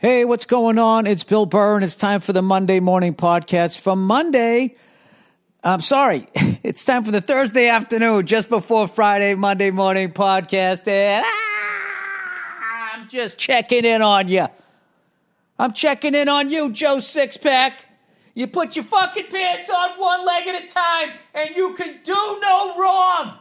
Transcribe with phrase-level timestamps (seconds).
[0.00, 1.08] Hey, what's going on?
[1.08, 4.76] It's Bill Burr, and it's time for the Monday morning podcast from Monday.
[5.64, 6.28] I'm sorry,
[6.62, 10.86] it's time for the Thursday afternoon, just before Friday, Monday morning podcast.
[10.86, 14.46] And ah, I'm just checking in on you.
[15.58, 17.72] I'm checking in on you, Joe Sixpack.
[18.34, 22.38] You put your fucking pants on one leg at a time, and you can do
[22.40, 23.38] no wrong.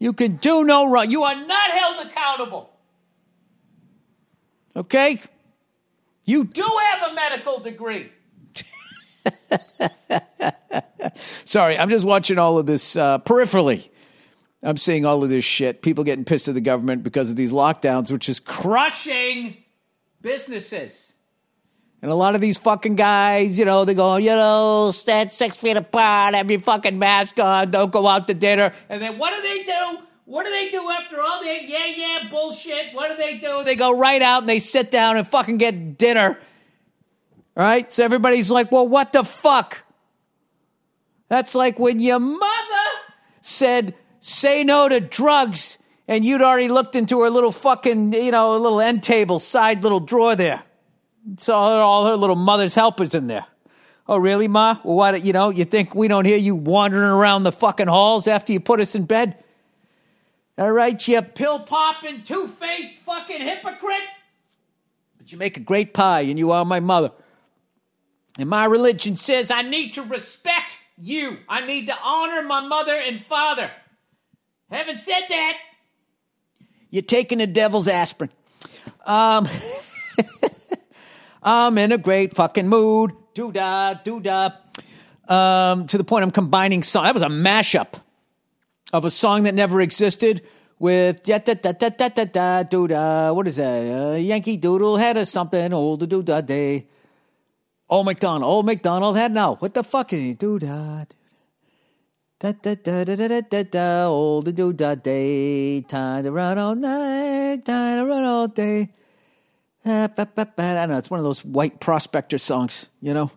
[0.00, 1.08] You can do no wrong.
[1.08, 2.72] You are not held accountable.
[4.78, 5.20] Okay?
[6.24, 8.12] You do have a medical degree.
[11.44, 13.88] Sorry, I'm just watching all of this uh, peripherally.
[14.62, 15.82] I'm seeing all of this shit.
[15.82, 19.56] People getting pissed at the government because of these lockdowns, which is crushing
[20.22, 21.12] businesses.
[22.00, 25.56] And a lot of these fucking guys, you know, they go, you know, stand six
[25.56, 28.72] feet apart, have your fucking mask on, don't go out to dinner.
[28.88, 30.07] And then what do they do?
[30.28, 32.92] What do they do after all the yeah, yeah bullshit?
[32.92, 33.64] What do they do?
[33.64, 36.38] They go right out and they sit down and fucking get dinner.
[37.54, 37.90] Right?
[37.90, 39.84] So everybody's like, well, what the fuck?
[41.30, 42.90] That's like when your mother
[43.40, 48.54] said, say no to drugs, and you'd already looked into her little fucking, you know,
[48.58, 50.62] little end table, side little drawer there.
[51.38, 53.46] Saw all her little mother's helpers in there.
[54.06, 54.76] Oh, really, Ma?
[54.84, 58.26] Well, why, you know, you think we don't hear you wandering around the fucking halls
[58.26, 59.42] after you put us in bed?
[60.58, 64.02] All right, you pill popping, two faced fucking hypocrite.
[65.16, 67.12] But you make a great pie, and you are my mother.
[68.40, 71.38] And my religion says I need to respect you.
[71.48, 73.70] I need to honor my mother and father.
[74.68, 75.58] Having said that,
[76.90, 78.30] you're taking the devil's aspirin.
[79.06, 79.46] Um,
[81.42, 83.12] I'm in a great fucking mood.
[83.32, 84.50] Doo da, doo da.
[85.28, 87.04] Um, to the point I'm combining song.
[87.04, 88.00] That was a mashup
[88.92, 90.42] of a song that never existed
[90.78, 93.32] with da da da da da da da doo da.
[93.32, 94.12] What is that?
[94.12, 96.86] Uh, Yankee Doodle had a something old doo da day.
[97.90, 98.50] Old McDonald.
[98.50, 99.54] Old McDonald had now.
[99.56, 100.34] What the fuck is he?
[100.34, 101.04] Doo da.
[102.38, 104.04] Da da da da da da da da.
[104.06, 105.80] Old doo da day.
[105.82, 107.64] Time to run all night.
[107.64, 108.90] Time to run all day.
[109.84, 110.98] I don't know.
[110.98, 113.30] It's one of those white prospector songs, you know,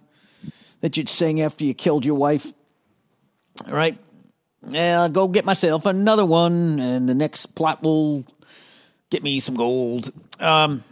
[0.82, 2.52] that you'd sing after you killed your wife.
[3.66, 3.98] All right.
[4.68, 8.26] Yeah, I'll go get myself another one, and the next plot will
[9.10, 10.12] get me some gold.
[10.40, 10.84] Um,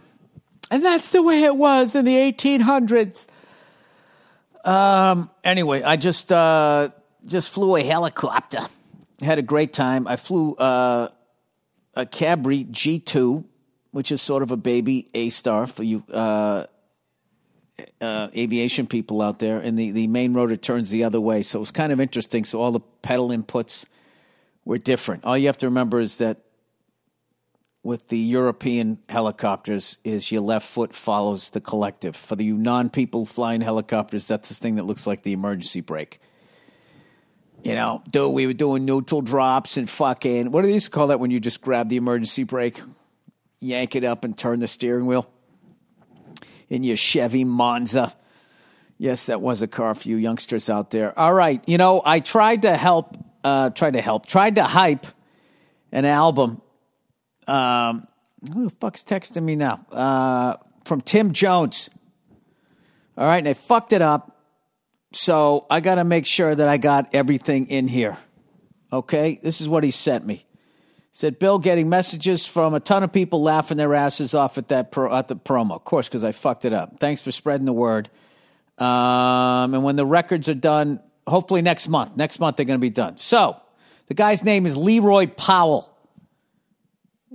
[0.70, 3.26] and that's the way it was in the 1800s.
[4.64, 6.90] Um, anyway, I just uh,
[7.24, 8.60] just flew a helicopter.
[9.20, 10.06] Had a great time.
[10.06, 11.08] I flew uh,
[11.94, 13.44] a Cabri G2
[13.92, 16.66] which is sort of a baby A star for you uh,
[18.00, 21.42] uh, aviation people out there, and the, the main rotor turns the other way.
[21.42, 22.44] So it was kind of interesting.
[22.44, 23.84] So all the pedal inputs
[24.64, 25.24] were different.
[25.24, 26.38] All you have to remember is that
[27.82, 32.14] with the European helicopters is your left foot follows the collective.
[32.14, 36.20] For the non people flying helicopters, that's this thing that looks like the emergency brake.
[37.62, 40.90] You know, do we were doing neutral drops and fucking what do they used to
[40.90, 42.80] call that when you just grab the emergency brake?
[43.60, 45.30] yank it up and turn the steering wheel
[46.70, 48.14] in your Chevy Monza.
[48.96, 51.18] Yes, that was a car for you youngsters out there.
[51.18, 55.06] All right, you know, I tried to help, uh, tried to help, tried to hype
[55.92, 56.62] an album.
[57.46, 58.06] Um,
[58.54, 59.84] who the fuck's texting me now?
[59.90, 61.90] Uh, from Tim Jones.
[63.18, 64.36] All right, and I fucked it up.
[65.12, 68.16] So I got to make sure that I got everything in here.
[68.92, 70.44] Okay, this is what he sent me
[71.12, 74.92] said Bill getting messages from a ton of people laughing their asses off at that
[74.92, 75.74] pro, at the promo.
[75.74, 77.00] Of course, because I fucked it up.
[77.00, 78.08] Thanks for spreading the word.
[78.78, 82.16] Um, and when the records are done, hopefully next month.
[82.16, 83.18] Next month they're going to be done.
[83.18, 83.56] So
[84.06, 85.86] the guy's name is Leroy Powell.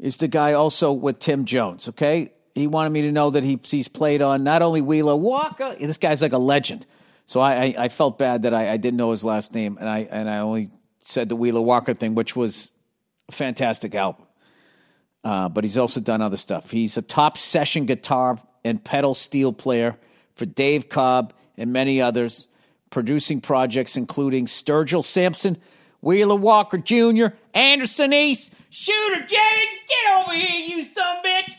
[0.01, 1.87] Is the guy also with Tim Jones?
[1.89, 5.75] Okay, he wanted me to know that he, he's played on not only Wheeler Walker.
[5.79, 6.85] This guy's like a legend.
[7.25, 9.89] So I, I, I felt bad that I, I, didn't know his last name, and
[9.89, 10.69] I and I only
[10.99, 12.74] said the Wheeler Walker thing, which was
[13.31, 14.25] fantastic album.
[15.23, 16.69] Uh, but he's also done other stuff.
[16.69, 19.97] He's a top session guitar and pedal steel player
[20.35, 22.47] for Dave Cobb and many others,
[22.91, 25.57] producing projects including Sturgill Simpson,
[26.01, 31.55] Wheeler Walker Jr., Anderson East, Shooter Jennings, get over here, you son bitch.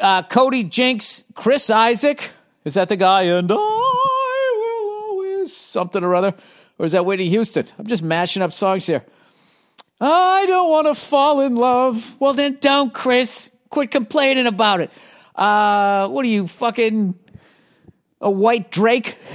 [0.00, 2.30] Uh, Cody Jinks, Chris Isaak,
[2.64, 3.22] Is that the guy?
[3.22, 6.34] And I will always something or other.
[6.78, 7.66] Or is that Whitney Houston?
[7.78, 9.04] I'm just mashing up songs here.
[10.00, 12.16] I don't want to fall in love.
[12.20, 13.50] Well, then don't, Chris.
[13.70, 14.90] Quit complaining about it.
[15.34, 17.14] Uh, what are you, fucking
[18.20, 19.16] a white Drake?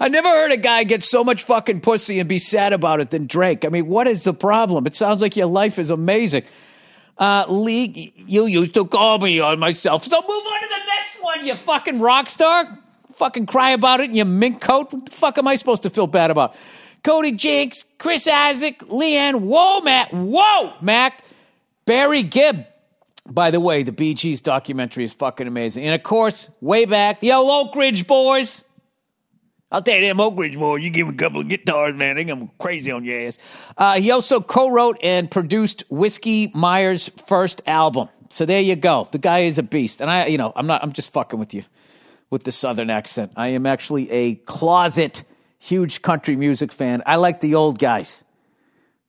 [0.00, 3.10] I never heard a guy get so much fucking pussy and be sad about it
[3.10, 3.64] than Drake.
[3.64, 4.86] I mean, what is the problem?
[4.86, 6.44] It sounds like your life is amazing.
[7.18, 10.04] Uh, league, you used to call me on myself.
[10.04, 12.78] So move on to the next one, you fucking rock star.
[13.14, 14.92] Fucking cry about it in your mink coat.
[14.92, 16.54] What the fuck am I supposed to feel bad about?
[17.02, 21.24] Cody Jinks, Chris Isaak, Leanne, whoa, Matt, whoa, Mac,
[21.84, 22.66] Barry Gibb.
[23.26, 25.84] By the way, the Bee Gees documentary is fucking amazing.
[25.84, 28.64] And of course, way back, the old Oak Ridge boys.
[29.70, 32.24] I'll tell you them Oak Ridge boys, you give a couple of guitars, man, they
[32.24, 33.36] come crazy on your ass.
[33.76, 38.08] Uh, he also co-wrote and produced Whiskey Myers' first album.
[38.30, 39.06] So there you go.
[39.10, 40.00] The guy is a beast.
[40.00, 41.64] And I, you know, I'm not, I'm just fucking with you
[42.30, 43.32] with the southern accent.
[43.36, 45.24] I am actually a closet
[45.58, 47.02] huge country music fan.
[47.06, 48.24] I like the old guys.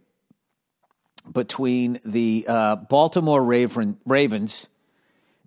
[1.31, 4.69] between the uh, Baltimore Raven, Ravens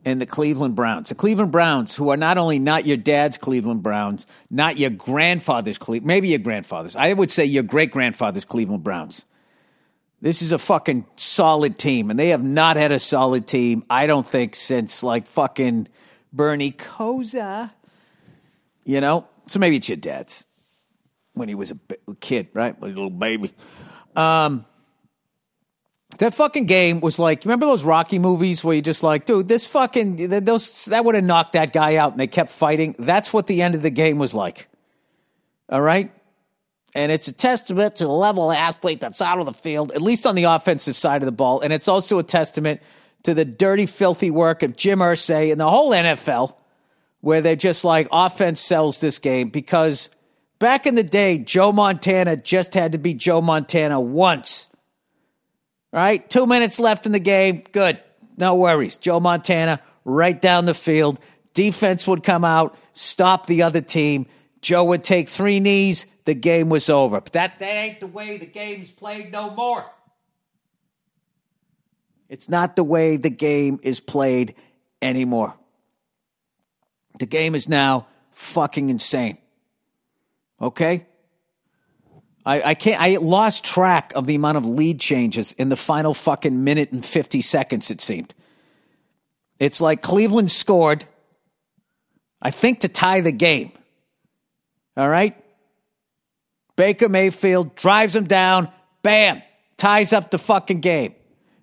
[0.05, 1.09] and the Cleveland Browns.
[1.09, 5.79] The Cleveland Browns, who are not only not your dad's Cleveland Browns, not your grandfather's
[5.79, 6.97] Cleveland, maybe your grandfather's.
[6.97, 9.25] I would say your great grandfather's Cleveland Browns.
[10.21, 14.07] This is a fucking solid team, and they have not had a solid team, I
[14.07, 15.89] don't think, since like fucking
[16.33, 17.71] Bernie Kosar.
[18.85, 19.27] You know?
[19.47, 20.45] So maybe it's your dad's
[21.35, 22.77] when he was a kid, right?
[22.81, 23.53] A little baby.
[24.17, 24.65] Um,
[26.19, 29.67] that fucking game was like, remember those Rocky movies where you're just like, dude, this
[29.67, 32.97] fucking, those, that would have knocked that guy out and they kept fighting.
[32.99, 34.69] That's what the end of the game was like.
[35.69, 36.11] All right?
[36.95, 40.03] And it's a testament to the level of athlete that's out of the field, at
[40.03, 41.61] least on the offensive side of the ball.
[41.61, 42.83] And it's also a testament
[43.23, 46.57] to the dirty, filthy work of Jim Irsay and the whole NFL,
[47.21, 50.11] where they're just like, offense sells this game because
[50.59, 54.69] back in the day, Joe Montana just had to be Joe Montana once
[55.93, 56.29] right?
[56.29, 57.63] Two minutes left in the game.
[57.73, 58.01] Good.
[58.37, 58.97] No worries.
[58.97, 61.19] Joe Montana right down the field.
[61.55, 64.27] Defense would come out, stop the other team.
[64.61, 66.07] Joe would take three knees.
[66.25, 67.21] The game was over.
[67.21, 69.85] But that, that ain't the way the game's played no more.
[72.29, 74.55] It's not the way the game is played
[75.01, 75.55] anymore.
[77.19, 79.39] The game is now fucking insane.
[80.61, 81.07] Okay?
[82.49, 82.99] I, I can't.
[82.99, 87.05] I lost track of the amount of lead changes in the final fucking minute and
[87.05, 87.91] fifty seconds.
[87.91, 88.33] It seemed.
[89.59, 91.05] It's like Cleveland scored.
[92.41, 93.73] I think to tie the game.
[94.97, 95.37] All right.
[96.75, 98.71] Baker Mayfield drives him down.
[99.03, 99.43] Bam,
[99.77, 101.15] ties up the fucking game.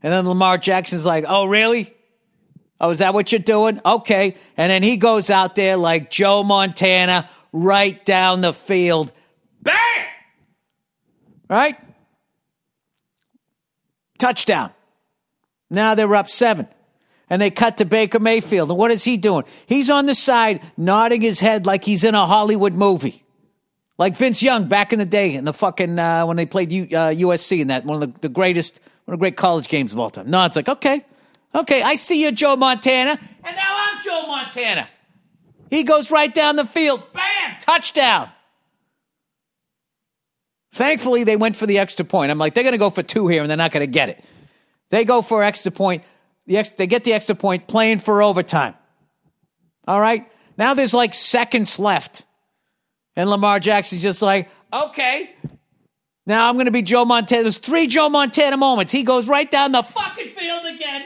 [0.03, 1.91] And then Lamar Jackson's like, "Oh, really?
[2.79, 3.81] Oh, is that what you're doing?
[3.83, 9.11] Okay." And then he goes out there like Joe Montana, right down the field.
[9.63, 9.75] Bam!
[11.49, 11.77] Right?
[14.17, 14.71] Touchdown.
[15.69, 16.67] Now they're up seven.
[17.29, 18.69] And they cut to Baker Mayfield.
[18.69, 19.45] And what is he doing?
[19.65, 23.23] He's on the side, nodding his head like he's in a Hollywood movie.
[23.97, 26.83] Like Vince Young back in the day in the fucking, uh, when they played U,
[26.83, 29.93] uh, USC in that, one of the, the greatest, one of the great college games
[29.93, 30.29] of all time.
[30.29, 31.03] No, it's like, okay,
[31.55, 33.17] okay, I see you, Joe Montana.
[33.43, 34.89] And now I'm Joe Montana.
[35.69, 37.01] He goes right down the field.
[37.13, 37.55] Bam!
[37.61, 38.29] Touchdown.
[40.75, 42.31] Thankfully, they went for the extra point.
[42.31, 44.09] I'm like, they're going to go for two here and they're not going to get
[44.09, 44.21] it.
[44.89, 46.03] They go for extra point.
[46.47, 48.73] The ex- they get the extra point playing for overtime.
[49.87, 50.29] All right.
[50.57, 52.25] Now there's like seconds left.
[53.15, 55.33] And Lamar Jackson's just like, okay.
[56.25, 57.43] Now I'm going to be Joe Montana.
[57.43, 58.91] There's three Joe Montana moments.
[58.91, 61.05] He goes right down the fucking field again.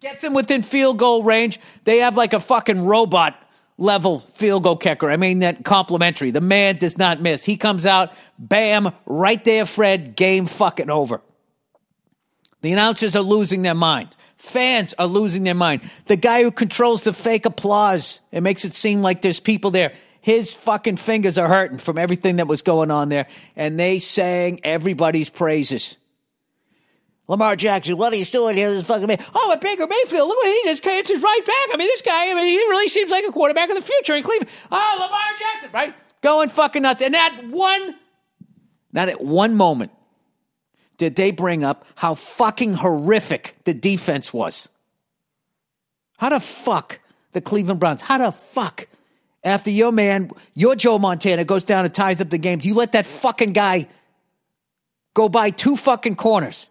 [0.00, 1.58] Gets him within field goal range.
[1.84, 3.41] They have like a fucking robot
[3.82, 5.10] level field goal kicker.
[5.10, 6.30] I mean, that complimentary.
[6.30, 7.44] The man does not miss.
[7.44, 11.20] He comes out, bam, right there, Fred, game fucking over.
[12.62, 14.16] The announcers are losing their mind.
[14.36, 15.82] Fans are losing their mind.
[16.06, 19.92] The guy who controls the fake applause, it makes it seem like there's people there.
[20.20, 24.60] His fucking fingers are hurting from everything that was going on there, and they sang
[24.62, 25.96] everybody's praises.
[27.28, 29.16] Lamar Jackson, what he's doing here, this fucking me.
[29.34, 31.74] Oh, but Baker Mayfield, look what he just answers right back.
[31.74, 34.14] I mean, this guy, I mean, he really seems like a quarterback of the future
[34.14, 34.50] in Cleveland.
[34.70, 35.94] Oh, Lamar Jackson, right?
[36.20, 37.00] Going fucking nuts.
[37.00, 37.94] And that one,
[38.92, 39.92] not at one moment
[40.98, 44.68] did they bring up how fucking horrific the defense was.
[46.18, 47.00] How the fuck
[47.32, 48.86] the Cleveland Browns, how the fuck
[49.42, 52.74] after your man, your Joe Montana goes down and ties up the game, do you
[52.74, 53.88] let that fucking guy
[55.14, 56.70] go by two fucking corners?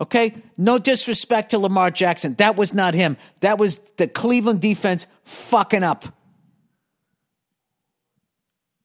[0.00, 0.34] Okay?
[0.58, 2.34] No disrespect to Lamar Jackson.
[2.34, 3.16] That was not him.
[3.40, 6.04] That was the Cleveland defense fucking up.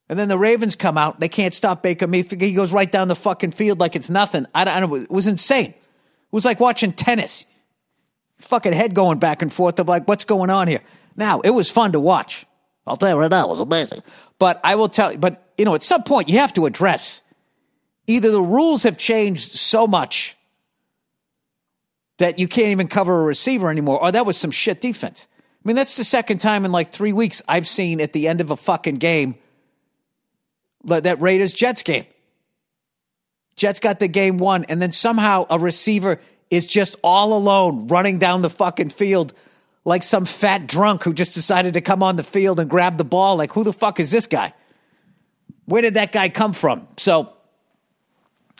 [0.07, 1.19] And then the Ravens come out.
[1.19, 2.41] They can't stop Baker Mayfield.
[2.41, 4.45] He goes right down the fucking field like it's nothing.
[4.53, 5.69] I don't, I don't, it was insane.
[5.69, 7.45] It was like watching tennis.
[8.39, 9.79] Fucking head going back and forth.
[9.79, 10.81] I'm like, what's going on here?
[11.15, 12.45] Now, it was fun to watch.
[12.85, 14.01] I'll tell you right now, it was amazing.
[14.39, 17.21] But I will tell you, but, you know, at some point you have to address
[18.07, 20.35] either the rules have changed so much
[22.21, 25.27] that you can't even cover a receiver anymore, or that was some shit defense.
[25.33, 28.41] I mean, that's the second time in like three weeks I've seen at the end
[28.41, 29.35] of a fucking game
[30.85, 32.05] that Raiders Jets game.
[33.55, 38.19] Jets got the game won, and then somehow a receiver is just all alone running
[38.19, 39.33] down the fucking field
[39.83, 43.03] like some fat drunk who just decided to come on the field and grab the
[43.03, 43.35] ball.
[43.35, 44.53] Like, who the fuck is this guy?
[45.65, 46.87] Where did that guy come from?
[46.97, 47.33] So,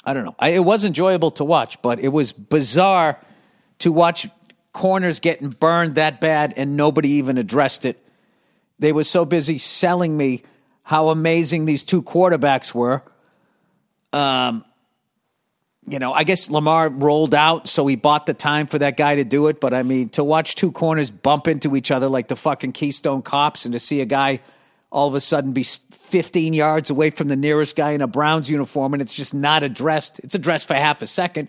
[0.03, 0.36] I don't know.
[0.39, 3.20] I, it was enjoyable to watch, but it was bizarre
[3.82, 4.28] to watch
[4.74, 8.04] corners getting burned that bad and nobody even addressed it.
[8.80, 10.44] They were so busy selling me
[10.84, 13.04] how amazing these two quarterbacks were.
[14.14, 14.66] Um,
[15.88, 19.16] you know, I guess Lamar rolled out, so he bought the time for that guy
[19.16, 19.60] to do it.
[19.60, 23.22] But I mean, to watch two corners bump into each other like the fucking Keystone
[23.22, 24.42] Cops and to see a guy
[24.92, 28.50] all of a sudden be 15 yards away from the nearest guy in a Browns
[28.50, 30.20] uniform and it's just not addressed.
[30.20, 31.48] It's addressed for half a second.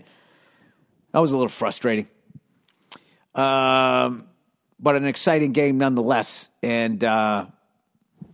[1.13, 2.09] That was a little frustrating.
[3.35, 4.27] Um,
[4.79, 6.51] but an exciting game nonetheless.
[6.63, 7.47] And uh,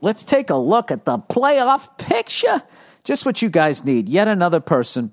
[0.01, 2.63] let's take a look at the playoff picture.
[3.05, 4.09] Just what you guys need.
[4.09, 5.13] Yet another person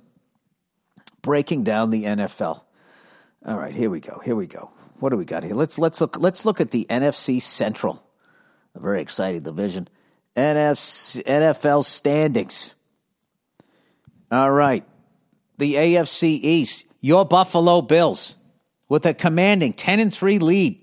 [1.21, 2.63] breaking down the NFL.
[3.45, 4.21] All right, here we go.
[4.23, 4.71] Here we go.
[4.99, 5.53] What do we got here?
[5.53, 8.03] Let's let's look let's look at the NFC Central.
[8.73, 9.87] A very exciting division.
[10.35, 12.75] NFC, NFL standings.
[14.31, 14.83] All right.
[15.57, 16.85] The AFC East.
[17.01, 18.37] Your Buffalo Bills
[18.89, 20.81] with a commanding 10 and 3 lead,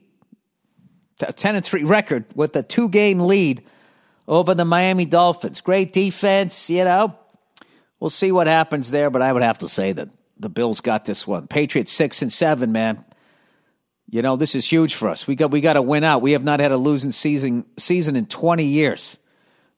[1.18, 3.64] 10 and 3 record with a two game lead
[4.26, 5.60] over the Miami Dolphins.
[5.60, 7.16] Great defense, you know.
[8.00, 11.04] We'll see what happens there, but I would have to say that the Bills got
[11.04, 11.46] this one.
[11.46, 13.04] Patriots 6 and 7, man.
[14.10, 15.26] You know, this is huge for us.
[15.26, 16.20] We got we got to win out.
[16.20, 19.18] We have not had a losing season season in 20 years.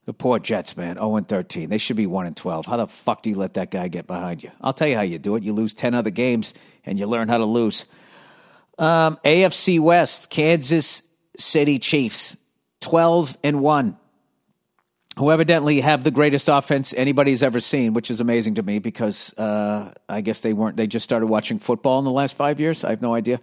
[0.06, 1.70] The poor Jets, man, 0 and 13.
[1.70, 2.66] They should be 1 and 12.
[2.66, 4.50] How the fuck do you let that guy get behind you?
[4.60, 5.42] I'll tell you how you do it.
[5.42, 6.52] You lose 10 other games
[6.84, 7.86] and you learn how to lose.
[8.78, 11.02] Um, AFC West, Kansas
[11.36, 12.36] City Chiefs,
[12.80, 13.96] 12 and 1,
[15.16, 19.32] who evidently have the greatest offense anybody's ever seen, which is amazing to me because
[19.38, 22.84] uh, I guess they weren't, they just started watching football in the last five years.
[22.84, 23.40] I have no idea.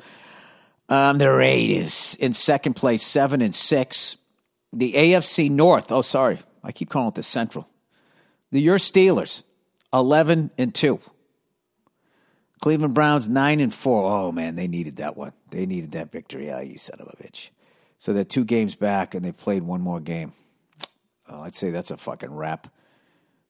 [0.89, 4.17] Um, the Raiders in second place, 7 and 6.
[4.73, 7.67] The AFC North, oh, sorry, I keep calling it the Central.
[8.51, 9.43] The Your Steelers,
[9.93, 10.99] 11 and 2.
[12.61, 14.09] Cleveland Browns nine and four.
[14.09, 15.33] Oh man, they needed that one.
[15.49, 16.51] They needed that victory.
[16.51, 17.49] Ah, you son of a bitch.
[17.97, 20.33] So they're two games back, and they've played one more game.
[21.27, 22.67] Oh, I'd say that's a fucking wrap.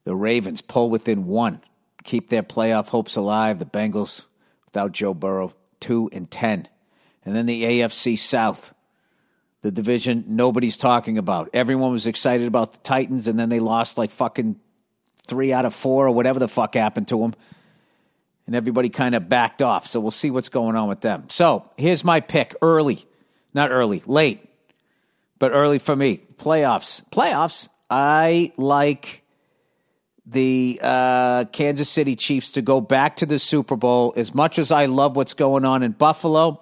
[0.05, 1.61] The Ravens pull within one,
[2.03, 3.59] keep their playoff hopes alive.
[3.59, 4.25] The Bengals,
[4.65, 6.69] without Joe Burrow, two and ten,
[7.25, 8.73] and then the AFC South,
[9.61, 11.49] the division nobody's talking about.
[11.53, 14.57] Everyone was excited about the Titans, and then they lost like fucking
[15.27, 17.35] three out of four or whatever the fuck happened to them
[18.51, 19.87] and everybody kind of backed off.
[19.87, 21.23] So we'll see what's going on with them.
[21.29, 23.05] So here's my pick early,
[23.53, 24.45] not early, late,
[25.39, 26.17] but early for me.
[26.35, 27.01] Playoffs.
[27.11, 27.69] Playoffs.
[27.89, 29.23] I like
[30.25, 34.13] the uh, Kansas City Chiefs to go back to the Super Bowl.
[34.17, 36.61] As much as I love what's going on in Buffalo,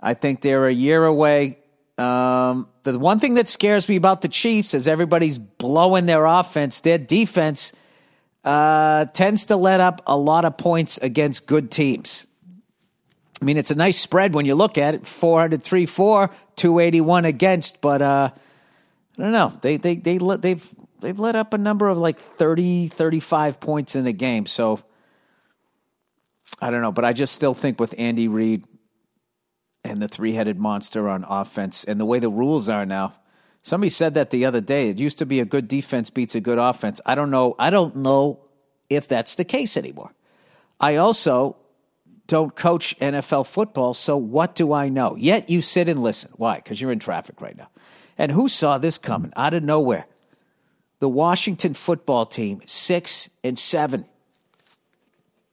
[0.00, 1.58] I think they're a year away.
[1.98, 6.78] Um, the one thing that scares me about the Chiefs is everybody's blowing their offense.
[6.78, 7.72] Their defense
[8.44, 12.26] uh, tends to let up a lot of points against good teams.
[13.40, 17.80] I mean, it's a nice spread when you look at it 403 4, 281 against,
[17.80, 18.30] but uh,
[19.18, 19.52] I don't know.
[19.62, 23.96] They, they, they, let, they've, they've let up a number of like 30, 35 points
[23.96, 24.46] in the game.
[24.46, 24.80] So
[26.60, 28.66] I don't know, but I just still think with Andy Reid
[29.84, 33.14] and the three headed monster on offense and the way the rules are now.
[33.62, 34.88] Somebody said that the other day.
[34.88, 37.00] It used to be a good defense beats a good offense.
[37.04, 37.54] I don't know.
[37.58, 38.40] I don't know
[38.88, 40.12] if that's the case anymore.
[40.80, 41.56] I also
[42.26, 45.16] don't coach NFL football, so what do I know?
[45.16, 46.30] Yet you sit and listen.
[46.36, 46.56] Why?
[46.56, 47.68] Because you're in traffic right now.
[48.16, 50.06] And who saw this coming out of nowhere?
[51.00, 54.04] The Washington football team, six and seven.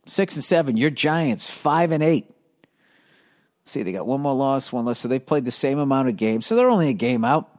[0.05, 0.77] Six and seven.
[0.77, 2.29] Your Giants, five and eight.
[3.61, 4.99] Let's see, they got one more loss, one less.
[4.99, 6.45] So they've played the same amount of games.
[6.45, 7.49] So they're only a game out.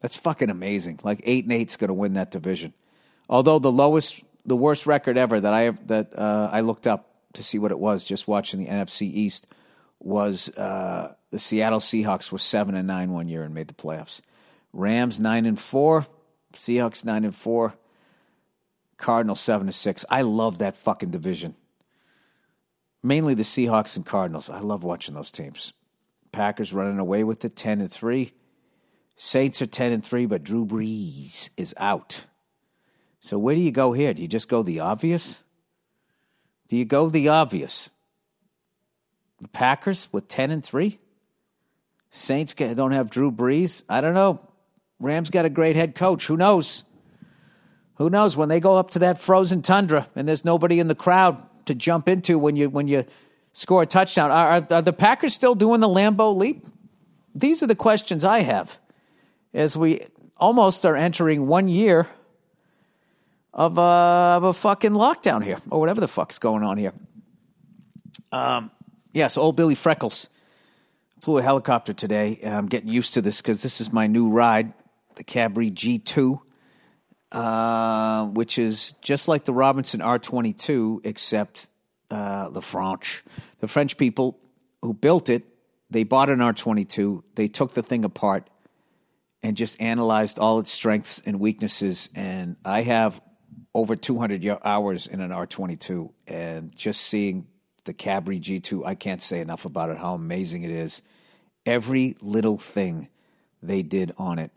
[0.00, 1.00] That's fucking amazing.
[1.02, 2.72] Like eight and eight's going to win that division.
[3.28, 7.42] Although the lowest, the worst record ever that I that uh, I looked up to
[7.42, 9.46] see what it was just watching the NFC East
[10.00, 14.20] was uh, the Seattle Seahawks were seven and nine one year and made the playoffs.
[14.72, 16.06] Rams nine and four,
[16.52, 17.74] Seahawks nine and four,
[18.96, 20.04] Cardinals seven and six.
[20.08, 21.54] I love that fucking division.
[23.02, 24.50] Mainly the Seahawks and Cardinals.
[24.50, 25.72] I love watching those teams.
[26.32, 28.32] Packers running away with it, ten and three.
[29.20, 32.24] Saints are ten and three, but Drew Brees is out.
[33.18, 34.14] So where do you go here?
[34.14, 35.42] Do you just go the obvious?
[36.68, 37.90] Do you go the obvious?
[39.40, 41.00] The Packers with 10 and 3?
[42.10, 43.82] Saints don't have Drew Brees?
[43.88, 44.40] I don't know.
[45.00, 46.26] Rams got a great head coach.
[46.26, 46.84] Who knows?
[47.96, 50.94] Who knows when they go up to that frozen tundra and there's nobody in the
[50.94, 53.04] crowd to jump into when you when you
[53.52, 54.30] score a touchdown?
[54.30, 56.66] Are, are, are the Packers still doing the Lambeau leap?
[57.34, 58.78] These are the questions I have
[59.52, 60.02] as we
[60.36, 62.06] almost are entering one year
[63.52, 66.92] of a, of a fucking lockdown here, or whatever the fuck's going on here.
[68.30, 68.70] Um,
[69.12, 70.28] yeah, so old Billy Freckles
[71.20, 72.38] flew a helicopter today.
[72.44, 74.72] I'm getting used to this because this is my new ride,
[75.16, 76.40] the Cabri G2,
[77.32, 81.68] uh, which is just like the Robinson R22, except
[82.10, 83.24] uh, the French.
[83.60, 84.38] The French people
[84.82, 85.44] who built it,
[85.90, 88.48] they bought an R22, they took the thing apart
[89.48, 92.10] and just analyzed all its strengths and weaknesses.
[92.14, 93.18] And I have
[93.74, 97.46] over 200 hours in an R22, and just seeing
[97.84, 101.00] the Cabri G2, I can't say enough about it, how amazing it is.
[101.64, 103.08] Every little thing
[103.62, 104.50] they did on it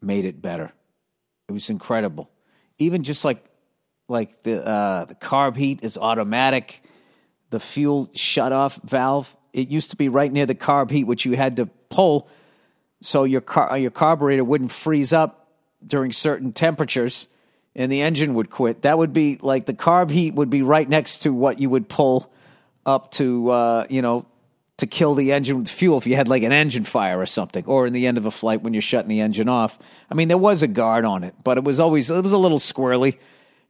[0.00, 0.72] made it better.
[1.48, 2.30] It was incredible.
[2.78, 3.44] Even just like
[4.08, 6.84] like the uh, the carb heat is automatic.
[7.50, 9.36] The fuel shut off valve.
[9.52, 12.28] It used to be right near the carb heat, which you had to pull
[13.02, 15.50] so your car your carburetor wouldn't freeze up
[15.86, 17.28] during certain temperatures
[17.74, 18.82] and the engine would quit.
[18.82, 21.88] That would be like the carb heat would be right next to what you would
[21.88, 22.30] pull
[22.84, 24.26] up to, uh, you know,
[24.78, 27.64] to kill the engine with fuel if you had like an engine fire or something,
[27.66, 29.78] or in the end of a flight when you're shutting the engine off.
[30.10, 32.38] I mean, there was a guard on it, but it was always it was a
[32.38, 33.18] little squirrely.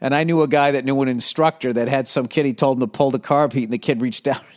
[0.01, 2.45] And I knew a guy that knew an instructor that had some kid.
[2.45, 4.41] He told him to pull the carb heat, and the kid reached down.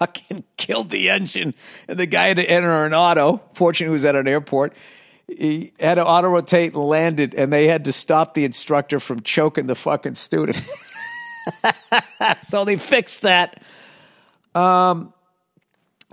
[0.00, 1.54] fucking killed the engine,
[1.86, 3.40] and the guy had to enter an auto.
[3.54, 4.74] Fortunately, he was at an airport
[5.36, 9.20] he had to auto rotate and landed, and they had to stop the instructor from
[9.20, 10.62] choking the fucking student.
[12.38, 13.62] so they fixed that.
[14.54, 15.12] Um,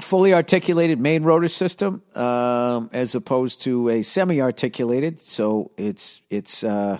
[0.02, 5.19] fully articulated main rotor system, um, as opposed to a semi-articulated.
[5.19, 7.00] So it's it's uh,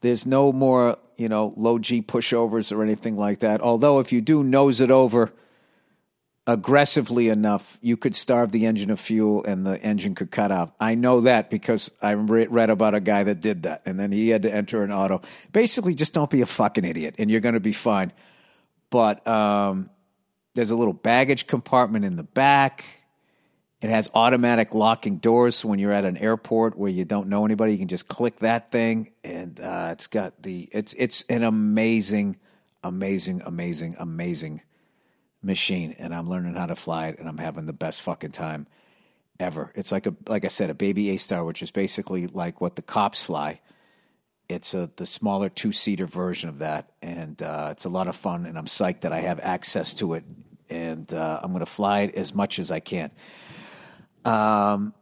[0.00, 3.60] there's no more you know low G pushovers or anything like that.
[3.60, 5.32] Although if you do nose it over
[6.46, 10.70] aggressively enough, you could starve the engine of fuel and the engine could cut off.
[10.78, 14.28] I know that because I read about a guy that did that and then he
[14.28, 15.22] had to enter an auto.
[15.52, 18.12] Basically, just don't be a fucking idiot and you're going to be fine.
[18.90, 19.90] But um,
[20.54, 22.84] there's a little baggage compartment in the back.
[23.82, 25.56] It has automatic locking doors.
[25.56, 28.38] So when you're at an airport where you don't know anybody, you can just click
[28.38, 32.38] that thing, and uh, it's got the it's it's an amazing,
[32.82, 34.62] amazing, amazing, amazing
[35.46, 38.66] machine and I'm learning how to fly it and I'm having the best fucking time
[39.40, 39.72] ever.
[39.74, 42.76] It's like a like I said, a baby A Star, which is basically like what
[42.76, 43.60] the cops fly.
[44.48, 48.16] It's a the smaller two seater version of that, and uh, it's a lot of
[48.16, 48.46] fun.
[48.46, 50.24] And I'm psyched that I have access to it,
[50.70, 53.10] and uh, I'm going to fly it as much as I can.
[54.24, 54.94] Um,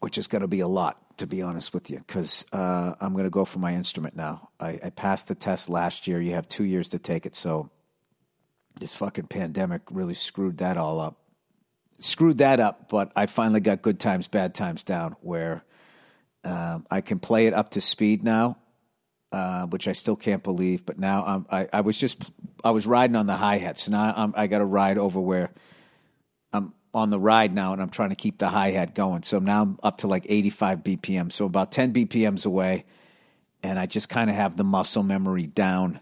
[0.00, 3.12] which is going to be a lot, to be honest with you, because uh, I'm
[3.12, 4.50] going to go for my instrument now.
[4.60, 6.20] I, I passed the test last year.
[6.20, 7.70] You have two years to take it, so
[8.80, 11.18] this fucking pandemic really screwed that all up.
[11.98, 15.64] Screwed that up, but I finally got good times, bad times down where
[16.44, 18.56] um, I can play it up to speed now
[19.32, 20.86] uh, which I still can't believe.
[20.86, 22.30] But now I'm, I, I was just
[22.64, 25.20] I was riding on the hi hat, so now I'm, I got to ride over
[25.20, 25.50] where
[26.52, 29.22] I'm on the ride now, and I'm trying to keep the hi hat going.
[29.22, 32.84] So now I'm up to like 85 BPM, so about 10 BPMs away,
[33.62, 36.00] and I just kind of have the muscle memory down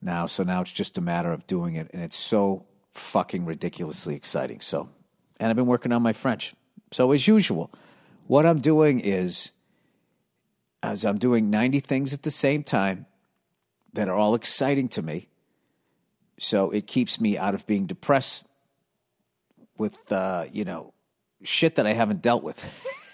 [0.00, 0.26] now.
[0.26, 4.60] So now it's just a matter of doing it, and it's so fucking ridiculously exciting.
[4.60, 4.88] So,
[5.38, 6.54] and I've been working on my French.
[6.90, 7.70] So as usual,
[8.26, 9.52] what I'm doing is
[10.82, 13.06] as I'm doing 90 things at the same time
[13.94, 15.28] that are all exciting to me.
[16.38, 18.46] So it keeps me out of being depressed
[19.76, 20.92] with, uh, you know,
[21.42, 22.86] shit that I haven't dealt with.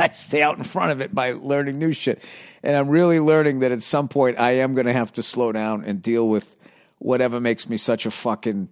[0.00, 2.22] I stay out in front of it by learning new shit.
[2.62, 5.52] And I'm really learning that at some point I am going to have to slow
[5.52, 6.56] down and deal with
[6.98, 8.68] whatever makes me such a fucking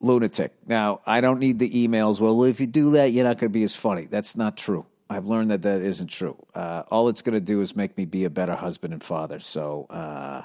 [0.00, 0.54] lunatic.
[0.66, 2.20] Now, I don't need the emails.
[2.20, 4.06] Well, if you do that, you're not going to be as funny.
[4.06, 4.86] That's not true.
[5.10, 6.36] I've learned that that isn't true.
[6.54, 9.40] Uh, all it's going to do is make me be a better husband and father.
[9.40, 10.42] So uh,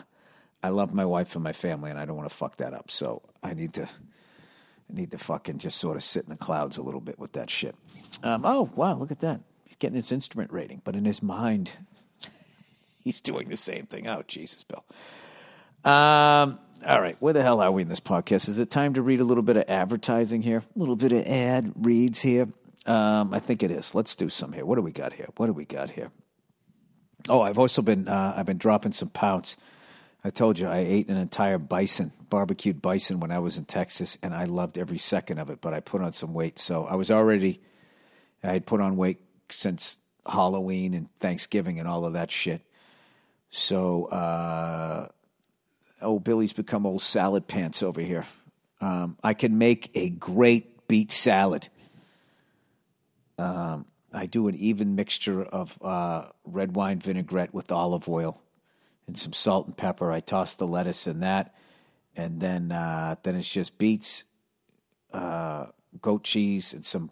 [0.64, 2.90] I love my wife and my family, and I don't want to fuck that up.
[2.90, 6.78] So I need to, I need to fucking just sort of sit in the clouds
[6.78, 7.76] a little bit with that shit.
[8.24, 9.42] Um, oh wow, look at that!
[9.84, 11.72] Getting his instrument rating, but in his mind,
[13.04, 14.08] he's doing the same thing.
[14.08, 14.86] Oh Jesus, Bill.
[15.84, 18.48] Um, all right, where the hell are we in this podcast?
[18.48, 20.60] Is it time to read a little bit of advertising here?
[20.60, 22.48] A little bit of ad reads here.
[22.86, 23.94] Um, I think it is.
[23.94, 24.66] Let's do some here.
[24.66, 25.28] What do we got here?
[25.36, 26.12] What do we got here?
[27.28, 29.58] Oh, I've also been uh, I've been dropping some pounds.
[30.24, 34.18] I told you I ate an entire bison, barbecued bison, when I was in Texas,
[34.24, 35.60] and I loved every second of it.
[35.60, 37.60] But I put on some weight, so I was already
[38.42, 39.20] I had put on weight
[39.54, 42.62] since Halloween and Thanksgiving and all of that shit.
[43.50, 45.10] So, uh,
[46.02, 48.26] oh, Billy's become old salad pants over here.
[48.82, 51.70] Um, I can make a great beet salad.
[53.38, 58.42] Um, I do an even mixture of uh, red wine vinaigrette with olive oil
[59.08, 60.12] and some salt and pepper.
[60.12, 61.56] I toss the lettuce in that,
[62.16, 64.26] and then uh, then it's just beets,
[65.14, 65.68] uh,
[66.02, 67.10] goat cheese, and some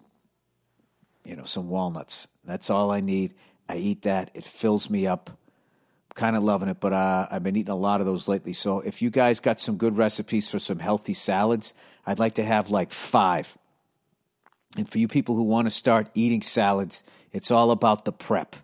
[1.26, 2.28] you know some walnuts.
[2.44, 3.34] That's all I need.
[3.70, 4.32] I eat that.
[4.34, 5.30] It fills me up.
[5.30, 8.54] I'm kind of loving it, but uh, I've been eating a lot of those lately.
[8.54, 11.74] So if you guys got some good recipes for some healthy salads,
[12.06, 13.58] I'd like to have like five
[14.78, 18.56] and for you people who want to start eating salads, it's all about the prep.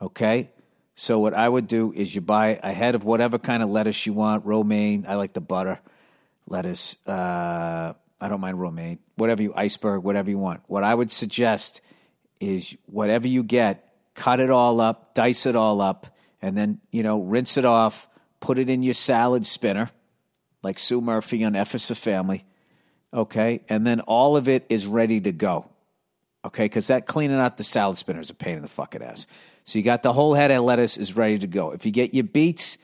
[0.00, 0.50] Okay?
[0.94, 4.06] So what I would do is you buy a head of whatever kind of lettuce
[4.06, 5.80] you want, romaine, I like the butter
[6.46, 6.96] lettuce.
[7.06, 8.98] Uh, I don't mind romaine.
[9.16, 10.62] Whatever you iceberg, whatever you want.
[10.66, 11.80] What I would suggest
[12.40, 16.06] is whatever you get, cut it all up, dice it all up,
[16.40, 18.08] and then, you know, rinse it off,
[18.40, 19.90] put it in your salad spinner,
[20.62, 22.44] like Sue Murphy on F is for Family
[23.16, 25.68] okay, and then all of it is ready to go,
[26.44, 29.26] okay, because that cleaning out the salad spinner is a pain in the fucking ass.
[29.64, 31.72] So you got the whole head of lettuce is ready to go.
[31.72, 32.78] If you get your beets,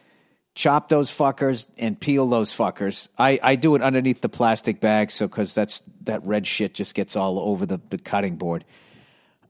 [0.55, 3.09] chop those fuckers and peel those fuckers.
[3.19, 6.95] I, I do it underneath the plastic bag, so because that's that red shit just
[6.95, 8.65] gets all over the, the cutting board.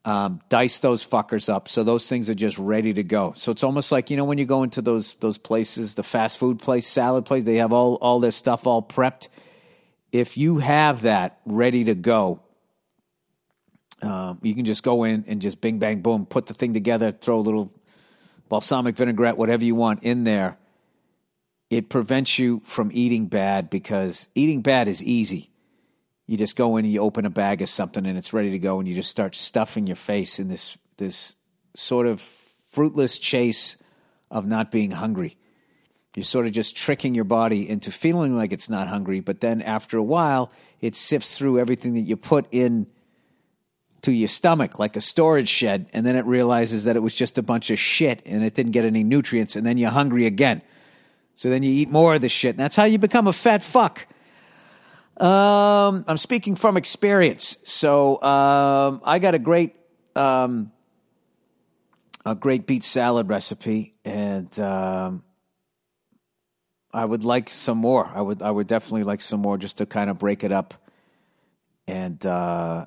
[0.04, 3.34] Um, dice those fuckers up so those things are just ready to go.
[3.36, 6.38] So it's almost like you know when you go into those those places, the fast
[6.38, 9.28] food place, salad place, they have all all their stuff all prepped
[10.12, 12.40] if you have that ready to go,
[14.02, 17.12] um, you can just go in and just bing, bang, boom, put the thing together,
[17.12, 17.72] throw a little
[18.48, 20.58] balsamic vinaigrette, whatever you want in there.
[21.72, 25.50] It prevents you from eating bad because eating bad is easy.
[26.26, 28.58] You just go in and you open a bag of something and it's ready to
[28.58, 31.34] go, and you just start stuffing your face in this this
[31.74, 33.78] sort of fruitless chase
[34.30, 35.38] of not being hungry.
[36.14, 39.62] You're sort of just tricking your body into feeling like it's not hungry, but then
[39.62, 42.86] after a while, it sifts through everything that you put in
[44.02, 47.38] to your stomach like a storage shed, and then it realizes that it was just
[47.38, 50.60] a bunch of shit and it didn't get any nutrients, and then you're hungry again.
[51.42, 53.64] So then you eat more of the shit, and that's how you become a fat
[53.64, 54.06] fuck.
[55.16, 57.58] Um, I'm speaking from experience.
[57.64, 59.74] So um, I got a great
[60.14, 60.70] um,
[62.24, 65.24] a great beet salad recipe, and um,
[66.94, 68.06] I would like some more.
[68.06, 70.74] I would I would definitely like some more just to kind of break it up,
[71.88, 72.86] and uh,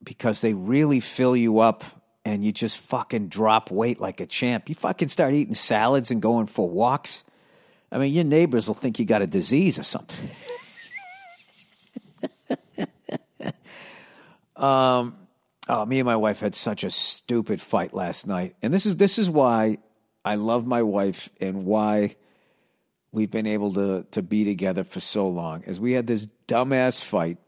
[0.00, 1.82] because they really fill you up
[2.24, 4.68] and you just fucking drop weight like a champ.
[4.68, 7.24] You fucking start eating salads and going for walks.
[7.90, 10.28] I mean, your neighbors will think you got a disease or something.
[14.56, 15.16] um,
[15.68, 18.96] oh, me and my wife had such a stupid fight last night, and this is
[18.96, 19.78] this is why
[20.24, 22.16] I love my wife and why
[23.12, 25.62] we've been able to to be together for so long.
[25.62, 27.38] Is we had this dumbass fight,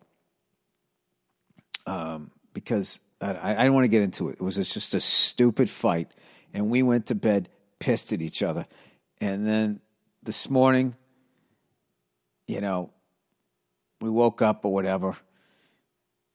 [1.87, 4.35] um, because I, I don't want to get into it.
[4.35, 6.13] It was just a stupid fight,
[6.55, 7.49] and we went to bed
[7.81, 8.67] pissed at each other.
[9.21, 9.81] And then
[10.29, 10.95] this morning,
[12.47, 12.93] you know,
[14.03, 15.17] we woke up or whatever,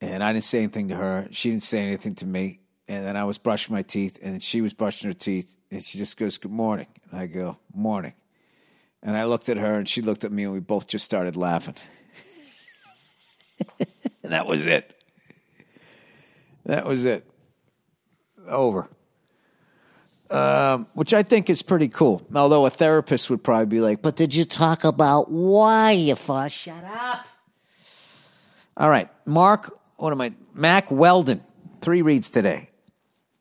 [0.02, 1.28] and I didn't say anything to her.
[1.30, 2.62] She didn't say anything to me.
[2.88, 6.00] And then I was brushing my teeth, and she was brushing her teeth, and she
[6.00, 6.88] just goes, Good morning.
[7.12, 8.16] And I go, Morning.
[9.04, 11.38] And I looked at her, and she looked at me, and we both just started
[11.38, 11.76] laughing.
[14.24, 15.04] and that was it.
[16.66, 17.30] That was it.
[18.48, 18.90] Over.
[20.34, 22.26] Um, which I think is pretty cool.
[22.34, 26.52] Although a therapist would probably be like, But did you talk about why you fuss?
[26.52, 27.28] Shut up.
[28.76, 30.34] all right, Mark, what am I?
[30.56, 31.44] Mack Weldon,
[31.82, 32.70] three reads today.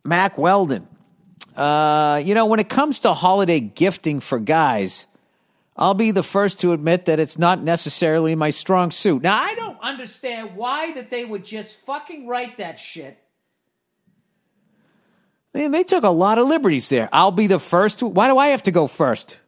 [0.04, 0.86] Mack Weldon.
[1.56, 5.06] Uh, you know, when it comes to holiday gifting for guys,
[5.76, 9.22] I'll be the first to admit that it's not necessarily my strong suit.
[9.22, 13.18] Now, I don't understand why that they would just fucking write that shit.
[15.54, 17.08] Man, they took a lot of liberties there.
[17.12, 18.06] I'll be the first to.
[18.06, 19.38] Why do I have to go first?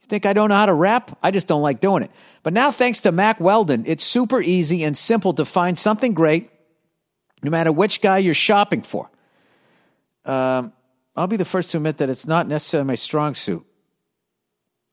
[0.00, 1.18] You think I don't know how to rap?
[1.22, 2.10] I just don't like doing it.
[2.42, 6.50] But now, thanks to Mack Weldon, it's super easy and simple to find something great,
[7.42, 9.10] no matter which guy you're shopping for.
[10.24, 10.72] Um,
[11.16, 13.66] I'll be the first to admit that it's not necessarily my strong suit.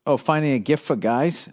[0.08, 1.50] Oh, finding a gift for guys?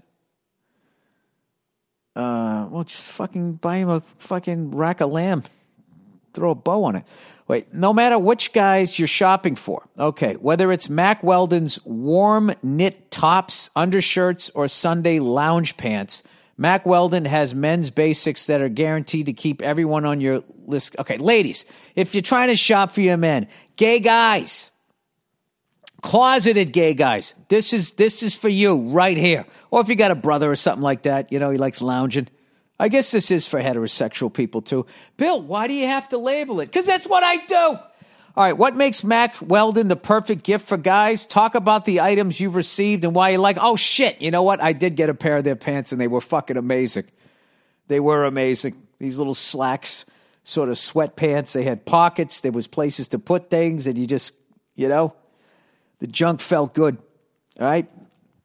[2.14, 5.42] Uh, well, just fucking buy him a fucking rack of lamb.
[6.32, 7.04] Throw a bow on it.
[7.48, 13.10] Wait, no matter which guys you're shopping for, okay, whether it's Mack Weldon's warm knit
[13.12, 16.24] tops, undershirts, or Sunday lounge pants,
[16.58, 20.96] Mack Weldon has men's basics that are guaranteed to keep everyone on your list.
[20.98, 24.70] Okay, ladies, if you're trying to shop for your men, gay guys,
[26.02, 29.44] closeted gay guys, this is this is for you right here.
[29.70, 32.28] Or if you got a brother or something like that, you know, he likes lounging.
[32.78, 34.86] I guess this is for heterosexual people too.
[35.16, 36.66] Bill, why do you have to label it?
[36.66, 37.78] Because that's what I do.
[38.36, 41.26] All right, what makes Mack Weldon the perfect gift for guys?
[41.26, 43.56] Talk about the items you've received and why you like.
[43.58, 44.62] Oh shit, you know what?
[44.62, 47.04] I did get a pair of their pants and they were fucking amazing.
[47.88, 48.82] They were amazing.
[48.98, 50.04] These little slacks,
[50.44, 51.52] sort of sweatpants.
[51.52, 52.40] They had pockets.
[52.40, 54.32] There was places to put things, and you just,
[54.74, 55.14] you know,
[56.00, 56.98] the junk felt good.
[57.58, 57.88] All right,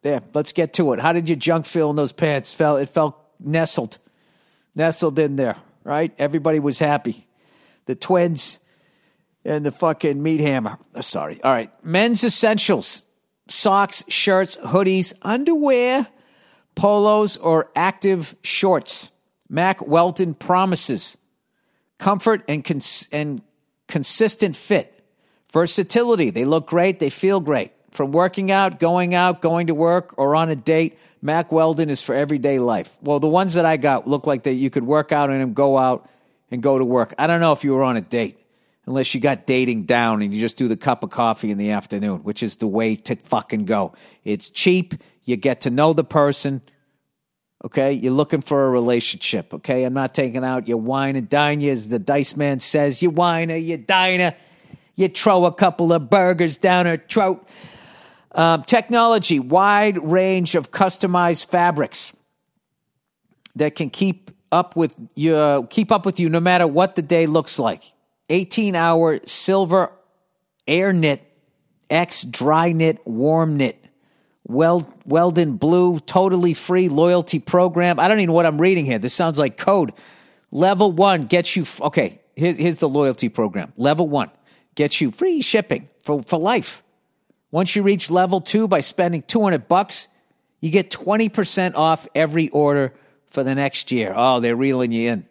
[0.03, 0.21] there.
[0.33, 0.99] Let's get to it.
[0.99, 2.53] How did your junk feel in those pants?
[2.53, 3.97] Felt it felt nestled
[4.75, 6.13] nestled in there, right?
[6.17, 7.27] Everybody was happy.
[7.85, 8.59] The twins
[9.43, 10.77] and the fucking meat hammer.
[10.95, 11.41] Oh, sorry.
[11.43, 11.71] All right.
[11.83, 13.05] Men's essentials
[13.47, 16.07] socks, shirts, hoodies, underwear,
[16.75, 19.11] polos, or active shorts.
[19.49, 21.17] Mack Weldon promises
[21.97, 23.41] comfort and, cons- and
[23.87, 25.03] consistent fit,
[25.51, 26.29] versatility.
[26.29, 27.73] They look great, they feel great.
[27.91, 32.01] From working out, going out, going to work, or on a date, Mack Weldon is
[32.01, 32.97] for everyday life.
[33.01, 35.53] Well, the ones that I got look like that you could work out in them,
[35.53, 36.09] go out,
[36.49, 37.13] and go to work.
[37.17, 38.39] I don't know if you were on a date,
[38.85, 41.71] unless you got dating down and you just do the cup of coffee in the
[41.71, 43.93] afternoon, which is the way to fucking go.
[44.23, 44.95] It's cheap.
[45.23, 46.61] You get to know the person.
[47.63, 49.53] Okay, you're looking for a relationship.
[49.53, 53.03] Okay, I'm not taking out your wine and dine you, as the dice man says.
[53.03, 54.33] You whiner, you diner,
[54.95, 57.47] you throw a couple of burgers down her throat.
[58.33, 62.13] Um, technology, wide range of customized fabrics
[63.55, 67.25] that can keep up with you, keep up with you no matter what the day
[67.25, 67.91] looks like.
[68.29, 69.91] 18 hour silver
[70.67, 71.21] air knit
[71.89, 73.77] X dry knit warm knit.
[74.47, 77.99] Weld, Weldon Blue, totally free loyalty program.
[77.99, 78.99] I don't even know what I'm reading here.
[78.99, 79.93] This sounds like code.
[80.51, 83.71] Level one gets you, okay, here's, here's the loyalty program.
[83.77, 84.31] Level one
[84.75, 86.83] gets you free shipping for, for life.
[87.51, 90.07] Once you reach level two by spending 200 bucks,
[90.61, 92.93] you get 20% off every order
[93.27, 94.13] for the next year.
[94.15, 95.25] Oh, they're reeling you in.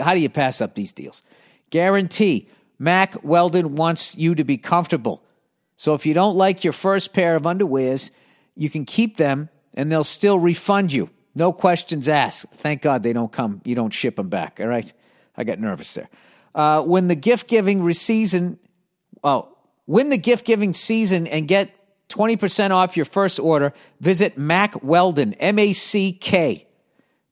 [0.00, 1.22] How do you pass up these deals?
[1.70, 5.22] Guarantee Mack Weldon wants you to be comfortable.
[5.76, 8.10] So if you don't like your first pair of underwears,
[8.54, 11.10] you can keep them and they'll still refund you.
[11.34, 12.46] No questions asked.
[12.54, 14.58] Thank God they don't come, you don't ship them back.
[14.60, 14.92] All right.
[15.36, 16.08] I got nervous there.
[16.54, 18.58] Uh, when the gift giving season,
[19.22, 19.56] oh,
[19.88, 21.74] win the gift giving season and get
[22.10, 26.68] 20% off your first order, visit Mack Weldon, M A C K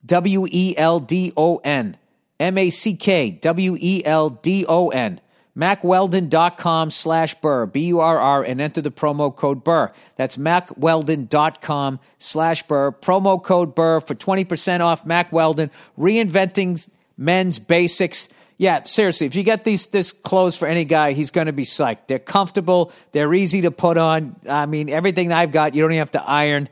[0.05, 1.97] W E L D O N.
[2.39, 5.21] M A C K W E L D O N.
[5.57, 9.91] MackWeldon.com slash Burr, B U R R, and enter the promo code Burr.
[10.17, 12.93] That's MackWeldon.com slash Burr.
[12.93, 18.29] Promo code Burr for 20% off Mack Weldon, reinventing men's basics.
[18.59, 21.65] Yeah, seriously, if you get these this clothes for any guy, he's going to be
[21.65, 22.07] psyched.
[22.07, 24.37] They're comfortable, they're easy to put on.
[24.49, 26.69] I mean, everything I've got, you don't even have to iron.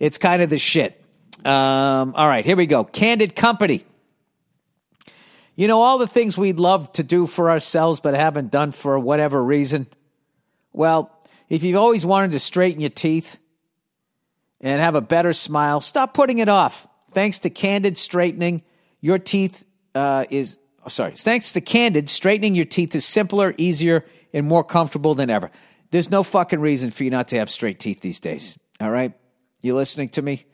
[0.00, 1.00] It's kind of the shit.
[1.44, 2.82] Um, all right, here we go.
[2.82, 3.84] Candid Company.
[5.54, 8.98] You know, all the things we'd love to do for ourselves but haven't done for
[8.98, 9.86] whatever reason.
[10.72, 11.10] Well,
[11.48, 13.38] If you've always wanted to straighten your teeth
[14.60, 16.86] and have a better smile, stop putting it off.
[17.12, 18.62] Thanks to Candid Straightening,
[19.00, 21.12] your teeth uh, is oh, sorry.
[21.12, 25.50] Thanks to Candid, straightening your teeth is simpler, easier, and more comfortable than ever.
[25.90, 28.58] There's no fucking reason for you not to have straight teeth these days.
[28.80, 29.12] All right,
[29.62, 30.44] you listening to me?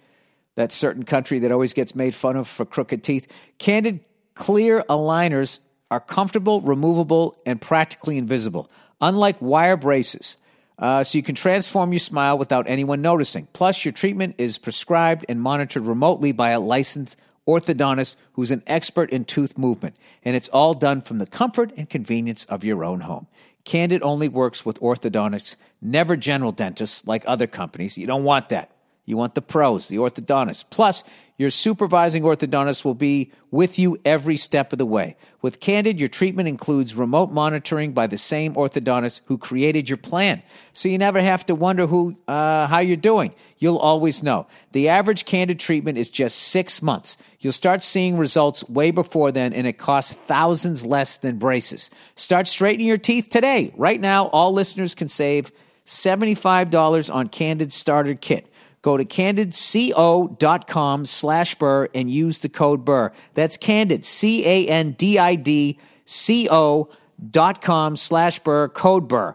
[0.56, 3.26] That certain country that always gets made fun of for crooked teeth.
[3.58, 4.00] Candid
[4.34, 5.58] clear aligners
[5.90, 10.36] are comfortable, removable, and practically invisible, unlike wire braces.
[10.78, 13.46] Uh, so you can transform your smile without anyone noticing.
[13.52, 19.10] Plus, your treatment is prescribed and monitored remotely by a licensed orthodontist who's an expert
[19.10, 23.00] in tooth movement, and it's all done from the comfort and convenience of your own
[23.00, 23.26] home.
[23.64, 27.96] Candid only works with orthodontists, never general dentists like other companies.
[27.96, 28.73] You don't want that.
[29.06, 30.64] You want the pros, the orthodontist.
[30.70, 31.04] Plus,
[31.36, 35.16] your supervising orthodontist will be with you every step of the way.
[35.42, 40.42] With Candid, your treatment includes remote monitoring by the same orthodontist who created your plan.
[40.72, 43.34] So you never have to wonder who, uh, how you're doing.
[43.58, 44.46] You'll always know.
[44.72, 47.16] The average Candid treatment is just six months.
[47.40, 51.90] You'll start seeing results way before then, and it costs thousands less than braces.
[52.14, 53.74] Start straightening your teeth today.
[53.76, 55.50] Right now, all listeners can save
[55.84, 58.48] $75 on Candid Starter Kit.
[58.84, 63.12] Go to candidco.com slash burr and use the code burr.
[63.32, 66.90] That's candid, C A N D I D C O
[67.30, 69.34] dot com slash burr, code burr.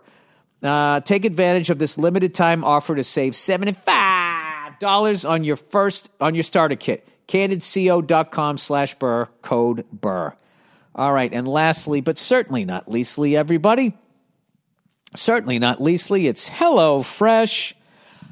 [0.62, 6.36] Uh, take advantage of this limited time offer to save $75 on your first, on
[6.36, 7.08] your starter kit.
[7.28, 10.36] candidco.com slash burr, code burr.
[10.94, 11.34] All right.
[11.34, 13.98] And lastly, but certainly not leastly, everybody,
[15.16, 17.74] certainly not leastly, it's Hello Fresh.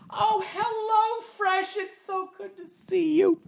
[0.09, 1.75] Oh, hello, Fresh.
[1.77, 3.39] It's so good to see you.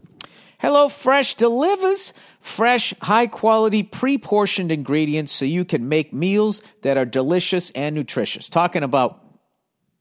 [0.60, 6.97] Hello Fresh delivers fresh, high quality, pre portioned ingredients so you can make meals that
[6.97, 8.49] are delicious and nutritious.
[8.49, 9.23] Talking about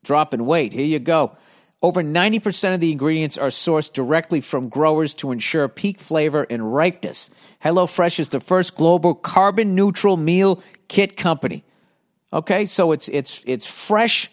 [0.02, 1.36] dropping weight, here you go.
[1.80, 6.74] Over 90% of the ingredients are sourced directly from growers to ensure peak flavor and
[6.74, 7.30] ripeness.
[7.64, 11.62] HelloFresh is the first global carbon neutral meal kit company.
[12.32, 14.28] Okay, so it's it's it's fresh,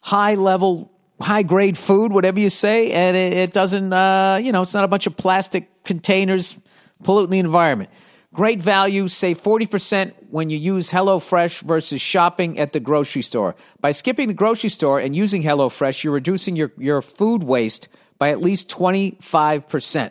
[0.00, 4.62] high level high grade food, whatever you say, and it, it doesn't, uh, you know,
[4.62, 6.58] it's not a bunch of plastic containers
[7.04, 7.90] polluting the environment.
[8.34, 13.56] Great value, save 40% when you use HelloFresh versus shopping at the grocery store.
[13.80, 18.30] By skipping the grocery store and using HelloFresh, you're reducing your, your food waste by
[18.30, 20.10] at least 25%.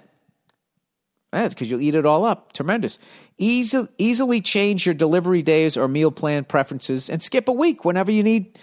[1.31, 2.53] That's because you'll eat it all up.
[2.53, 2.97] Tremendous.
[3.37, 8.09] Easy, easily change your delivery days or meal plan preferences and skip a week whenever
[8.09, 8.57] you need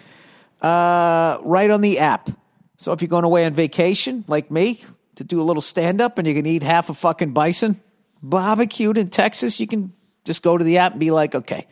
[0.63, 2.29] uh, right on the app.
[2.77, 4.83] So if you're going away on vacation, like me,
[5.15, 7.79] to do a little stand up and you can eat half a fucking bison
[8.23, 11.67] barbecued in Texas, you can just go to the app and be like, okay,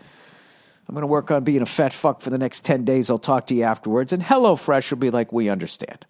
[0.88, 3.10] I'm going to work on being a fat fuck for the next 10 days.
[3.10, 4.12] I'll talk to you afterwards.
[4.12, 6.06] And HelloFresh will be like, we understand.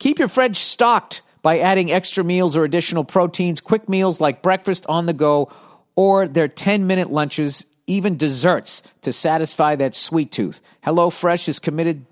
[0.00, 4.84] Keep your fridge stocked by adding extra meals or additional proteins, quick meals like breakfast
[4.88, 5.52] on the go,
[5.94, 10.60] or their 10 minute lunches, even desserts to satisfy that sweet tooth.
[10.84, 12.04] HelloFresh is committed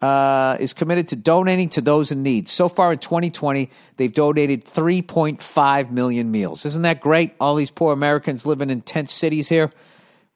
[0.00, 2.48] uh, is committed to donating to those in need.
[2.48, 6.64] So far in 2020, they've donated 3.5 million meals.
[6.64, 7.34] Isn't that great?
[7.40, 9.70] All these poor Americans living in tent cities here.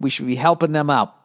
[0.01, 1.17] We should be helping them out.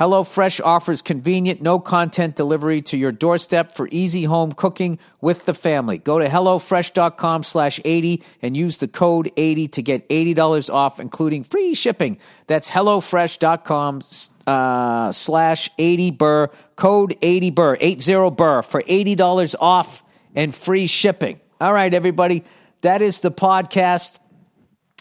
[0.00, 5.52] HelloFresh offers convenient, no content delivery to your doorstep for easy home cooking with the
[5.52, 5.98] family.
[5.98, 11.44] Go to HelloFresh.com slash 80 and use the code 80 to get $80 off, including
[11.44, 12.18] free shipping.
[12.46, 14.00] That's HelloFresh.com
[14.46, 20.02] uh, slash 80 burr, code 80 burr, 80 burr for $80 off
[20.34, 21.40] and free shipping.
[21.60, 22.44] All right, everybody.
[22.80, 24.18] That is the podcast.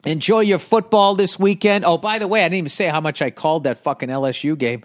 [0.05, 1.85] Enjoy your football this weekend.
[1.85, 4.57] Oh, by the way, I didn't even say how much I called that fucking LSU
[4.57, 4.83] game.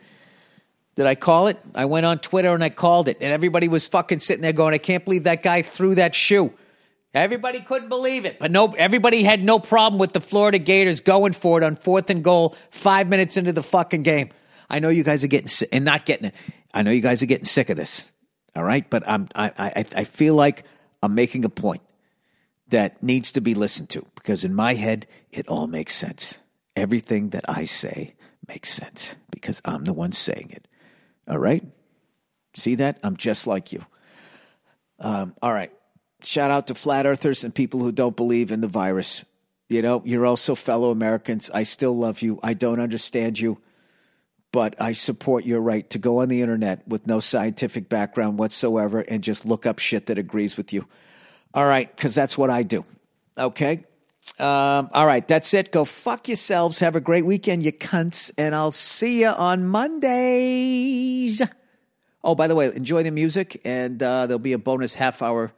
[0.95, 1.59] Did I call it?
[1.75, 4.73] I went on Twitter and I called it, and everybody was fucking sitting there going,
[4.73, 6.53] "I can't believe that guy threw that shoe."
[7.12, 11.33] Everybody couldn't believe it, but no, everybody had no problem with the Florida Gators going
[11.33, 14.31] for it on fourth and goal, five minutes into the fucking game.
[14.69, 16.35] I know you guys are getting and not getting it.
[16.75, 18.13] I know you guys are getting sick of this.
[18.55, 20.65] All right, but I'm I I, I feel like
[21.03, 21.83] I'm making a point
[22.69, 26.41] that needs to be listened to because in my head, it all makes sense.
[26.75, 28.14] Everything that I say
[28.49, 30.67] makes sense because I'm the one saying it.
[31.29, 31.64] All right?
[32.55, 32.99] See that?
[33.03, 33.85] I'm just like you.
[34.99, 35.73] Um, all right.
[36.23, 39.25] Shout out to flat earthers and people who don't believe in the virus.
[39.69, 41.51] You know, you're also fellow Americans.
[41.53, 42.39] I still love you.
[42.43, 43.59] I don't understand you,
[44.57, 49.01] but I support your right to go on the internet with no scientific background whatsoever
[49.01, 50.87] and just look up shit that agrees with you.
[51.53, 52.83] All right, because that's what I do.
[53.37, 53.85] Okay.
[54.39, 55.73] Um, all right, that's it.
[55.73, 56.79] Go fuck yourselves.
[56.79, 61.43] Have a great weekend, you cunts, and I'll see you on Mondays.
[62.25, 65.53] Oh, by the way, enjoy the music, and uh, there'll be a bonus half hour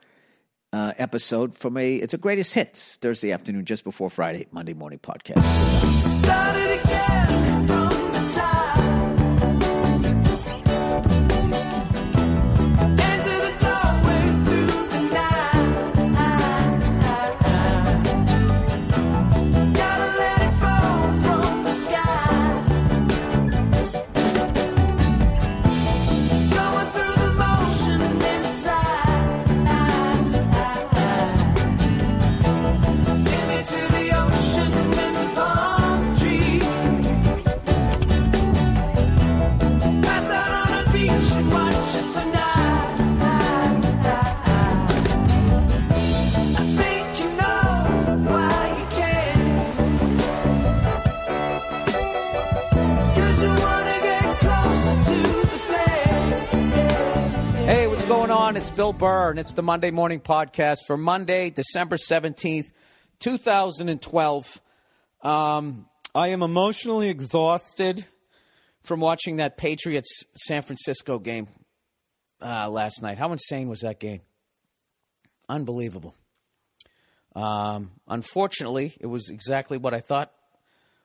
[0.72, 4.98] uh, episode from a it's a greatest hits Thursday afternoon just before Friday Monday morning
[4.98, 5.38] podcast.
[58.48, 58.56] On?
[58.56, 62.70] It's Bill Burr, and it's the Monday Morning Podcast for Monday, December 17th,
[63.18, 64.62] 2012.
[65.22, 65.84] Um,
[66.14, 68.06] I am emotionally exhausted
[68.82, 71.48] from watching that Patriots San Francisco game
[72.40, 73.18] uh, last night.
[73.18, 74.22] How insane was that game?
[75.50, 76.14] Unbelievable.
[77.36, 80.32] Um, unfortunately, it was exactly what I thought.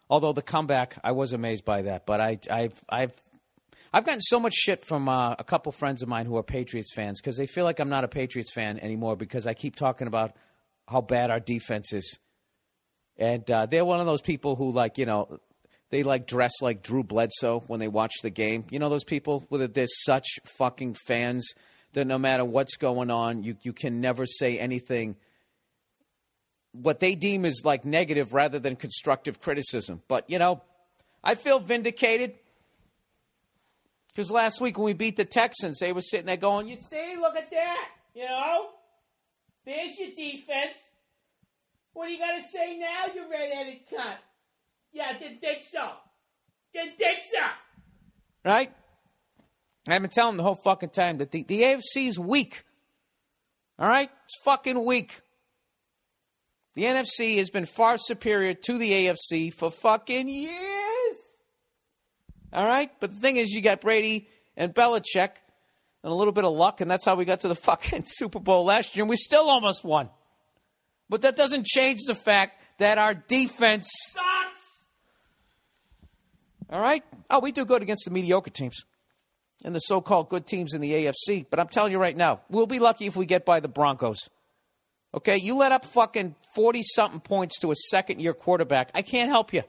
[0.09, 2.05] Although the comeback, I was amazed by that.
[2.05, 3.13] But I, I've, I've
[3.93, 6.93] I've gotten so much shit from uh, a couple friends of mine who are Patriots
[6.95, 10.07] fans because they feel like I'm not a Patriots fan anymore because I keep talking
[10.07, 10.35] about
[10.87, 12.19] how bad our defense is.
[13.17, 15.39] And uh, they're one of those people who, like, you know,
[15.91, 18.65] they like dress like Drew Bledsoe when they watch the game.
[18.71, 20.25] You know those people where they're such
[20.57, 21.47] fucking fans
[21.93, 25.15] that no matter what's going on, you, you can never say anything
[26.73, 30.01] what they deem is like negative rather than constructive criticism.
[30.07, 30.61] But, you know,
[31.23, 32.33] I feel vindicated.
[34.13, 37.15] Because last week when we beat the Texans, they were sitting there going, "You see,
[37.19, 38.69] look at that, you know,
[39.65, 40.77] there's your defense.
[41.93, 44.17] What do you got to say now, you red-headed cunt?
[44.91, 45.91] Yeah, didn't think so.
[46.73, 47.45] Didn't think so.
[48.43, 48.71] Right?
[49.87, 52.63] I've been telling them the whole fucking time that the, the AFC is weak.
[53.77, 55.21] All right, it's fucking weak.
[56.75, 60.72] The NFC has been far superior to the AFC for fucking years.
[62.53, 62.91] All right?
[62.99, 65.31] But the thing is, you got Brady and Belichick
[66.03, 68.39] and a little bit of luck, and that's how we got to the fucking Super
[68.39, 70.09] Bowl last year, and we still almost won.
[71.09, 74.85] But that doesn't change the fact that our defense sucks.
[76.69, 77.03] All right?
[77.29, 78.85] Oh, we do good against the mediocre teams
[79.63, 82.41] and the so called good teams in the AFC, but I'm telling you right now,
[82.49, 84.29] we'll be lucky if we get by the Broncos.
[85.13, 85.37] Okay?
[85.37, 88.91] You let up fucking 40 something points to a second year quarterback.
[88.93, 89.63] I can't help you.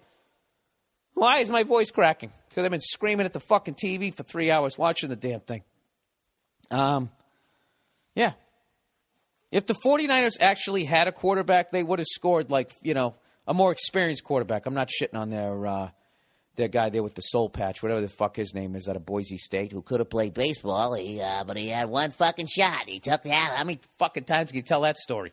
[1.14, 2.32] Why is my voice cracking?
[2.55, 5.64] Because I've been screaming at the fucking TV for three hours watching the damn thing.
[6.70, 7.11] Um,
[8.14, 8.34] yeah.
[9.50, 13.16] If the 49ers actually had a quarterback, they would have scored like, you know,
[13.48, 14.66] a more experienced quarterback.
[14.66, 15.88] I'm not shitting on their uh,
[16.55, 19.05] their guy there with the soul patch, whatever the fuck his name is out of
[19.05, 22.84] Boise State, who Could have played baseball, he, uh, but he had one fucking shot.
[22.88, 23.55] He took that.
[23.57, 25.32] how many fucking times can you tell that story?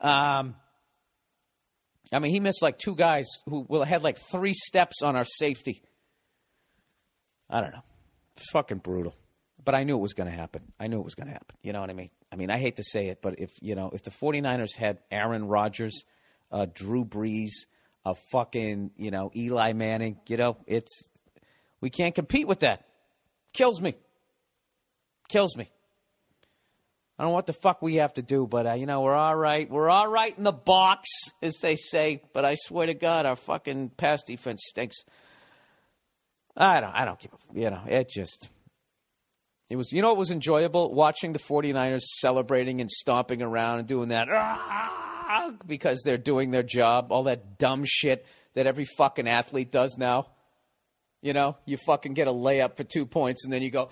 [0.00, 0.56] Um,
[2.12, 5.82] I mean, he missed like two guys who had like three steps on our safety.
[7.48, 7.82] I don't know.
[8.36, 9.14] It's fucking brutal.
[9.64, 10.72] But I knew it was going to happen.
[10.78, 11.56] I knew it was going to happen.
[11.62, 12.10] You know what I mean?
[12.32, 14.98] I mean, I hate to say it, but if, you know, if the 49ers had
[15.10, 16.04] Aaron Rodgers,
[16.52, 17.50] uh, Drew Brees,
[18.04, 21.08] a fucking, you know, Eli Manning, you know, it's,
[21.80, 22.84] we can't compete with that.
[23.52, 23.94] Kills me.
[25.28, 25.70] Kills me.
[27.18, 29.14] I don't know what the fuck we have to do, but uh, you know we're
[29.14, 29.70] all right.
[29.70, 31.08] We're all right in the box,
[31.40, 32.22] as they say.
[32.34, 34.96] But I swear to God, our fucking pass defense stinks.
[36.56, 36.94] I don't.
[36.94, 37.58] I don't give a.
[37.58, 38.48] You know, it just.
[39.68, 39.92] It was.
[39.92, 44.28] You know, it was enjoyable watching the 49ers celebrating and stomping around and doing that
[45.66, 47.12] because they're doing their job.
[47.12, 50.28] All that dumb shit that every fucking athlete does now.
[51.22, 53.90] You know, you fucking get a layup for two points and then you go.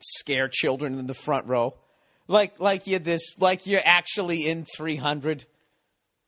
[0.00, 1.74] Scare children in the front row.
[2.28, 5.44] Like like you're this like you're actually in 300.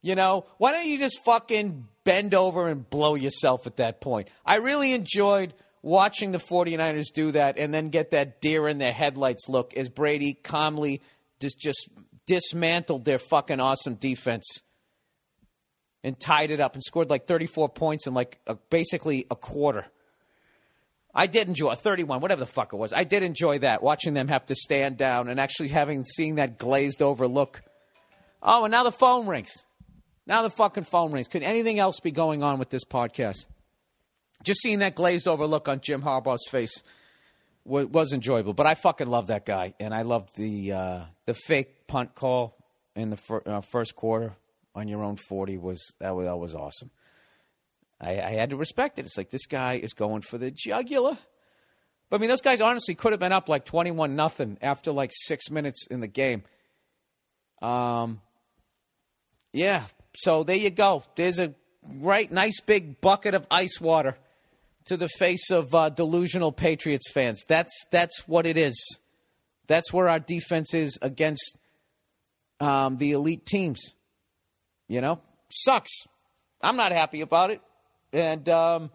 [0.03, 4.29] You know, why don't you just fucking bend over and blow yourself at that point?
[4.47, 5.53] I really enjoyed
[5.83, 9.89] watching the 49ers do that and then get that deer in their headlights look as
[9.89, 11.03] Brady calmly
[11.41, 11.91] just just
[12.27, 14.63] dismantled their fucking awesome defense
[16.03, 19.87] and tied it up and scored like 34 points in like a, basically a quarter.
[21.15, 22.93] I did enjoy 31, whatever the fuck it was.
[22.93, 26.59] I did enjoy that, watching them have to stand down and actually having seeing that
[26.59, 27.63] glazed over look.
[28.43, 29.51] Oh, and now the phone rings.
[30.29, 31.27] Now the fucking phone rings.
[31.27, 33.47] Could anything else be going on with this podcast?
[34.43, 36.83] just seeing that glazed over look on Jim Harbaugh's face
[37.65, 38.55] was, was enjoyable.
[38.55, 42.57] But I fucking love that guy, and I loved the uh, the fake punt call
[42.95, 44.35] in the fir- uh, first quarter
[44.75, 46.91] on your own forty was that was that was awesome.
[48.01, 49.07] I, I had to respect it.
[49.07, 51.19] It's like this guy is going for the jugular.
[52.11, 55.11] But I mean, those guys honestly could have been up like twenty-one nothing after like
[55.13, 56.45] six minutes in the game.
[57.61, 58.21] Um,
[59.53, 59.83] yeah.
[60.19, 61.05] So there you go.
[61.15, 61.55] There's a
[61.95, 64.17] right, nice big bucket of ice water
[64.87, 67.45] to the face of uh, delusional Patriots fans.
[67.47, 68.99] That's that's what it is.
[69.69, 71.57] That's where our defense is against
[72.59, 73.95] um, the elite teams.
[74.89, 75.93] You know, sucks.
[76.63, 77.61] I'm not happy about it,
[78.13, 78.91] and um,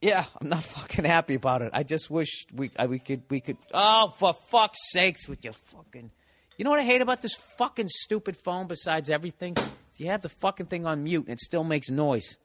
[0.00, 1.70] yeah, I'm not fucking happy about it.
[1.72, 3.56] I just wish we I, we could we could.
[3.72, 6.12] Oh, for fuck's sakes, with your fucking.
[6.56, 8.66] You know what I hate about this fucking stupid phone?
[8.66, 9.56] Besides everything,
[9.96, 12.36] you have the fucking thing on mute and it still makes noise,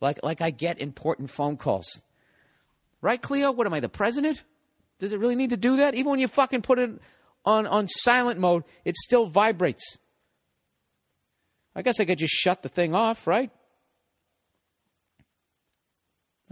[0.00, 2.02] like like I get important phone calls.
[3.00, 3.52] Right, Cleo?
[3.52, 4.44] What am I, the president?
[4.98, 5.94] Does it really need to do that?
[5.94, 6.90] Even when you fucking put it
[7.44, 9.98] on on silent mode, it still vibrates.
[11.74, 13.50] I guess I could just shut the thing off, right?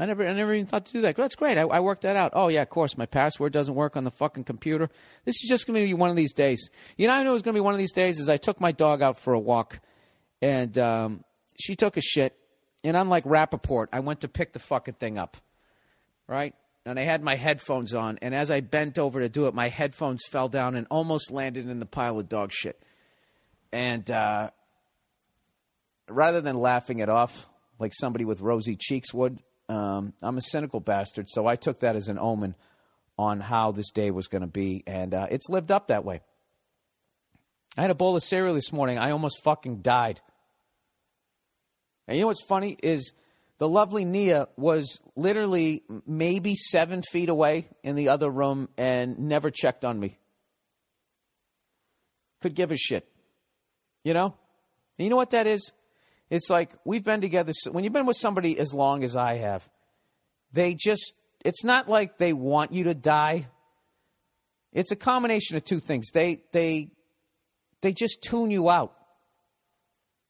[0.00, 1.14] I never, I never even thought to do that.
[1.14, 1.58] That's great.
[1.58, 2.32] I, I worked that out.
[2.34, 2.96] Oh yeah, of course.
[2.96, 4.88] My password doesn't work on the fucking computer.
[5.26, 6.70] This is just going to be one of these days.
[6.96, 8.18] You know, I know it was going to be one of these days.
[8.18, 9.78] Is I took my dog out for a walk,
[10.40, 11.22] and um,
[11.60, 12.34] she took a shit.
[12.82, 15.36] And unlike Rapaport, I went to pick the fucking thing up,
[16.26, 16.54] right?
[16.86, 19.68] And I had my headphones on, and as I bent over to do it, my
[19.68, 22.82] headphones fell down and almost landed in the pile of dog shit.
[23.70, 24.48] And uh,
[26.08, 29.40] rather than laughing it off like somebody with rosy cheeks would,
[29.70, 32.56] um, I'm a cynical bastard, so I took that as an omen
[33.16, 36.20] on how this day was going to be, and uh, it's lived up that way.
[37.76, 38.98] I had a bowl of cereal this morning.
[38.98, 40.20] I almost fucking died.
[42.08, 43.12] And you know what's funny is
[43.58, 49.50] the lovely Nia was literally maybe seven feet away in the other room and never
[49.50, 50.18] checked on me.
[52.40, 53.06] Could give a shit.
[54.02, 54.34] You know?
[54.98, 55.72] And you know what that is?
[56.30, 57.52] It's like we've been together.
[57.70, 59.68] When you've been with somebody as long as I have,
[60.52, 61.14] they just,
[61.44, 63.48] it's not like they want you to die.
[64.72, 66.10] It's a combination of two things.
[66.12, 66.92] They, they,
[67.82, 68.94] they just tune you out.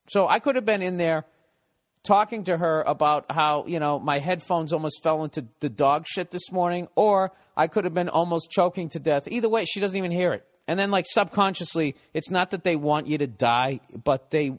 [0.09, 1.27] So I could have been in there
[2.03, 6.31] talking to her about how, you know, my headphones almost fell into the dog shit
[6.31, 9.29] this morning, or I could have been almost choking to death.
[9.29, 10.47] Either way, she doesn't even hear it.
[10.67, 14.59] And then, like, subconsciously, it's not that they want you to die, but they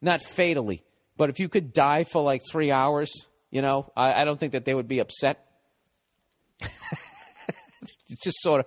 [0.00, 0.82] not fatally,
[1.16, 3.10] but if you could die for like three hours,
[3.50, 5.44] you know, I, I don't think that they would be upset.
[8.22, 8.66] just sort of,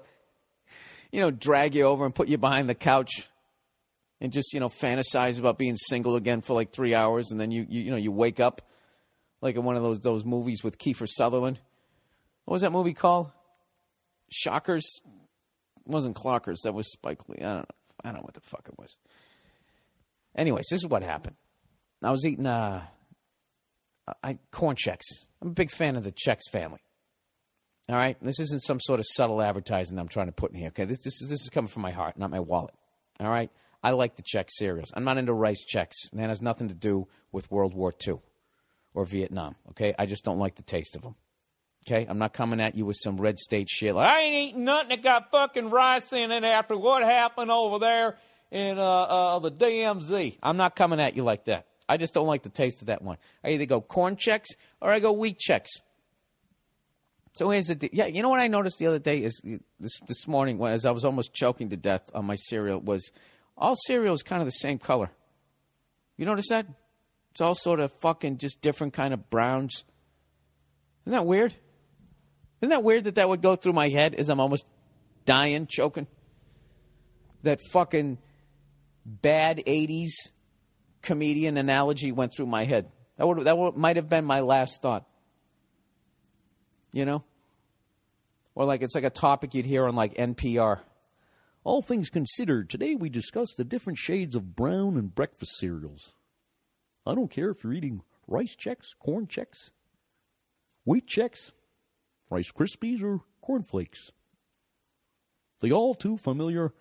[1.11, 3.27] you know, drag you over and put you behind the couch
[4.19, 7.31] and just, you know, fantasize about being single again for like three hours.
[7.31, 8.61] And then you, you, you know, you wake up
[9.41, 11.59] like in one of those, those movies with Kiefer Sutherland.
[12.45, 13.31] What was that movie called?
[14.31, 15.01] Shockers?
[15.85, 16.61] It wasn't Clockers.
[16.63, 17.39] That was Spike Lee.
[17.39, 17.65] I don't know.
[18.03, 18.97] I don't know what the fuck it was.
[20.35, 21.35] Anyways, this is what happened.
[22.03, 22.83] I was eating uh,
[24.23, 25.01] I, corn Chex.
[25.41, 26.79] I'm a big fan of the Chex family.
[27.89, 30.69] All right, this isn't some sort of subtle advertising I'm trying to put in here.
[30.69, 32.73] Okay, this, this is this is coming from my heart, not my wallet.
[33.19, 33.51] All right,
[33.83, 34.91] I like the Chex cereals.
[34.95, 38.19] I'm not into rice Chex, and that has nothing to do with World War II
[38.93, 39.55] or Vietnam.
[39.71, 41.15] Okay, I just don't like the taste of them.
[41.85, 43.93] Okay, I'm not coming at you with some red state shit.
[43.93, 47.79] Like, I ain't eating nothing that got fucking rice in it after what happened over
[47.79, 48.15] there
[48.53, 50.37] in uh, uh, the DMZ.
[50.41, 51.65] I'm not coming at you like that.
[51.89, 53.17] I just don't like the taste of that one.
[53.43, 54.45] I either go corn Chex
[54.79, 55.65] or I go wheat Chex.
[57.33, 57.89] So here's the.
[57.91, 59.41] Yeah, you know what I noticed the other day is
[59.79, 63.11] this this morning when as I was almost choking to death on my cereal was
[63.57, 65.09] all cereal is kind of the same color.
[66.15, 66.67] You notice that?
[67.31, 69.83] It's all sort of fucking just different kind of browns.
[71.05, 71.55] Isn't that weird?
[72.61, 74.69] Isn't that weird that that would go through my head as I'm almost
[75.25, 76.05] dying, choking?
[77.41, 78.19] That fucking
[79.05, 80.11] bad 80s
[81.01, 82.91] comedian analogy went through my head.
[83.17, 85.05] That, would, that would, might have been my last thought.
[86.91, 87.23] You know?
[88.55, 90.79] Or like it's like a topic you'd hear on like NPR.
[91.63, 96.15] All things considered, today we discuss the different shades of brown and breakfast cereals.
[97.05, 99.71] I don't care if you're eating rice Chex, corn Chex,
[100.85, 101.51] wheat Chex,
[102.29, 104.11] Rice Krispies, or cornflakes.
[105.61, 106.73] The all too familiar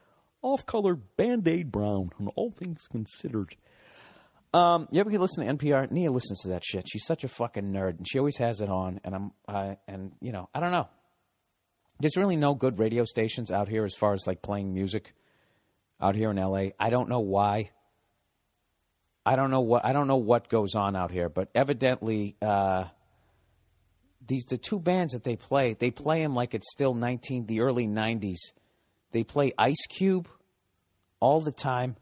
[0.43, 3.57] off color band aid brown, and all things considered.
[4.55, 5.90] Um, you ever listen to NPR?
[5.90, 6.86] Nia listens to that shit.
[6.86, 9.01] She's such a fucking nerd, and she always has it on.
[9.03, 10.88] And I'm, uh, and you know, I don't know.
[12.01, 15.14] There's really no good radio stations out here as far as like playing music
[16.01, 16.70] out here in LA.
[16.78, 17.70] I don't know why.
[19.24, 22.84] I don't know what I don't know what goes on out here, but evidently uh,
[24.26, 27.61] these the two bands that they play, they play them like it's still 19 the
[27.61, 28.38] early 90s.
[29.12, 30.28] They play Ice Cube
[31.20, 31.96] all the time.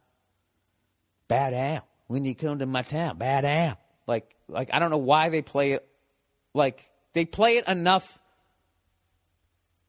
[1.29, 1.83] Bad Am.
[2.07, 3.77] When you come to my town, Bad Am.
[4.07, 5.87] Like like I don't know why they play it
[6.55, 8.19] like they play it enough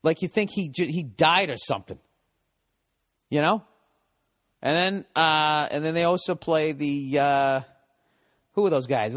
[0.04, 2.00] like you think he he died or something.
[3.30, 3.64] You know?
[4.62, 7.62] And then uh and then they also play the uh
[8.54, 9.14] who are those guys?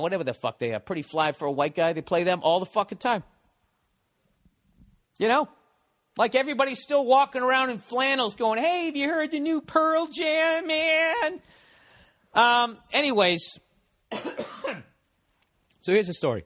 [0.00, 0.78] Whatever the fuck they are.
[0.78, 1.92] Pretty fly for a white guy.
[1.92, 3.24] They play them all the fucking time.
[5.18, 5.48] You know?
[6.16, 10.06] Like everybody's still walking around in flannels going, hey, have you heard the new Pearl
[10.06, 11.40] Jam, man?
[12.34, 13.58] Um, anyways,
[14.12, 16.44] so here's the story.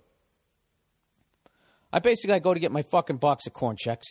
[1.93, 4.05] I basically I go to get my fucking box of corn Chex.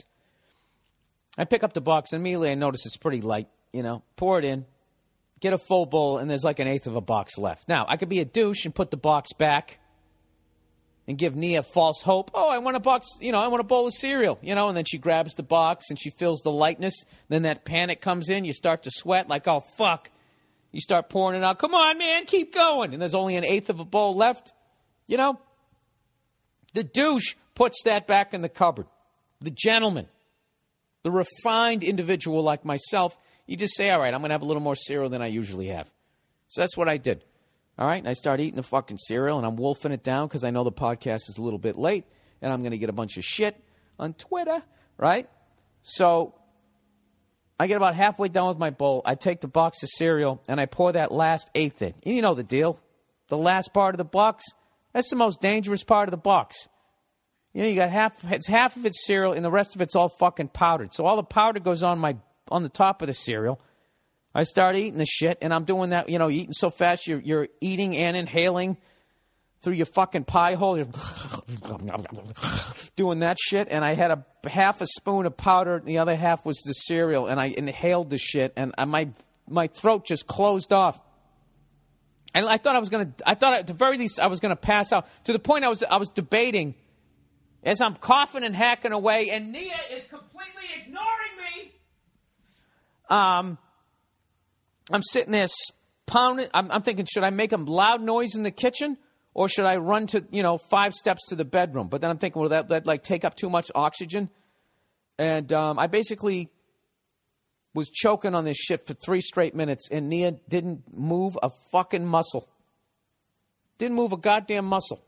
[1.38, 3.47] I pick up the box and immediately I notice it's pretty light.
[3.74, 4.65] You know, pour it in,
[5.41, 7.67] get a full bowl, and there's like an eighth of a box left.
[7.67, 9.80] Now I could be a douche and put the box back
[11.07, 12.32] and give Nia false hope.
[12.34, 14.69] Oh, I want a box, you know, I want a bowl of cereal, you know,
[14.69, 17.03] and then she grabs the box and she feels the lightness.
[17.28, 18.45] Then that panic comes in.
[18.45, 20.09] You start to sweat like, oh, fuck.
[20.71, 21.59] You start pouring it out.
[21.59, 22.93] Come on, man, keep going.
[22.93, 24.53] And there's only an eighth of a bowl left,
[25.07, 25.39] you know.
[26.74, 28.88] The douche puts that back in the cupboard.
[29.41, 30.07] The gentleman,
[31.03, 33.15] the refined individual like myself,
[33.45, 35.27] you just say, all right, I'm going to have a little more cereal than I
[35.27, 35.89] usually have.
[36.47, 37.23] So that's what I did.
[37.77, 40.43] All right, and I start eating the fucking cereal, and I'm wolfing it down because
[40.43, 42.05] I know the podcast is a little bit late,
[42.41, 43.59] and I'm going to get a bunch of shit
[43.97, 44.61] on Twitter,
[44.97, 45.27] right?
[45.81, 46.35] So
[47.59, 49.01] I get about halfway done with my bowl.
[49.05, 51.93] I take the box of cereal, and I pour that last eighth in.
[52.05, 52.79] And you know the deal.
[53.29, 54.45] The last part of the box,
[54.93, 56.67] that's the most dangerous part of the box.
[57.53, 59.95] You know, you got half, it's half of it's cereal, and the rest of it's
[59.95, 60.93] all fucking powdered.
[60.93, 62.17] So all the powder goes on my,
[62.49, 63.59] on the top of the cereal.
[64.35, 66.09] I start eating the shit, and I'm doing that.
[66.09, 68.77] You know, eating so fast, you're you're eating and inhaling
[69.61, 70.77] through your fucking pie hole.
[70.77, 70.87] You're
[72.95, 76.15] doing that shit, and I had a half a spoon of powder, and the other
[76.15, 79.09] half was the cereal, and I inhaled the shit, and I, my
[79.47, 80.99] my throat just closed off.
[82.35, 83.13] And I thought I was gonna.
[83.25, 85.07] I thought at the very least I was gonna pass out.
[85.25, 86.73] To the point I was I was debating
[87.63, 91.32] as I'm coughing and hacking away, and Nia is completely ignoring.
[93.14, 93.57] Um.
[94.91, 95.47] I'm sitting there
[96.05, 96.47] pounding.
[96.53, 98.97] I'm, I'm thinking, should I make a loud noise in the kitchen
[99.34, 101.88] or should I run to, you know, five steps to the bedroom?
[101.88, 104.30] But then I'm thinking, well, that, that like take up too much oxygen.
[105.18, 106.49] And um, I basically
[107.74, 112.05] was choking on this shit for three straight minutes, and Nia didn't move a fucking
[112.05, 112.47] muscle.
[113.80, 115.03] Didn't move a goddamn muscle.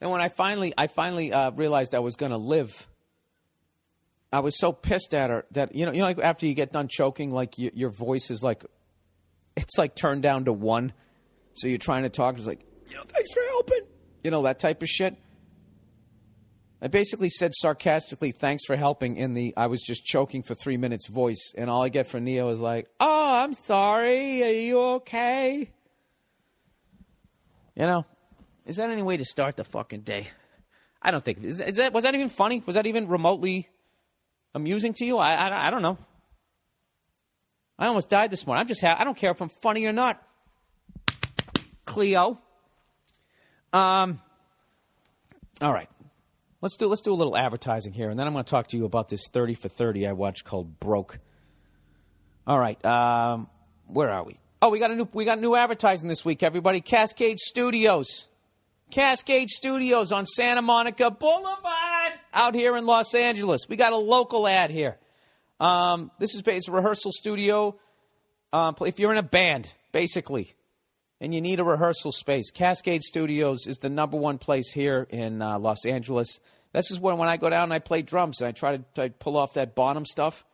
[0.00, 2.86] And when I finally, I finally uh, realized I was going to live.
[4.34, 6.72] I was so pissed at her that you know, you know, like after you get
[6.72, 8.64] done choking, like y- your voice is like,
[9.56, 10.92] it's like turned down to one,
[11.52, 12.36] so you're trying to talk.
[12.36, 13.80] It's like, you thanks for helping,
[14.24, 15.16] you know, that type of shit.
[16.82, 20.76] I basically said sarcastically, "Thanks for helping." In the I was just choking for three
[20.78, 24.42] minutes voice, and all I get from Nia is like, "Oh, I'm sorry.
[24.42, 25.70] Are you okay?"
[27.76, 28.04] You know,
[28.66, 30.26] is that any way to start the fucking day?
[31.00, 31.44] I don't think.
[31.44, 32.60] Is, is that was that even funny?
[32.66, 33.68] Was that even remotely
[34.54, 35.18] amusing to you?
[35.18, 35.98] I, I, I don't know.
[37.78, 38.60] I almost died this morning.
[38.60, 40.22] I'm just ha- I don't care if I'm funny or not.
[41.84, 42.38] Cleo.
[43.72, 44.20] Um.
[45.60, 45.88] All right.
[46.60, 48.76] Let's do let's do a little advertising here, and then I'm going to talk to
[48.76, 51.18] you about this 30 for 30 I watched called Broke.
[52.46, 52.82] All right.
[52.84, 53.48] Um,
[53.86, 54.38] where are we?
[54.62, 56.42] Oh, we got a new we got new advertising this week.
[56.42, 58.28] Everybody, Cascade Studios.
[58.94, 63.62] Cascade Studios on Santa Monica Boulevard out here in Los Angeles.
[63.68, 64.98] We got a local ad here.
[65.58, 67.76] Um, this is it's a rehearsal studio.
[68.52, 70.54] Um, if you're in a band, basically,
[71.20, 75.42] and you need a rehearsal space, Cascade Studios is the number one place here in
[75.42, 76.38] uh, Los Angeles.
[76.72, 78.84] This is when when I go down and I play drums and I try to,
[78.94, 80.44] to pull off that Bonham stuff,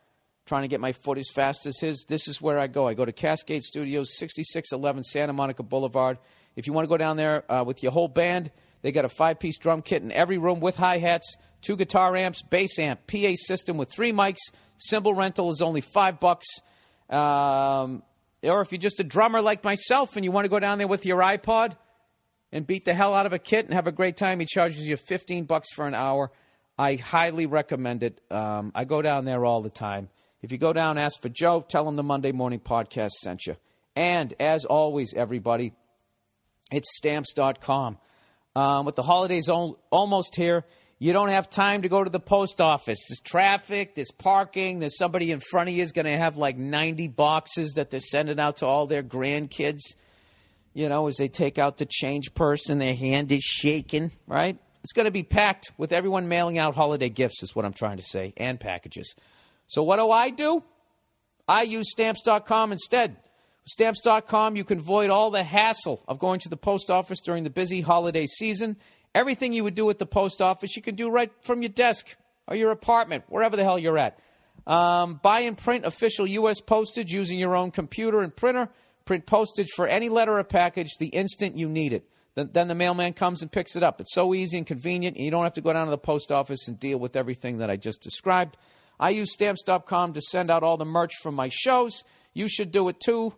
[0.46, 2.06] trying to get my foot as fast as his.
[2.08, 2.88] This is where I go.
[2.88, 6.16] I go to Cascade Studios, 6611 Santa Monica Boulevard.
[6.56, 8.50] If you want to go down there uh, with your whole band,
[8.82, 12.78] they got a five-piece drum kit in every room with hi-hats, two guitar amps, bass
[12.78, 14.40] amp, PA system with three mics.
[14.78, 16.46] Cymbal rental is only five bucks.
[17.08, 18.02] Um,
[18.42, 20.86] or if you're just a drummer like myself and you want to go down there
[20.86, 21.76] with your iPod
[22.52, 24.88] and beat the hell out of a kit and have a great time, he charges
[24.88, 26.30] you 15 bucks for an hour.
[26.78, 28.20] I highly recommend it.
[28.30, 30.08] Um, I go down there all the time.
[30.40, 33.56] If you go down, ask for Joe, tell him the Monday Morning Podcast sent you.
[33.94, 35.74] And as always, everybody,
[36.70, 37.98] it's stamps.com.
[38.56, 40.64] Um, with the holidays al- almost here,
[41.02, 42.98] You don't have time to go to the post office.
[43.08, 46.58] There's traffic, there's parking, there's somebody in front of you is going to have like
[46.58, 49.80] 90 boxes that they're sending out to all their grandkids.
[50.74, 54.58] You know, as they take out the change purse and their hand is shaking, right?
[54.84, 57.96] It's going to be packed with everyone mailing out holiday gifts, is what I'm trying
[57.96, 59.14] to say, and packages.
[59.68, 60.62] So, what do I do?
[61.48, 63.16] I use stamps.com instead.
[63.64, 67.50] Stamps.com, you can avoid all the hassle of going to the post office during the
[67.50, 68.76] busy holiday season.
[69.14, 72.16] Everything you would do at the post office, you can do right from your desk
[72.46, 74.18] or your apartment, wherever the hell you're at.
[74.66, 76.60] Um, buy and print official U.S.
[76.60, 78.68] postage using your own computer and printer.
[79.04, 82.08] Print postage for any letter or package the instant you need it.
[82.34, 84.00] Then, then the mailman comes and picks it up.
[84.00, 86.30] It's so easy and convenient, and you don't have to go down to the post
[86.30, 88.56] office and deal with everything that I just described.
[89.00, 92.04] I use stamps.com to send out all the merch from my shows.
[92.34, 93.34] You should do it too.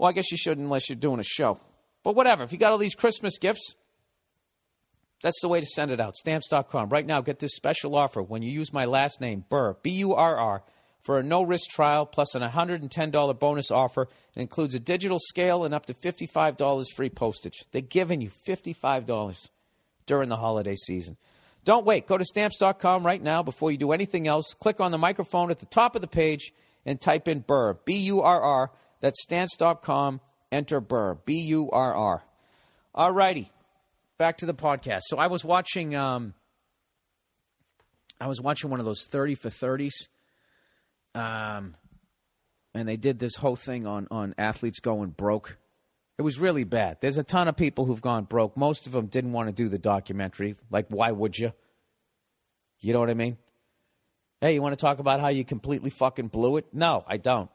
[0.00, 1.60] Well, I guess you shouldn't unless you're doing a show.
[2.02, 2.42] But whatever.
[2.42, 3.74] If you got all these Christmas gifts,
[5.22, 6.16] that's the way to send it out.
[6.16, 6.88] Stamps.com.
[6.88, 10.14] Right now, get this special offer when you use my last name, Burr, B U
[10.14, 10.62] R R,
[11.02, 14.08] for a no risk trial plus an $110 bonus offer.
[14.34, 17.62] It includes a digital scale and up to $55 free postage.
[17.70, 19.50] They're giving you $55
[20.06, 21.18] during the holiday season.
[21.66, 22.06] Don't wait.
[22.06, 24.54] Go to stamps.com right now before you do anything else.
[24.54, 26.54] Click on the microphone at the top of the page
[26.86, 28.70] and type in Burr, B U R R.
[29.00, 30.20] That's stamps.com.
[30.52, 32.24] Enter Burr, B U R R.
[32.94, 33.50] All righty
[34.20, 35.00] back to the podcast.
[35.06, 36.34] So I was watching um
[38.20, 39.94] I was watching one of those 30 for 30s.
[41.14, 41.74] Um
[42.74, 45.56] and they did this whole thing on on athletes going broke.
[46.18, 46.98] It was really bad.
[47.00, 48.58] There's a ton of people who've gone broke.
[48.58, 50.54] Most of them didn't want to do the documentary.
[50.70, 51.54] Like why would you?
[52.80, 53.38] You know what I mean?
[54.42, 56.66] Hey, you want to talk about how you completely fucking blew it?
[56.74, 57.50] No, I don't.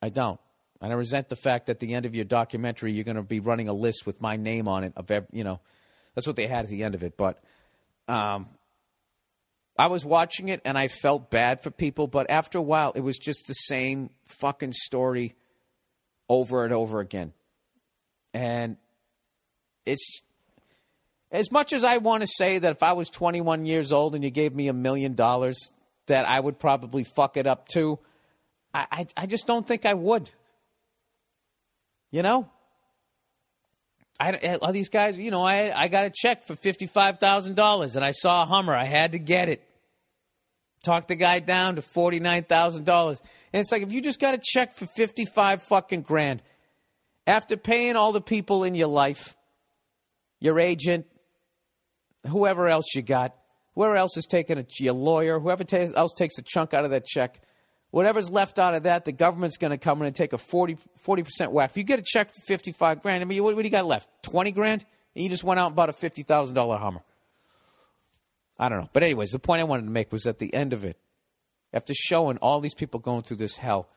[0.00, 0.38] I don't.
[0.80, 3.22] And I resent the fact that at the end of your documentary, you're going to
[3.22, 5.60] be running a list with my name on it of, you know,
[6.14, 7.16] that's what they had at the end of it.
[7.16, 7.38] But
[8.08, 8.48] um,
[9.78, 12.06] I was watching it and I felt bad for people.
[12.06, 14.10] But after a while, it was just the same
[14.40, 15.34] fucking story
[16.28, 17.32] over and over again.
[18.32, 18.76] And
[19.86, 20.22] it's
[21.30, 24.22] as much as I want to say that if I was 21 years old and
[24.22, 25.72] you gave me a million dollars,
[26.06, 27.98] that I would probably fuck it up too.
[28.72, 30.32] I, I just don't think I would.
[32.14, 32.48] You know?
[34.20, 38.12] I, all these guys, you know, I, I got a check for $55,000 and I
[38.12, 38.72] saw a Hummer.
[38.72, 39.68] I had to get it.
[40.84, 43.20] Talked the guy down to $49,000.
[43.52, 46.40] And it's like, if you just got a check for 55 fucking grand,
[47.26, 49.36] after paying all the people in your life,
[50.38, 51.06] your agent,
[52.28, 53.34] whoever else you got,
[53.74, 56.92] whoever else is taking a, your lawyer, whoever ta- else takes a chunk out of
[56.92, 57.40] that check,
[57.94, 60.76] whatever's left out of that, the government's going to come in and take a 40,
[61.22, 61.70] percent whack.
[61.70, 63.86] If you get a check for 55 grand, I mean, what, what do you got
[63.86, 64.08] left?
[64.22, 64.84] 20 grand?
[65.14, 67.02] And you just went out and bought a $50,000 Hummer.
[68.58, 68.88] I don't know.
[68.92, 70.98] But, anyways, the point I wanted to make was at the end of it,
[71.72, 73.88] after showing all these people going through this hell,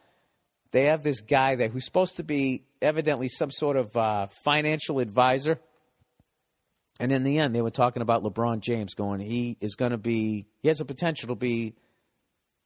[0.71, 4.99] they have this guy there who's supposed to be evidently some sort of uh, financial
[4.99, 5.59] advisor.
[6.99, 9.97] And in the end, they were talking about LeBron James going, he is going to
[9.97, 11.73] be, he has a potential to be,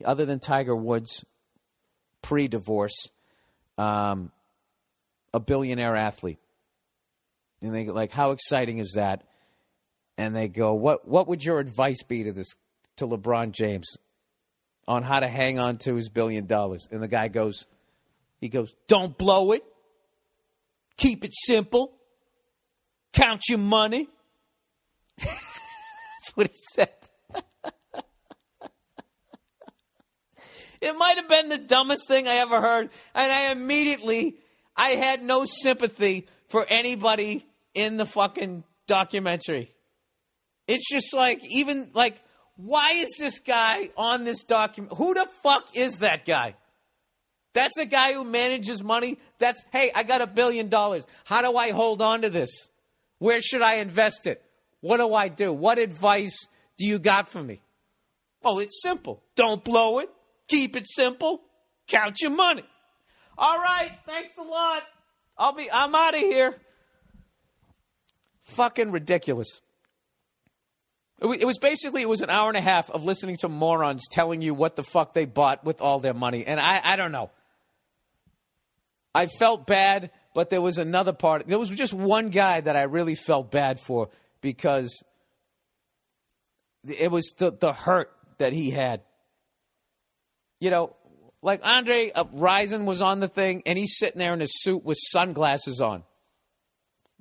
[0.05, 1.25] other than Tiger Woods
[2.21, 3.09] pre divorce,
[3.77, 4.31] um,
[5.33, 6.39] a billionaire athlete.
[7.61, 9.23] And they like, how exciting is that?
[10.17, 12.55] And they go, what, what would your advice be to this,
[12.97, 13.97] to LeBron James
[14.87, 16.87] on how to hang on to his billion dollars?
[16.91, 17.65] And the guy goes,
[18.39, 19.63] he goes, don't blow it.
[20.97, 21.93] Keep it simple.
[23.13, 24.07] Count your money.
[25.17, 27.00] That's what he said.
[30.81, 32.89] It might have been the dumbest thing I ever heard.
[33.13, 34.35] And I immediately,
[34.75, 39.71] I had no sympathy for anybody in the fucking documentary.
[40.67, 42.21] It's just like, even like,
[42.55, 44.97] why is this guy on this document?
[44.97, 46.55] Who the fuck is that guy?
[47.53, 49.17] That's a guy who manages money.
[49.37, 51.05] That's, hey, I got a billion dollars.
[51.25, 52.69] How do I hold on to this?
[53.19, 54.43] Where should I invest it?
[54.79, 55.53] What do I do?
[55.53, 57.61] What advice do you got for me?
[58.43, 59.21] Oh, it's simple.
[59.35, 60.09] Don't blow it.
[60.51, 61.43] Keep it simple.
[61.87, 62.65] Count your money.
[63.37, 63.89] All right.
[64.05, 64.83] Thanks a lot.
[65.37, 66.57] I'll be, I'm out of here.
[68.41, 69.61] Fucking ridiculous.
[71.21, 74.41] It was basically it was an hour and a half of listening to morons telling
[74.41, 77.29] you what the fuck they bought with all their money, and I I don't know.
[79.13, 81.47] I felt bad, but there was another part.
[81.47, 84.09] There was just one guy that I really felt bad for
[84.41, 85.03] because
[86.83, 89.01] it was the the hurt that he had.
[90.61, 90.95] You know,
[91.41, 94.85] like Andre uh, Rison was on the thing, and he's sitting there in his suit
[94.85, 96.03] with sunglasses on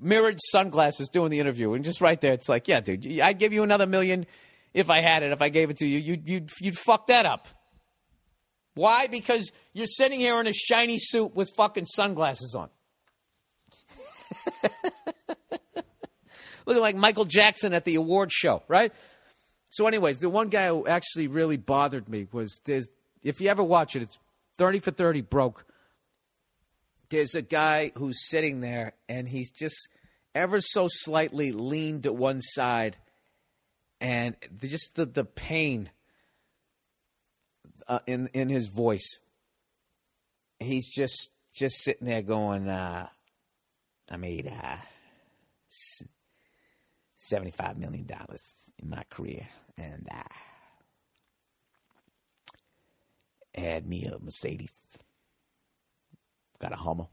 [0.01, 3.53] mirrored sunglasses doing the interview, and just right there, it's like, yeah, dude, I'd give
[3.53, 4.27] you another million,
[4.73, 7.27] if I had it, if I gave it to you, you'd, you'd, you'd fuck that
[7.27, 7.49] up.
[8.75, 9.09] Why?
[9.09, 12.71] Because you're sitting here in a shiny suit with fucking sunglasses on.
[16.67, 18.93] Looking like Michael Jackson at the award show, right?
[19.71, 22.87] So, anyways, the one guy who actually really bothered me was there's,
[23.23, 24.19] if you ever watch it, it's
[24.59, 25.67] 30 for 30 broke.
[27.09, 29.89] There's a guy who's sitting there and he's just
[30.35, 32.97] ever so slightly leaned to one side
[34.01, 35.91] and just the, the pain
[37.89, 39.21] uh, in in his voice.
[40.59, 43.09] He's just just sitting there going, uh,
[44.11, 44.77] I made uh,
[47.17, 50.23] seventy five million dollars in my career, and uh,
[53.55, 54.73] had me a Mercedes,
[56.59, 57.07] got a Hummer,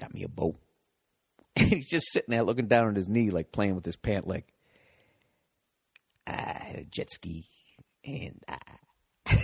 [0.00, 0.56] got me a boat.
[1.54, 4.26] And he's just sitting there looking down at his knee, like playing with his pant
[4.26, 4.44] leg.
[6.26, 7.44] I had a jet ski,
[8.04, 8.56] and uh,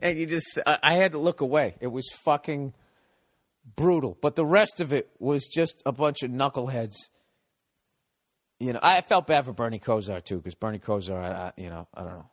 [0.00, 1.76] and you just, I, I had to look away.
[1.80, 2.74] It was fucking
[3.76, 6.96] brutal, but the rest of it was just a bunch of knuckleheads.
[8.60, 11.86] You know, I felt bad for Bernie Kosar too, because Bernie Kosar, I, you know,
[11.94, 12.30] I don't know.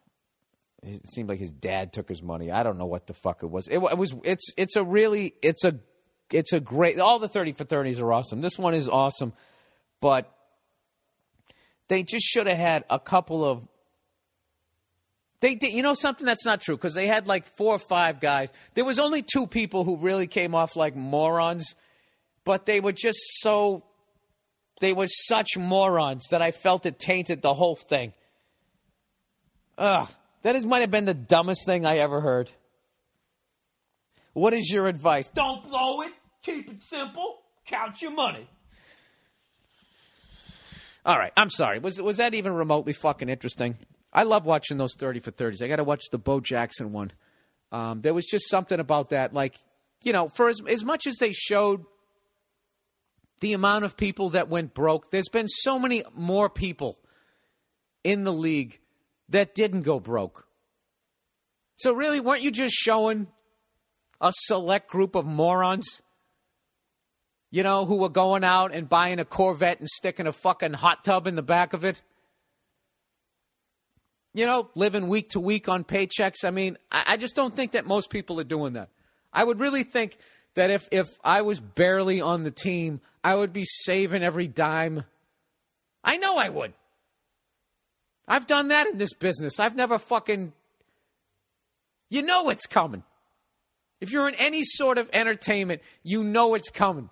[0.81, 2.51] It seemed like his dad took his money.
[2.51, 3.67] I don't know what the fuck it was.
[3.67, 4.15] It, it was.
[4.23, 4.51] It's.
[4.55, 5.33] It's a really.
[5.41, 5.79] It's a.
[6.31, 6.99] It's a great.
[6.99, 8.41] All the thirty for thirties are awesome.
[8.41, 9.33] This one is awesome,
[9.99, 10.31] but
[11.87, 13.67] they just should have had a couple of.
[15.39, 15.73] They did.
[15.73, 18.51] You know something that's not true because they had like four or five guys.
[18.75, 21.73] There was only two people who really came off like morons,
[22.43, 23.83] but they were just so.
[24.81, 28.13] They were such morons that I felt it tainted the whole thing.
[29.77, 30.07] Ugh,
[30.41, 32.51] that is might have been the dumbest thing I ever heard.
[34.33, 35.29] What is your advice?
[35.29, 36.11] Don't blow it.
[36.43, 37.37] Keep it simple.
[37.65, 38.47] Count your money.
[41.05, 41.79] All right, I'm sorry.
[41.79, 43.77] Was was that even remotely fucking interesting?
[44.11, 45.61] I love watching those thirty for thirties.
[45.61, 47.11] I got to watch the Bo Jackson one.
[47.71, 49.55] Um, there was just something about that, like
[50.03, 51.85] you know, for as as much as they showed
[53.41, 56.97] the amount of people that went broke, there's been so many more people
[58.03, 58.79] in the league
[59.29, 60.47] that didn't go broke.
[61.77, 63.27] So really, weren't you just showing
[64.21, 66.01] a select group of morons?
[67.51, 71.03] You know, who were going out and buying a Corvette and sticking a fucking hot
[71.03, 72.01] tub in the back of it?
[74.33, 76.43] You know, living week to week on paychecks.
[76.43, 78.89] I mean, I, just don't think that most people are doing that.
[79.31, 80.17] I would really think
[80.55, 85.05] that if, if I was barely on the team, I would be saving every dime.
[86.03, 86.73] I know I would.
[88.27, 89.59] I've done that in this business.
[89.59, 90.53] I've never fucking.
[92.09, 93.03] You know it's coming.
[94.01, 97.09] If you're in any sort of entertainment, you know it's coming.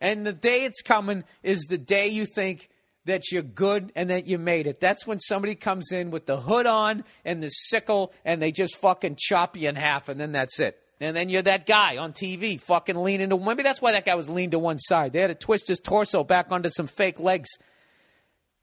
[0.00, 2.68] And the day it's coming is the day you think
[3.04, 4.80] that you're good and that you made it.
[4.80, 8.76] That's when somebody comes in with the hood on and the sickle and they just
[8.76, 10.80] fucking chop you in half and then that's it.
[11.00, 14.16] And then you're that guy on TV fucking leaning to maybe that's why that guy
[14.16, 15.12] was leaned to one side.
[15.12, 17.50] They had to twist his torso back onto some fake legs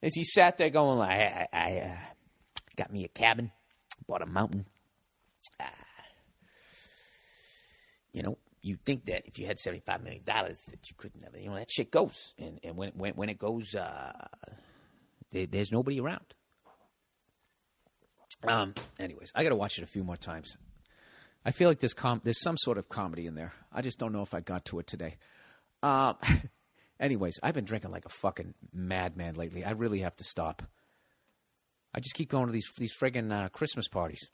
[0.01, 1.95] as he sat there going like, I, I, I uh,
[2.75, 3.51] got me a cabin,
[4.07, 4.65] bought a mountain.
[5.59, 5.63] Uh,
[8.11, 11.23] you know, you think that if you had seventy five million dollars that you couldn't
[11.23, 14.11] have, you know, that shit goes, and and when when when it goes, uh,
[15.31, 16.25] there, there's nobody around.
[18.43, 18.73] Um.
[18.99, 20.57] Anyways, I got to watch it a few more times.
[21.45, 23.53] I feel like there's com- there's some sort of comedy in there.
[23.71, 25.17] I just don't know if I got to it today.
[25.83, 26.13] Uh,
[26.99, 29.63] anyways, I've been drinking like a fucking madman lately.
[29.63, 30.63] I really have to stop.
[31.93, 34.29] I just keep going to these these friggin' uh, Christmas parties.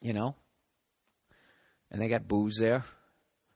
[0.00, 0.36] You know,
[1.90, 2.84] and they got booze there.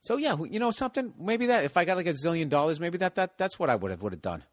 [0.01, 1.13] So yeah, you know something?
[1.17, 3.75] Maybe that if I got like a zillion dollars, maybe that that that's what I
[3.75, 4.43] would have would have done.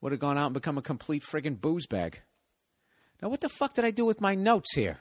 [0.00, 2.20] Would have gone out and become a complete friggin' booze bag.
[3.20, 5.00] Now what the fuck did I do with my notes here?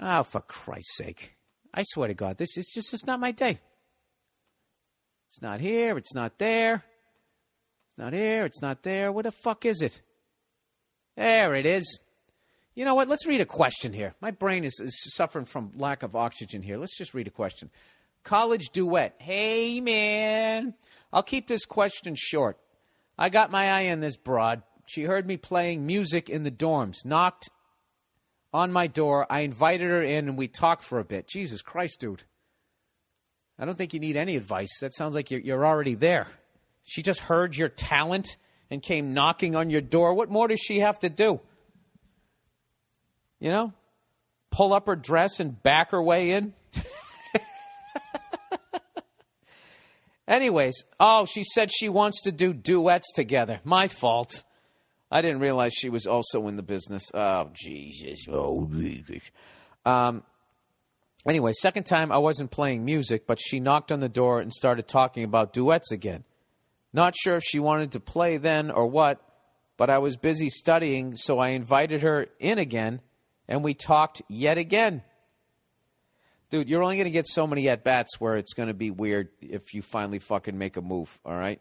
[0.00, 1.36] Oh, for Christ's sake!
[1.74, 3.58] I swear to God, this is just it's not my day.
[5.28, 5.98] It's not here.
[5.98, 6.84] It's not there.
[7.90, 8.44] It's not here.
[8.44, 9.12] It's not there.
[9.12, 10.00] Where the fuck is it?
[11.16, 12.00] There it is.
[12.74, 13.08] You know what?
[13.08, 14.14] Let's read a question here.
[14.20, 16.78] My brain is, is suffering from lack of oxygen here.
[16.78, 17.70] Let's just read a question.
[18.22, 19.16] College duet.
[19.18, 20.74] Hey, man.
[21.12, 22.58] I'll keep this question short.
[23.18, 24.62] I got my eye on this broad.
[24.86, 27.50] She heard me playing music in the dorms, knocked
[28.52, 29.26] on my door.
[29.30, 31.28] I invited her in and we talked for a bit.
[31.28, 32.24] Jesus Christ, dude.
[33.58, 34.78] I don't think you need any advice.
[34.80, 36.28] That sounds like you're, you're already there.
[36.84, 38.36] She just heard your talent
[38.70, 40.14] and came knocking on your door.
[40.14, 41.40] What more does she have to do?
[43.40, 43.72] You know,
[44.50, 46.54] pull up her dress and back her way in.
[50.28, 53.60] Anyways, oh, she said she wants to do duets together.
[53.64, 54.44] My fault.
[55.10, 57.10] I didn't realize she was also in the business.
[57.14, 58.26] Oh, Jesus.
[58.30, 59.22] Oh, Jesus.
[59.86, 60.22] Um,
[61.26, 64.86] anyway, second time I wasn't playing music, but she knocked on the door and started
[64.86, 66.24] talking about duets again.
[66.92, 69.20] Not sure if she wanted to play then or what,
[69.76, 73.00] but I was busy studying, so I invited her in again,
[73.46, 75.02] and we talked yet again.
[76.50, 78.90] Dude, you're only going to get so many at bats where it's going to be
[78.90, 81.60] weird if you finally fucking make a move, all right?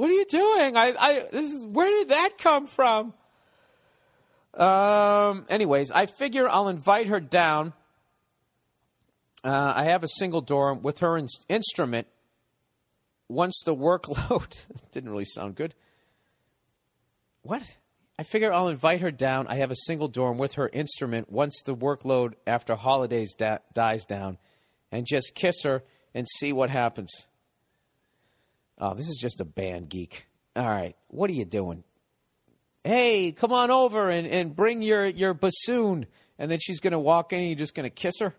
[0.00, 0.78] What are you doing?
[0.78, 3.12] I, I, this is, where did that come from?
[4.54, 7.74] Um, anyways, I figure I'll invite her down.
[9.44, 12.06] Uh, I have a single dorm with her in- instrument.
[13.28, 15.74] Once the workload didn't really sound good.
[17.42, 17.62] What?
[18.18, 19.48] I figure I'll invite her down.
[19.48, 24.06] I have a single dorm with her instrument once the workload after holidays da- dies
[24.06, 24.38] down
[24.90, 25.84] and just kiss her
[26.14, 27.12] and see what happens.
[28.80, 30.26] Oh, this is just a band geek.
[30.56, 30.96] All right.
[31.08, 31.84] What are you doing?
[32.82, 36.06] Hey, come on over and, and bring your, your bassoon.
[36.38, 38.34] And then she's going to walk in and you're just going to kiss her?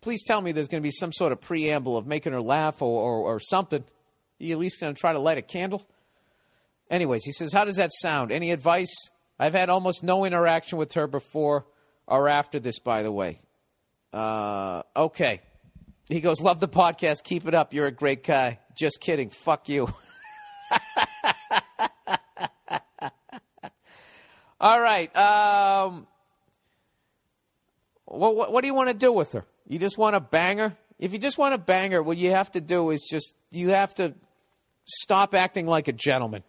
[0.00, 2.80] Please tell me there's going to be some sort of preamble of making her laugh
[2.80, 3.84] or, or, or something.
[4.38, 5.86] You at least going to try to light a candle?
[6.90, 8.32] Anyways, he says, How does that sound?
[8.32, 8.92] Any advice?
[9.38, 11.66] I've had almost no interaction with her before
[12.06, 13.38] or after this, by the way.
[14.12, 15.40] Uh, okay.
[16.08, 17.22] He goes, Love the podcast.
[17.22, 17.72] Keep it up.
[17.72, 18.58] You're a great guy.
[18.74, 19.30] Just kidding.
[19.30, 19.88] Fuck you.
[24.60, 25.14] All right.
[25.16, 26.06] Um,
[28.04, 29.44] what, what, do you want to do with her?
[29.66, 30.76] You just want to bang her?
[30.98, 33.70] If you just want to bang her, what you have to do is just, you
[33.70, 34.14] have to
[34.84, 36.42] stop acting like a gentleman.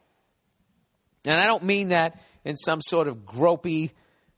[1.25, 3.91] And I don't mean that in some sort of gropey,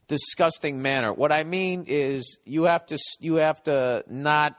[0.08, 1.12] disgusting manner.
[1.14, 4.56] What I mean is you have to you have to not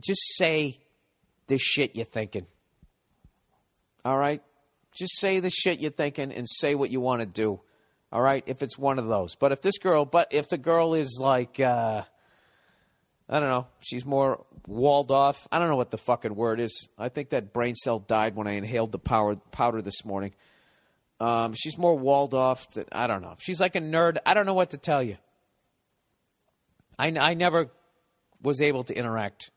[0.00, 0.78] just say
[1.46, 2.46] the shit you're thinking.
[4.04, 4.42] All right?
[4.96, 7.60] Just say the shit you're thinking and say what you want to do.
[8.12, 8.42] All right?
[8.46, 9.34] If it's one of those.
[9.36, 12.02] But if this girl, but if the girl is like uh
[13.28, 13.66] I don't know.
[13.80, 15.48] She's more walled off.
[15.50, 16.88] I don't know what the fucking word is.
[16.96, 20.32] I think that brain cell died when I inhaled the power, powder this morning.
[21.18, 22.70] Um, she's more walled off.
[22.74, 23.34] That I don't know.
[23.38, 24.18] She's like a nerd.
[24.24, 25.16] I don't know what to tell you.
[26.98, 27.70] I, I never
[28.42, 29.50] was able to interact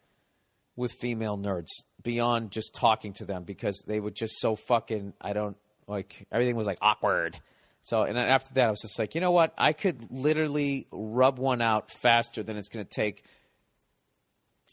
[0.79, 1.67] with female nerds
[2.01, 5.13] beyond just talking to them because they were just so fucking.
[5.19, 5.57] I don't
[5.87, 7.39] like everything was like awkward.
[7.81, 9.53] So and after that, I was just like, you know what?
[9.57, 13.23] I could literally rub one out faster than it's going to take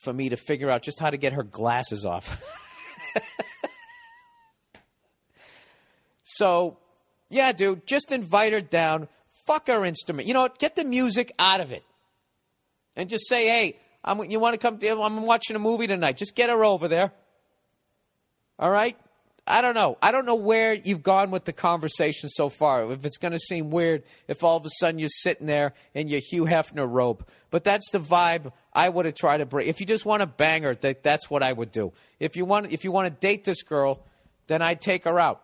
[0.00, 2.40] for me to figure out just how to get her glasses off.
[6.24, 6.78] so,
[7.30, 9.08] yeah, dude, just invite her down.
[9.46, 10.28] Fuck her instrument.
[10.28, 10.58] You know what?
[10.58, 11.82] Get the music out of it.
[12.94, 13.76] And just say, hey,
[14.06, 14.78] I'm, you want to come?
[15.02, 16.16] I'm watching a movie tonight.
[16.16, 17.12] Just get her over there.
[18.58, 18.96] All right?
[19.48, 19.96] I don't know.
[20.02, 22.90] I don't know where you've gone with the conversation so far.
[22.92, 26.08] If it's going to seem weird, if all of a sudden you're sitting there in
[26.08, 29.68] your Hugh Hefner robe, but that's the vibe I would have tried to bring.
[29.68, 31.92] If you just want to bang her, that, that's what I would do.
[32.18, 34.04] If you want, if you want to date this girl,
[34.48, 35.42] then I'd take her out.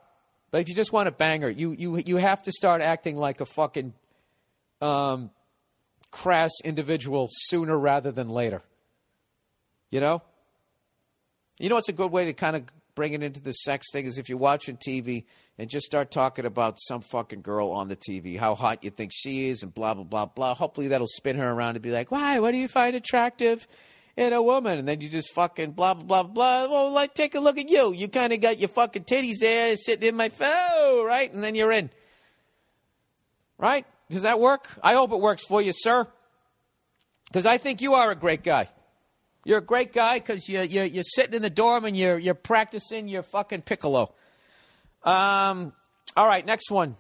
[0.51, 3.17] But if you just want to bang her, you you you have to start acting
[3.17, 3.95] like a fucking
[4.83, 5.31] um,
[6.13, 8.63] crass individual sooner rather than later.
[9.91, 10.23] You know.
[11.59, 14.07] You know what's a good way to kind of bring it into the sex thing
[14.07, 15.25] is if you're watching TV
[15.59, 19.13] and just start talking about some fucking girl on the TV, how hot you think
[19.15, 20.55] she is, and blah blah blah blah.
[20.55, 22.39] Hopefully that'll spin her around and be like, "Why?
[22.39, 23.67] What do you find attractive
[24.17, 26.69] in a woman?" And then you just fucking blah blah blah blah.
[26.69, 27.93] Well, like take a look at you.
[27.93, 31.33] You kind of got your fucking titties there sitting in my phone, right?
[31.33, 31.91] And then you're in,
[33.59, 33.87] right?
[34.13, 34.69] Does that work?
[34.83, 36.07] I hope it works for you, sir.
[37.29, 38.69] Because I think you are a great guy.
[39.43, 42.35] You're a great guy because you're, you're, you're sitting in the dorm and you're, you're
[42.35, 44.15] practicing your fucking piccolo.
[45.03, 45.73] Um,
[46.15, 46.97] all right, next one.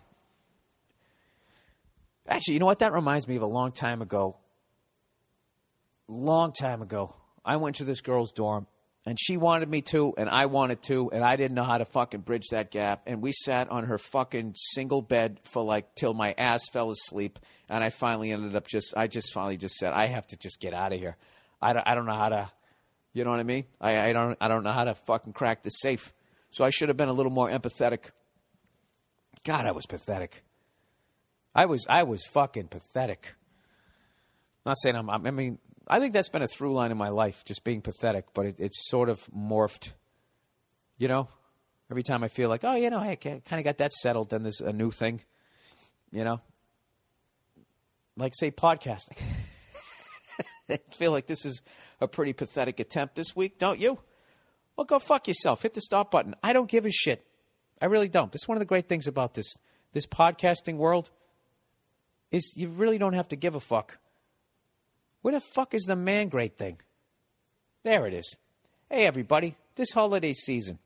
[2.26, 2.78] Actually, you know what?
[2.78, 4.38] That reminds me of a long time ago.
[6.08, 7.14] Long time ago.
[7.44, 8.66] I went to this girl's dorm
[9.04, 11.84] and she wanted me to and I wanted to and I didn't know how to
[11.84, 16.14] fucking bridge that gap and we sat on her fucking single bed for like till
[16.14, 17.38] my ass fell asleep
[17.68, 20.60] and I finally ended up just I just finally just said I have to just
[20.60, 21.16] get out of here.
[21.60, 22.50] I don't, I don't know how to,
[23.12, 23.64] you know what I mean?
[23.80, 26.12] I, I don't I don't know how to fucking crack the safe.
[26.50, 28.10] So I should have been a little more empathetic.
[29.44, 30.44] God, I was pathetic.
[31.54, 33.34] I was I was fucking pathetic.
[34.64, 35.10] Not saying I'm.
[35.10, 35.58] I mean,
[35.88, 38.26] I think that's been a through line in my life, just being pathetic.
[38.34, 39.92] But it, it's sort of morphed.
[40.98, 41.28] You know,
[41.90, 44.30] every time I feel like, oh, you know, hey, I kind of got that settled,
[44.30, 45.22] then there's a new thing.
[46.10, 46.40] You know,
[48.16, 49.18] like say podcasting.
[50.70, 51.62] I feel like this is
[52.00, 53.98] a pretty pathetic attempt this week, don't you?
[54.76, 55.62] Well, go fuck yourself.
[55.62, 56.34] Hit the stop button.
[56.42, 57.26] I don't give a shit.
[57.80, 58.30] I really don't.
[58.32, 59.54] That's one of the great things about this
[59.92, 61.10] this podcasting world
[62.30, 63.98] is you really don't have to give a fuck.
[65.22, 66.78] Where the fuck is the man grate thing?
[67.84, 68.36] There it is.
[68.90, 70.78] Hey everybody, this holiday season.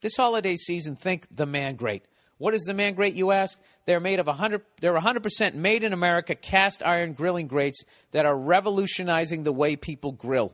[0.00, 2.02] This holiday season, think the man grate.
[2.38, 3.56] What is the man great, you ask?
[3.86, 8.36] They're made of 100, they're 100% made in America cast iron grilling grates that are
[8.36, 10.52] revolutionizing the way people grill.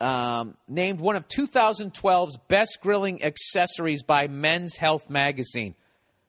[0.00, 5.74] Um, named one of 2012's best grilling accessories by Men's Health Magazine.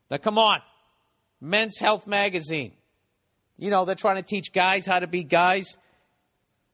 [0.09, 0.61] Now, come on.
[1.41, 2.71] Men's Health Magazine.
[3.57, 5.77] You know, they're trying to teach guys how to be guys.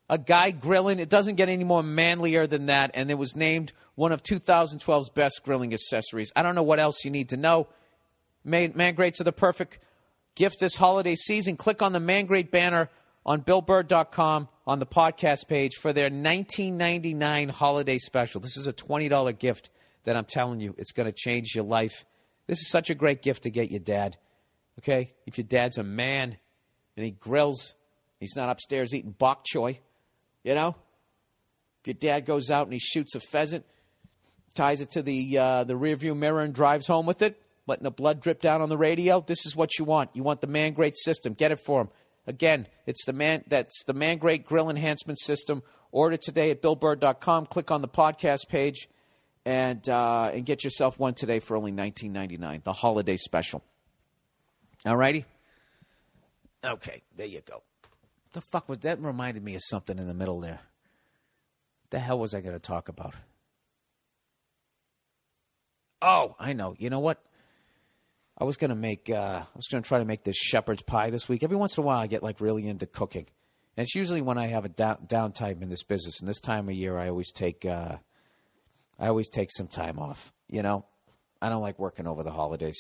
[0.10, 2.92] A guy grilling, it doesn't get any more manlier than that.
[2.94, 6.32] And it was named one of 2012's best grilling accessories.
[6.36, 7.68] I don't know what else you need to know.
[8.44, 9.80] Man, man Grates are the perfect
[10.36, 11.56] gift this holiday season.
[11.56, 12.90] Click on the Man Grate banner
[13.26, 18.42] on BillBurr.com on the podcast page for their 1999 holiday special.
[18.42, 19.70] This is a $20 gift
[20.04, 22.06] that I'm telling you, it's going to change your life.
[22.48, 24.18] This is such a great gift to get your dad.
[24.80, 25.14] Okay?
[25.26, 26.38] If your dad's a man
[26.96, 27.76] and he grills,
[28.20, 29.80] he's not upstairs eating bok choy,
[30.44, 30.76] you know?
[31.82, 33.66] If your dad goes out and he shoots a pheasant,
[34.54, 37.92] ties it to the uh, the rearview mirror and drives home with it, letting the
[37.92, 39.22] blood drip down on the radio.
[39.26, 40.12] This is what you want.
[40.14, 41.34] You want the Man Grate system.
[41.34, 41.90] Get it for him.
[42.28, 45.64] Again, it's the man that's the Man Grate Grill Enhancement System.
[45.92, 47.48] Order today at BillBurr.com.
[47.48, 48.88] Click on the podcast page
[49.46, 52.62] and uh, and get yourself one today for only nineteen ninety nine.
[52.64, 53.64] The holiday special.
[54.86, 55.26] All righty.
[56.64, 57.64] Okay, there you go.
[58.34, 59.04] The fuck was that?
[59.04, 60.60] Reminded me of something in the middle there.
[61.90, 63.16] The hell was I going to talk about?
[66.02, 66.76] Oh, I know.
[66.78, 67.22] You know what?
[68.38, 69.08] I was gonna make.
[69.08, 71.44] Uh, I was gonna try to make this shepherd's pie this week.
[71.44, 73.28] Every once in a while, I get like really into cooking,
[73.78, 76.20] and it's usually when I have a down, downtime in this business.
[76.20, 77.66] And this time of year, I always take.
[77.66, 77.98] Uh,
[78.98, 80.34] I always take some time off.
[80.50, 80.86] You know,
[81.40, 82.80] I don't like working over the holidays.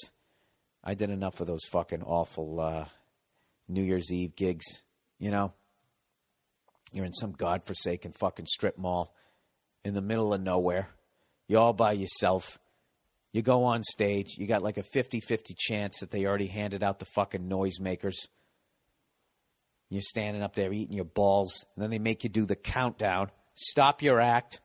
[0.83, 2.85] I did enough of those fucking awful uh,
[3.71, 4.83] New Year's Eve gigs.
[5.19, 5.53] You know,
[6.91, 9.15] you're in some godforsaken fucking strip mall
[9.83, 10.89] in the middle of nowhere.
[11.47, 12.59] You're all by yourself.
[13.33, 16.83] You go on stage, you got like a 50 50 chance that they already handed
[16.83, 18.27] out the fucking noisemakers.
[19.89, 23.29] You're standing up there eating your balls, and then they make you do the countdown.
[23.55, 24.61] Stop your act.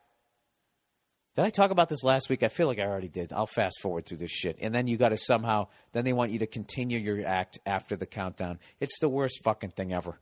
[1.37, 2.43] Did I talk about this last week?
[2.43, 3.31] I feel like I already did.
[3.31, 4.57] I'll fast forward through this shit.
[4.63, 7.95] And then you got to somehow, then they want you to continue your act after
[7.95, 8.59] the countdown.
[8.81, 10.19] It's the worst fucking thing ever.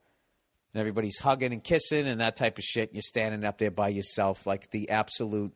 [0.72, 2.92] And everybody's hugging and kissing and that type of shit.
[2.92, 5.52] You're standing up there by yourself like the absolute,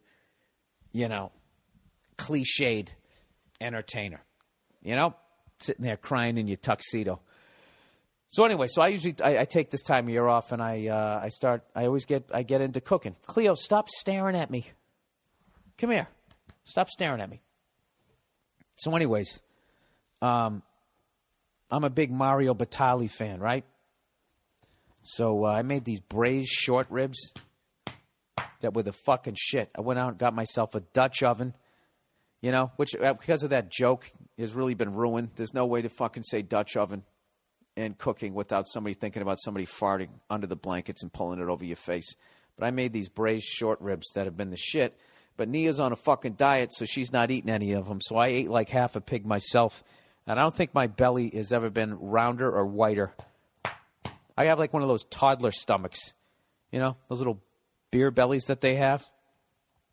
[0.92, 1.32] you know,
[2.16, 2.90] cliched
[3.60, 4.20] entertainer.
[4.80, 5.16] You know,
[5.58, 7.20] sitting there crying in your tuxedo.
[8.28, 10.86] So anyway, so I usually I, I take this time of year off and I
[10.86, 13.16] uh, I start I always get I get into cooking.
[13.26, 14.66] Cleo, stop staring at me.
[15.78, 16.08] Come here.
[16.64, 17.40] Stop staring at me.
[18.76, 19.40] So, anyways,
[20.20, 20.62] um,
[21.70, 23.64] I'm a big Mario Batali fan, right?
[25.02, 27.32] So uh, I made these braised short ribs
[28.60, 29.70] that were the fucking shit.
[29.76, 31.54] I went out and got myself a Dutch oven
[32.40, 35.30] you know, which uh, because of that joke has really been ruined.
[35.36, 37.02] There's no way to fucking say Dutch oven
[37.76, 41.64] and cooking without somebody thinking about somebody farting under the blankets and pulling it over
[41.64, 42.14] your face.
[42.56, 44.98] But I made these braised short ribs that have been the shit.
[45.38, 48.00] But Nia's on a fucking diet, so she's not eating any of them.
[48.02, 49.84] So I ate like half a pig myself.
[50.26, 53.14] And I don't think my belly has ever been rounder or whiter.
[54.36, 56.12] I have like one of those toddler stomachs.
[56.72, 57.40] You know, those little
[57.92, 59.06] beer bellies that they have.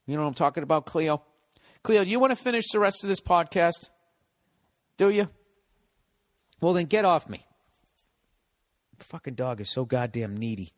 [0.07, 1.21] You know what I'm talking about, Cleo?
[1.83, 3.91] Cleo, do you want to finish the rest of this podcast?
[4.97, 5.29] Do you?
[6.59, 7.45] Well, then get off me.
[8.97, 10.73] The fucking dog is so goddamn needy.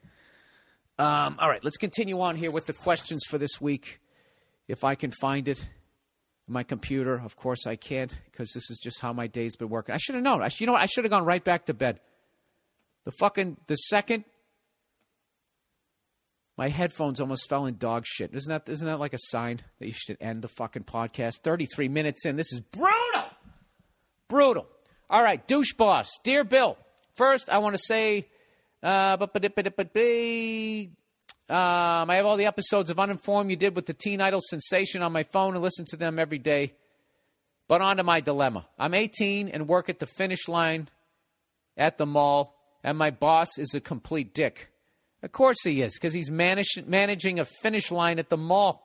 [1.00, 4.02] Um, all right, let's continue on here with the questions for this week.
[4.68, 5.68] If I can find it
[6.48, 9.94] my computer, of course I can't because this is just how my day's been working.
[9.94, 10.42] I should have known.
[10.42, 10.82] I, you know what?
[10.82, 12.00] I should have gone right back to bed.
[13.06, 14.26] The fucking the second
[16.58, 18.34] my headphones almost fell in dog shit.
[18.34, 21.42] Isn't that isn't that like a sign that you should end the fucking podcast?
[21.44, 22.36] 33 minutes in.
[22.36, 23.30] This is brutal.
[24.28, 24.68] Brutal.
[25.10, 26.10] All right, douche boss.
[26.24, 26.78] Dear Bill,
[27.16, 28.28] first I want to say
[28.82, 29.94] uh, but, but, but, but,
[31.50, 35.02] um, I have all the episodes of Uninformed you did with the Teen Idol sensation
[35.02, 36.74] on my phone and listen to them every day.
[37.68, 38.66] But on to my dilemma.
[38.78, 40.90] I'm 18 and work at the finish line
[41.76, 44.70] at the mall, and my boss is a complete dick.
[45.24, 48.84] Of course he is, because he's manage, managing a finish line at the mall.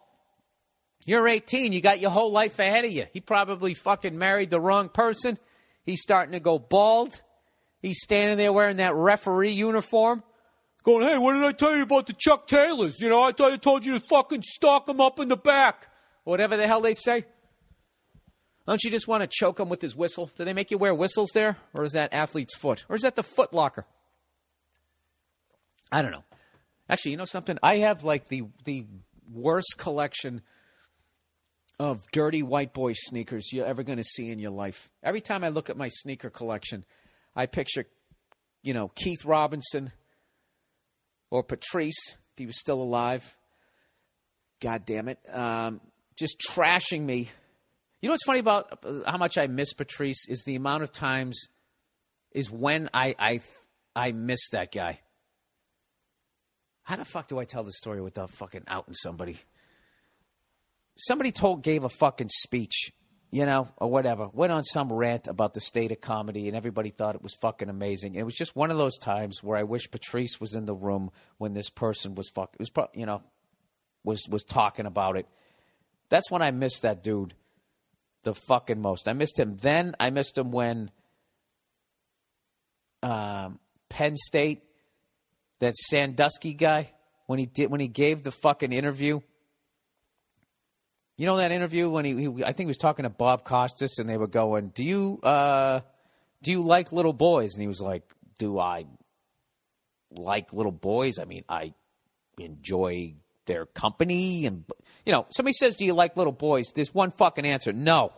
[1.04, 1.72] You're 18.
[1.72, 3.06] You got your whole life ahead of you.
[3.12, 5.38] He probably fucking married the wrong person.
[5.84, 7.20] He's starting to go bald.
[7.80, 10.22] He's standing there wearing that referee uniform,
[10.82, 13.00] going, hey, what did I tell you about the Chuck Taylors?
[13.00, 15.88] You know, I thought I told you to fucking stock them up in the back.
[16.24, 17.24] Whatever the hell they say.
[18.66, 20.30] Don't you just want to choke him with his whistle?
[20.36, 21.56] Do they make you wear whistles there?
[21.74, 22.84] Or is that athlete's foot?
[22.88, 23.84] Or is that the foot locker?
[25.90, 26.24] I don't know.
[26.88, 27.58] Actually, you know something?
[27.62, 28.86] I have like the the
[29.32, 30.42] worst collection
[31.78, 34.90] of dirty white boy sneakers you're ever going to see in your life.
[35.02, 36.84] Every time I look at my sneaker collection,
[37.34, 37.86] I picture,
[38.62, 39.90] you know, Keith Robinson
[41.32, 43.38] or Patrice, if he was still alive.
[44.60, 45.18] God damn it.
[45.32, 45.80] Um,
[46.14, 47.30] just trashing me.
[48.02, 50.92] You know what's funny about uh, how much I miss Patrice is the amount of
[50.92, 51.48] times
[52.32, 53.40] is when I I
[53.96, 55.00] I miss that guy.
[56.82, 59.38] How the fuck do I tell this story without fucking outing somebody?
[60.98, 62.92] Somebody told gave a fucking speech,
[63.32, 64.28] you know, or whatever.
[64.28, 67.70] Went on some rant about the state of comedy, and everybody thought it was fucking
[67.70, 68.14] amazing.
[68.14, 71.10] It was just one of those times where I wish Patrice was in the room
[71.38, 72.54] when this person was fuck.
[72.58, 73.22] Was, pro- you know,
[74.04, 75.26] was was talking about it.
[76.10, 77.34] That's when I missed that dude
[78.22, 79.08] the fucking most.
[79.08, 79.96] I missed him then.
[79.98, 80.90] I missed him when
[83.02, 84.62] um, Penn State,
[85.58, 86.92] that Sandusky guy,
[87.26, 89.20] when he did when he gave the fucking interview.
[91.16, 93.98] You know that interview when he, he I think he was talking to Bob Costas
[93.98, 95.80] and they were going, "Do you uh,
[96.42, 98.02] do you like little boys?" And he was like,
[98.38, 98.86] "Do I
[100.10, 101.18] like little boys?
[101.18, 101.74] I mean, I
[102.38, 103.14] enjoy
[103.46, 104.64] their company and
[105.04, 107.72] you know, somebody says, "Do you like little boys?" There's one fucking answer.
[107.72, 108.12] No.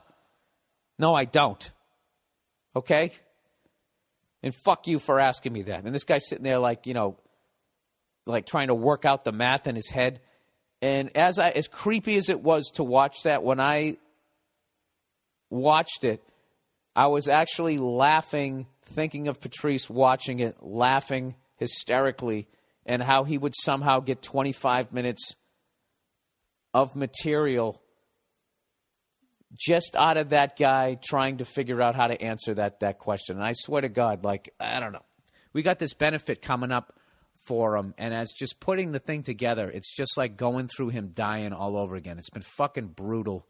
[0.99, 1.73] No, I don't.
[2.77, 3.13] Okay?
[4.43, 5.85] And fuck you for asking me that.
[5.85, 7.17] And this guy's sitting there like, you know,
[8.27, 10.21] like trying to work out the math in his head.
[10.85, 13.97] And as I as creepy as it was to watch that when I
[15.49, 16.23] watched it,
[16.95, 22.49] I was actually laughing thinking of Patrice watching it, laughing hysterically
[22.85, 25.37] and how he would somehow get 25 minutes
[26.75, 27.81] of material
[29.59, 33.37] just out of that guy trying to figure out how to answer that that question.
[33.37, 35.07] And I swear to God, like I don't know,
[35.55, 36.93] we got this benefit coming up
[37.47, 41.13] for him, and as just putting the thing together, it's just like going through him
[41.15, 42.19] dying all over again.
[42.19, 43.47] It's been fucking brutal,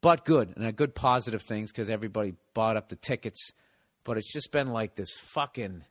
[0.00, 3.52] but good and a good positive things because everybody bought up the tickets.
[4.04, 5.84] But it's just been like this fucking.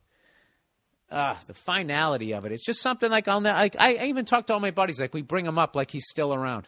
[1.11, 2.51] Uh, the finality of it.
[2.51, 3.41] It's just something like I'll.
[3.41, 4.99] Like I, I even talk to all my buddies.
[4.99, 6.67] Like we bring him up like he's still around.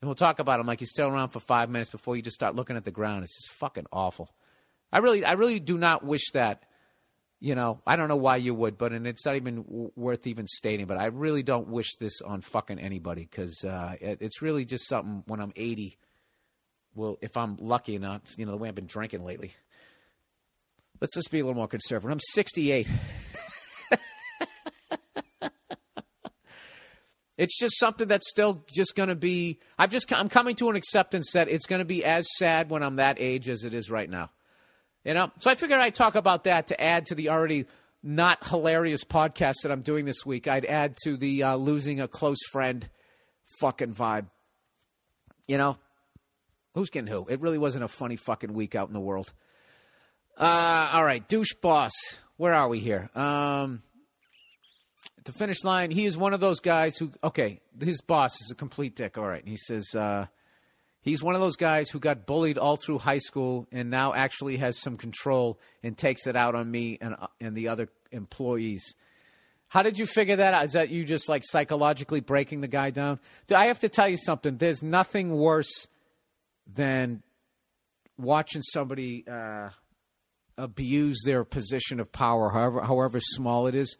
[0.00, 2.34] And we'll talk about him like he's still around for five minutes before you just
[2.34, 3.24] start looking at the ground.
[3.24, 4.30] It's just fucking awful.
[4.92, 6.64] I really, I really do not wish that.
[7.38, 10.46] You know, I don't know why you would, but and it's not even worth even
[10.46, 10.86] stating.
[10.86, 14.88] But I really don't wish this on fucking anybody because uh, it, it's really just
[14.88, 15.22] something.
[15.26, 15.98] When I'm 80,
[16.94, 19.52] well, if I'm lucky enough, you know, the way I've been drinking lately.
[20.98, 22.10] Let's just be a little more conservative.
[22.10, 22.88] I'm 68.
[27.38, 29.58] It's just something that's still just going to be.
[29.78, 32.82] I've just I'm coming to an acceptance that it's going to be as sad when
[32.82, 34.30] I'm that age as it is right now.
[35.06, 37.66] You know, so I figured I'd talk about that to add to the already
[38.02, 40.48] not hilarious podcast that I'm doing this week.
[40.48, 42.88] I'd add to the uh, losing a close friend
[43.60, 44.26] fucking vibe.
[45.46, 45.78] You know,
[46.74, 47.24] who's getting who?
[47.28, 49.32] It really wasn't a funny fucking week out in the world.
[50.36, 51.92] Uh, all right, douche boss.
[52.36, 53.08] Where are we here?
[53.14, 53.84] Um,
[55.22, 55.92] the finish line.
[55.92, 59.16] He is one of those guys who, okay, his boss is a complete dick.
[59.18, 59.46] All right.
[59.46, 60.26] He says, uh,
[61.06, 64.58] he's one of those guys who got bullied all through high school and now actually
[64.58, 68.94] has some control and takes it out on me and, uh, and the other employees.
[69.68, 70.64] How did you figure that out?
[70.64, 73.20] Is that you just like psychologically breaking the guy down?
[73.54, 74.56] I have to tell you something.
[74.56, 75.86] There's nothing worse
[76.66, 77.22] than
[78.18, 79.70] watching somebody uh,
[80.58, 83.96] abuse their position of power, however, however small it is.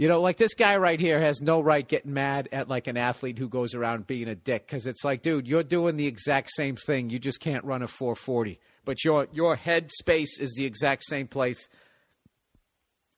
[0.00, 2.96] You know, like this guy right here has no right getting mad at like an
[2.96, 6.52] athlete who goes around being a dick because it's like, dude, you're doing the exact
[6.52, 7.10] same thing.
[7.10, 11.26] You just can't run a 440, but your your head space is the exact same
[11.26, 11.68] place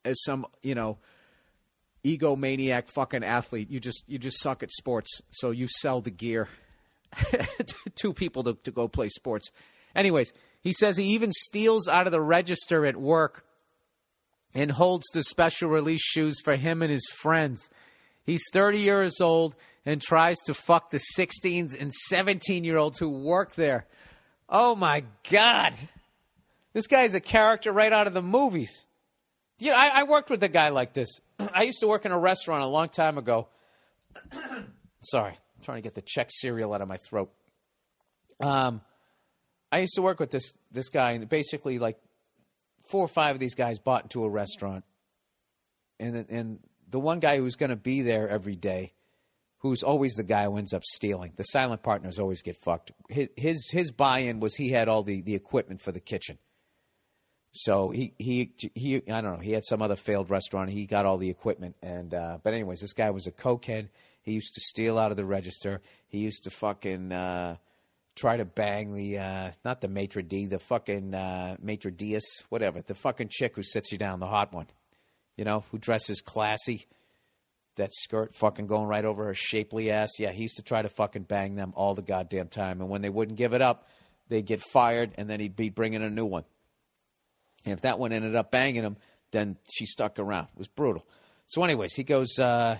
[0.04, 0.98] as some, you know,
[2.04, 3.70] egomaniac fucking athlete.
[3.70, 6.48] You just you just suck at sports, so you sell the gear
[7.94, 9.52] to people to, to go play sports.
[9.94, 13.44] Anyways, he says he even steals out of the register at work
[14.54, 17.70] and holds the special release shoes for him and his friends.
[18.24, 19.54] He's 30 years old
[19.84, 23.86] and tries to fuck the 16s and 17 year olds who work there.
[24.48, 25.74] Oh my God.
[26.72, 28.86] This guy's a character right out of the movies.
[29.58, 31.20] You know, I, I worked with a guy like this.
[31.54, 33.48] I used to work in a restaurant a long time ago.
[35.02, 37.30] Sorry, I'm trying to get the Chex cereal out of my throat.
[38.40, 38.80] Um,
[39.70, 41.98] I used to work with this this guy, and basically, like
[42.84, 44.84] four or five of these guys bought into a restaurant,
[45.98, 48.92] and and the one guy who's going to be there every day,
[49.58, 51.32] who's always the guy who ends up stealing.
[51.36, 52.92] The silent partners always get fucked.
[53.08, 56.38] His his, his buy-in was he had all the the equipment for the kitchen.
[57.52, 59.42] So he he he I don't know.
[59.42, 60.70] He had some other failed restaurant.
[60.70, 63.88] He got all the equipment, and uh, but anyways, this guy was a cokehead.
[64.22, 65.82] He used to steal out of the register.
[66.08, 67.56] He used to fucking uh,
[68.14, 72.82] try to bang the uh, not the maitre d, the fucking uh, maitre dias, whatever,
[72.82, 74.66] the fucking chick who sits you down, the hot one,
[75.36, 76.86] you know, who dresses classy.
[77.76, 80.10] That skirt fucking going right over her shapely ass.
[80.18, 83.00] Yeah, he used to try to fucking bang them all the goddamn time, and when
[83.00, 83.86] they wouldn't give it up,
[84.28, 86.44] they'd get fired, and then he'd be bringing a new one.
[87.64, 88.98] And if that one ended up banging him,
[89.30, 90.48] then she stuck around.
[90.52, 91.06] It was brutal.
[91.46, 92.78] So, anyways, he goes, uh,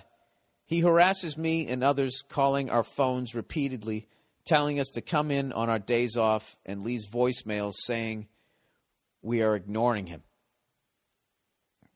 [0.65, 4.07] he harasses me and others, calling our phones repeatedly,
[4.45, 8.27] telling us to come in on our days off, and leaves voicemails saying
[9.21, 10.23] we are ignoring him.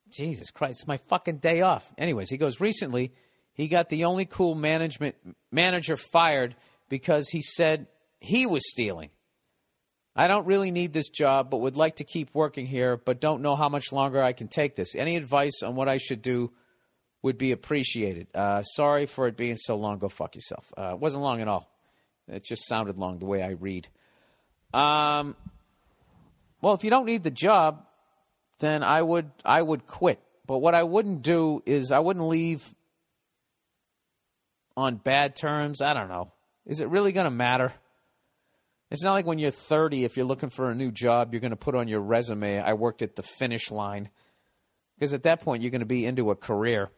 [0.09, 1.93] Jesus Christ, it's my fucking day off.
[1.97, 3.11] Anyways, he goes, recently,
[3.53, 5.15] he got the only cool management
[5.51, 6.55] manager fired
[6.89, 7.87] because he said
[8.19, 9.09] he was stealing.
[10.15, 13.41] I don't really need this job, but would like to keep working here, but don't
[13.41, 14.95] know how much longer I can take this.
[14.95, 16.51] Any advice on what I should do
[17.21, 18.27] would be appreciated.
[18.33, 19.99] Uh, sorry for it being so long.
[19.99, 20.71] Go fuck yourself.
[20.77, 21.69] Uh, it wasn't long at all.
[22.27, 23.87] It just sounded long the way I read.
[24.73, 25.35] Um,
[26.61, 27.85] well, if you don't need the job,
[28.59, 30.19] then I would I would quit.
[30.45, 32.73] But what I wouldn't do is I wouldn't leave
[34.75, 35.81] on bad terms.
[35.81, 36.31] I don't know.
[36.65, 37.73] Is it really going to matter?
[38.89, 41.51] It's not like when you're 30, if you're looking for a new job, you're going
[41.51, 44.09] to put on your resume, I worked at the finish line.
[44.97, 46.89] Because at that point, you're going to be into a career.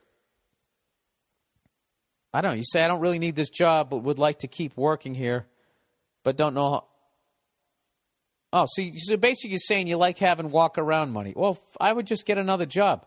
[2.33, 2.57] I don't know.
[2.57, 5.47] You say, I don't really need this job, but would like to keep working here,
[6.23, 6.85] but don't know how.
[8.51, 11.33] Oh, so, you, so basically you're saying you like having walk around money.
[11.35, 13.05] Well, I would just get another job.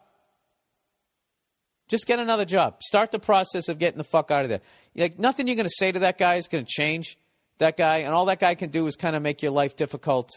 [1.88, 2.82] Just get another job.
[2.82, 4.60] Start the process of getting the fuck out of there.
[4.94, 7.18] Like nothing you're going to say to that guy is going to change
[7.58, 10.30] that guy, and all that guy can do is kind of make your life difficult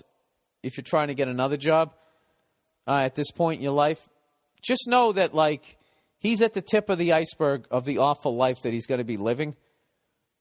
[0.63, 1.93] if you're trying to get another job
[2.87, 4.09] uh, at this point in your life.
[4.61, 5.77] Just know that like
[6.25, 9.05] he's at the tip of the iceberg of the awful life that he's going to
[9.05, 9.55] be living.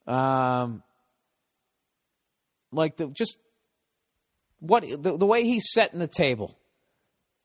[0.07, 0.83] Um,
[2.73, 3.39] like the just
[4.61, 6.57] what the, the way he's setting the table.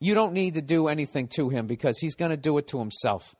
[0.02, 2.80] You don't need to do anything to him because he's going to do it to
[2.80, 3.36] himself.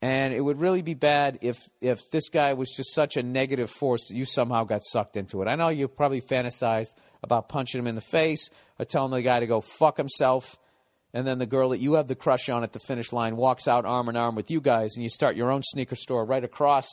[0.00, 3.70] And it would really be bad if if this guy was just such a negative
[3.70, 5.48] force that you somehow got sucked into it.
[5.48, 9.40] I know you probably fantasized about punching him in the face or telling the guy
[9.40, 10.58] to go fuck himself,
[11.14, 13.68] and then the girl that you have the crush on at the finish line walks
[13.68, 16.42] out arm in arm with you guys, and you start your own sneaker store right
[16.42, 16.92] across,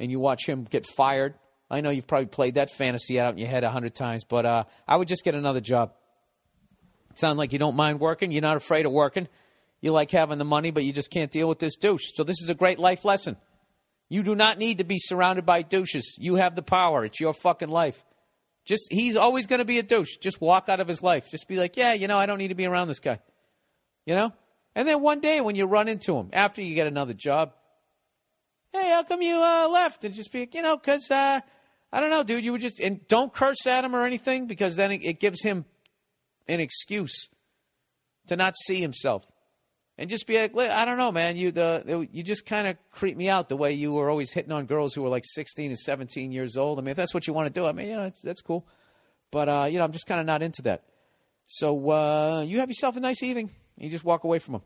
[0.00, 1.34] and you watch him get fired.
[1.70, 4.44] I know you've probably played that fantasy out in your head a hundred times, but
[4.44, 5.94] uh, I would just get another job.
[7.14, 8.32] Sound like you don't mind working?
[8.32, 9.28] You're not afraid of working.
[9.80, 12.12] You like having the money, but you just can't deal with this douche.
[12.14, 13.36] So this is a great life lesson.
[14.08, 16.16] You do not need to be surrounded by douches.
[16.18, 17.04] You have the power.
[17.04, 18.04] It's your fucking life.
[18.64, 20.16] Just he's always going to be a douche.
[20.16, 21.30] Just walk out of his life.
[21.30, 23.20] Just be like, yeah, you know, I don't need to be around this guy.
[24.06, 24.32] You know?
[24.74, 27.52] And then one day when you run into him after you get another job,
[28.72, 30.04] hey, how come you uh, left?
[30.04, 31.40] And just be, like, you know, because uh,
[31.92, 32.44] I don't know, dude.
[32.44, 35.42] You would just and don't curse at him or anything because then it, it gives
[35.42, 35.64] him
[36.48, 37.28] an excuse
[38.26, 39.26] to not see himself
[39.96, 41.36] and just be like, I don't know, man.
[41.36, 44.52] You the you just kind of creep me out the way you were always hitting
[44.52, 46.78] on girls who were like 16 and 17 years old.
[46.78, 48.40] I mean, if that's what you want to do, I mean, you know, that's, that's
[48.40, 48.66] cool.
[49.30, 50.84] But uh, you know, I'm just kind of not into that.
[51.46, 53.50] So uh, you have yourself a nice evening.
[53.76, 54.62] You just walk away from them.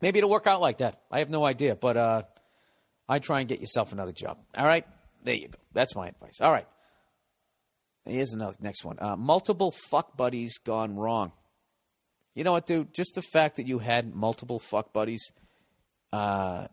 [0.00, 1.00] Maybe it'll work out like that.
[1.10, 2.22] I have no idea, but uh,
[3.08, 4.38] I try and get yourself another job.
[4.56, 4.84] All right,
[5.22, 5.58] there you go.
[5.72, 6.40] That's my advice.
[6.40, 6.66] All right.
[8.04, 8.98] Here's another next one.
[9.00, 11.30] Uh, multiple fuck buddies gone wrong.
[12.34, 12.94] You know what, dude?
[12.94, 15.32] Just the fact that you had multiple fuck buddies,
[16.12, 16.66] uh,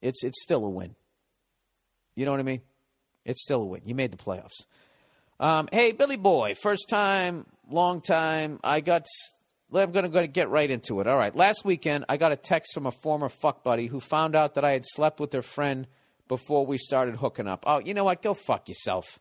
[0.00, 0.94] it's it's still a win.
[2.14, 2.62] You know what I mean?
[3.24, 3.82] It's still a win.
[3.84, 4.66] You made the playoffs.
[5.40, 8.60] Um, hey, Billy Boy, first time, long time.
[8.64, 9.06] I got.
[9.72, 11.06] I'm going to get right into it.
[11.06, 11.34] All right.
[11.36, 14.64] Last weekend, I got a text from a former fuck buddy who found out that
[14.64, 15.86] I had slept with their friend
[16.26, 17.64] before we started hooking up.
[17.66, 18.22] Oh, you know what?
[18.22, 19.20] Go fuck yourself.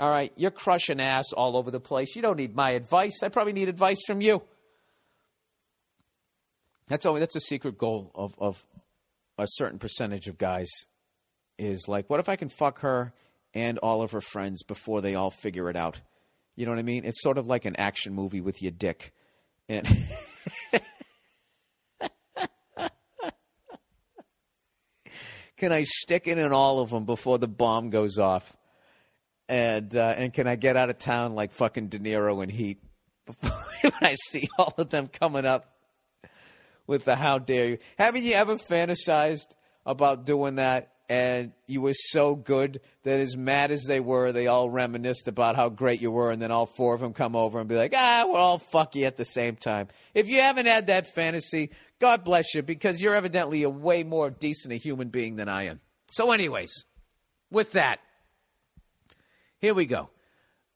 [0.00, 2.16] All right, you're crushing ass all over the place.
[2.16, 3.22] You don't need my advice.
[3.22, 4.42] I probably need advice from you.
[6.88, 8.64] That's only that's a secret goal of of
[9.36, 10.70] a certain percentage of guys
[11.58, 13.12] is like, what if I can fuck her
[13.52, 16.00] and all of her friends before they all figure it out?
[16.56, 17.04] You know what I mean?
[17.04, 19.12] It's sort of like an action movie with your dick.
[19.68, 19.86] And
[25.58, 28.56] can I stick it in all of them before the bomb goes off?
[29.50, 32.80] And uh, and can I get out of town like fucking De Niro in Heat
[33.26, 33.50] before
[33.82, 35.74] when I see all of them coming up
[36.86, 37.78] with the how dare you.
[37.98, 39.48] Haven't you ever fantasized
[39.84, 44.46] about doing that and you were so good that as mad as they were, they
[44.46, 47.58] all reminisced about how great you were and then all four of them come over
[47.58, 49.88] and be like, ah, we're all fucky at the same time.
[50.14, 54.30] If you haven't had that fantasy, God bless you because you're evidently a way more
[54.30, 55.80] decent a human being than I am.
[56.12, 56.84] So anyways,
[57.50, 57.98] with that,
[59.60, 60.10] here we go.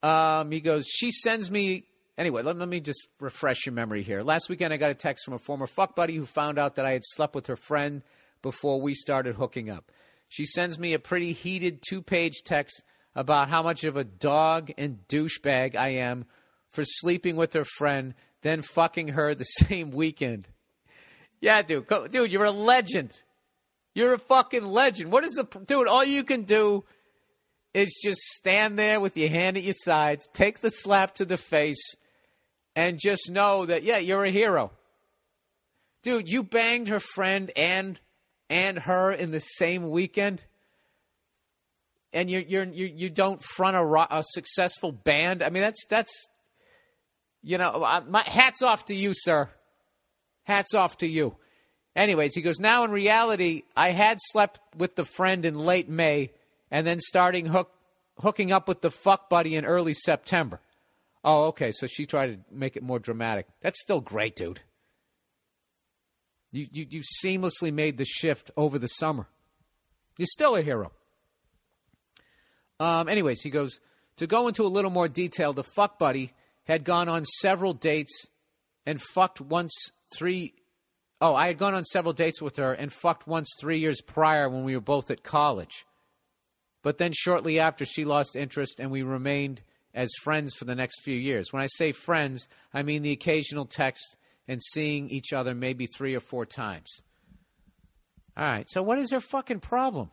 [0.02, 1.86] Um, he goes, she sends me.
[2.16, 4.22] Anyway, let, let me just refresh your memory here.
[4.22, 6.86] Last weekend, I got a text from a former fuck buddy who found out that
[6.86, 8.02] I had slept with her friend
[8.42, 9.90] before we started hooking up.
[10.28, 12.84] She sends me a pretty heated two page text
[13.14, 16.26] about how much of a dog and douchebag I am
[16.68, 20.46] for sleeping with her friend, then fucking her the same weekend.
[21.40, 21.86] Yeah, dude.
[22.10, 23.12] Dude, you're a legend.
[23.94, 25.12] You're a fucking legend.
[25.12, 25.44] What is the.
[25.44, 26.84] Dude, all you can do
[27.74, 31.36] is just stand there with your hand at your sides, take the slap to the
[31.36, 31.96] face,
[32.76, 34.70] and just know that, yeah, you're a hero.
[36.02, 38.00] Dude, you banged her friend and
[38.50, 40.44] and her in the same weekend,
[42.12, 45.42] and you're, you're, you you don't front a, ro- a successful band.
[45.42, 46.28] I mean, that's that's
[47.44, 49.50] you know, uh, my hats off to you, sir.
[50.44, 51.36] Hats off to you.
[51.94, 56.30] Anyways, he goes, now in reality, I had slept with the friend in late May
[56.74, 57.70] and then starting hook,
[58.18, 60.60] hooking up with the fuck buddy in early September.
[61.22, 61.70] Oh, okay.
[61.70, 63.46] So she tried to make it more dramatic.
[63.60, 64.60] That's still great, dude.
[66.50, 69.28] You, you, you seamlessly made the shift over the summer.
[70.18, 70.90] You're still a hero.
[72.80, 73.78] Um, anyways, he goes,
[74.16, 76.32] to go into a little more detail, the fuck buddy
[76.64, 78.28] had gone on several dates
[78.84, 79.72] and fucked once
[80.14, 80.54] three
[81.20, 84.48] oh i had gone on several dates with her and fucked once three years prior
[84.48, 85.86] when we were both at college
[86.84, 89.62] but then shortly after she lost interest and we remained
[89.92, 93.64] as friends for the next few years when i say friends i mean the occasional
[93.64, 94.16] text
[94.46, 97.02] and seeing each other maybe three or four times
[98.36, 100.10] all right so what is her fucking problem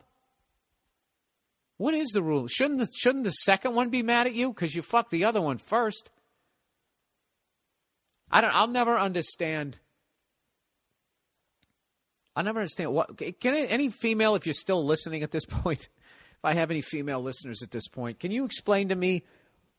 [1.76, 4.74] what is the rule shouldn't the, shouldn't the second one be mad at you because
[4.74, 6.10] you fucked the other one first
[8.32, 8.54] I don't.
[8.54, 9.78] I'll never understand.
[12.34, 13.18] I'll never understand what.
[13.40, 15.88] Can any female, if you're still listening at this point,
[16.42, 19.22] if I have any female listeners at this point, can you explain to me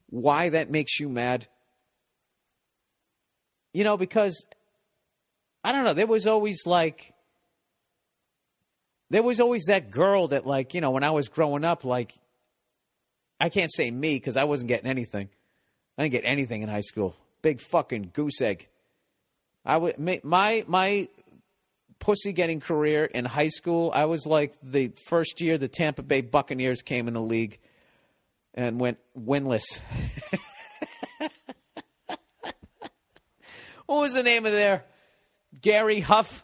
[0.09, 1.45] why that makes you mad?
[3.73, 4.45] You know, because
[5.61, 5.93] I don't know.
[5.93, 7.13] There was always like,
[9.09, 12.13] there was always that girl that, like, you know, when I was growing up, like,
[13.41, 15.27] I can't say me because I wasn't getting anything.
[15.97, 17.13] I didn't get anything in high school.
[17.41, 18.69] Big fucking goose egg.
[19.65, 21.09] I would my my
[22.03, 23.89] pussy getting career in high school.
[23.95, 27.59] I was like the first year the Tampa Bay Buccaneers came in the league
[28.53, 29.81] and went winless.
[33.85, 34.83] what was the name of their
[35.61, 36.43] Gary Huff?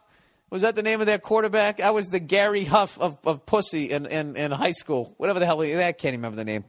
[0.49, 1.81] Was that the name of their quarterback?
[1.81, 5.13] I was the Gary Huff of, of pussy in, in, in high school.
[5.17, 5.59] Whatever the hell.
[5.59, 6.63] he- I can't remember the name.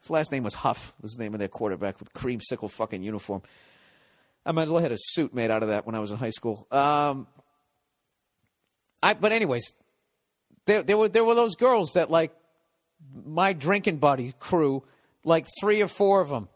[0.00, 0.94] His last name was Huff.
[1.02, 3.42] Was the name of their quarterback with creamsicle fucking uniform.
[4.46, 6.16] I might as well had a suit made out of that when I was in
[6.16, 6.66] high school.
[6.70, 7.26] Um,
[9.02, 9.74] I, but anyways,
[10.66, 12.34] there, there were there were those girls that like
[13.24, 14.84] my drinking buddy crew,
[15.24, 16.48] like three or four of them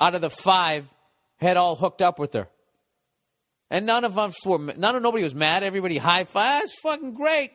[0.00, 0.92] out of the five
[1.36, 2.48] had all hooked up with her,
[3.70, 5.62] and none of us were none of nobody was mad.
[5.62, 6.62] Everybody high five.
[6.62, 7.52] That's fucking great.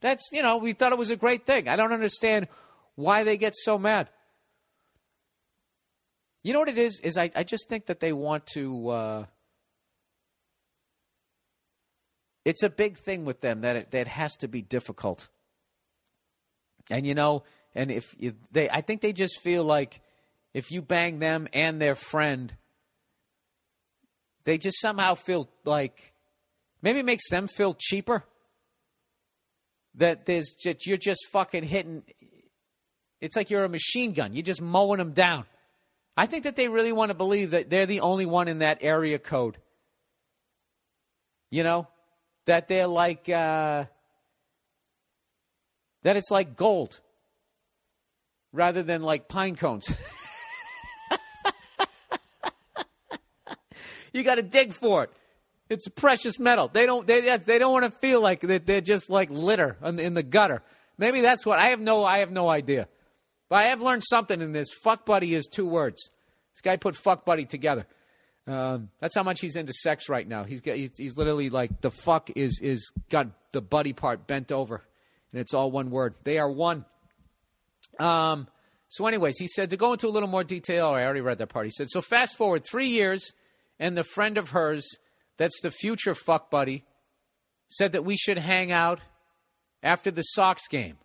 [0.00, 1.68] That's you know we thought it was a great thing.
[1.68, 2.48] I don't understand
[2.94, 4.08] why they get so mad.
[6.42, 7.00] You know what it is?
[7.00, 8.88] Is I, I just think that they want to.
[8.88, 9.24] Uh,
[12.44, 15.28] it's a big thing with them that it, that has to be difficult.
[16.90, 17.44] And you know,
[17.74, 20.00] and if you, they, I think they just feel like
[20.54, 22.54] if you bang them and their friend,
[24.44, 26.14] they just somehow feel like
[26.82, 28.24] maybe it makes them feel cheaper.
[29.94, 32.04] That there's just, you're just fucking hitting.
[33.20, 34.32] It's like you're a machine gun.
[34.32, 35.44] You're just mowing them down.
[36.16, 38.78] I think that they really want to believe that they're the only one in that
[38.80, 39.58] area code.
[41.50, 41.88] You know,
[42.48, 43.84] that they're like uh,
[46.02, 46.16] that.
[46.16, 47.00] It's like gold
[48.52, 49.88] rather than like pine cones.
[54.12, 55.12] you got to dig for it.
[55.68, 56.68] It's a precious metal.
[56.68, 57.06] They don't.
[57.06, 58.40] They they don't want to feel like.
[58.40, 60.62] They're just like litter in the gutter.
[60.96, 62.04] Maybe that's what I have no.
[62.04, 62.88] I have no idea.
[63.50, 64.68] But I have learned something in this.
[64.82, 66.10] Fuck buddy is two words.
[66.54, 67.86] This guy put fuck buddy together.
[68.48, 70.44] Um, that's how much he's into sex right now.
[70.44, 74.50] He's got, he's, he's literally like the fuck is is got the buddy part bent
[74.50, 74.82] over,
[75.32, 76.14] and it's all one word.
[76.24, 76.84] They are one.
[77.98, 78.48] Um.
[78.90, 80.86] So, anyways, he said to go into a little more detail.
[80.86, 81.66] I already read that part.
[81.66, 82.00] He said so.
[82.00, 83.32] Fast forward three years,
[83.78, 84.88] and the friend of hers
[85.38, 86.84] that's the future fuck buddy,
[87.68, 89.00] said that we should hang out
[89.82, 90.98] after the Sox game.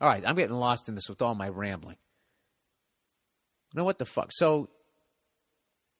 [0.00, 1.96] All right, I'm getting lost in this with all my rambling.
[3.72, 4.28] You know what the fuck?
[4.30, 4.68] So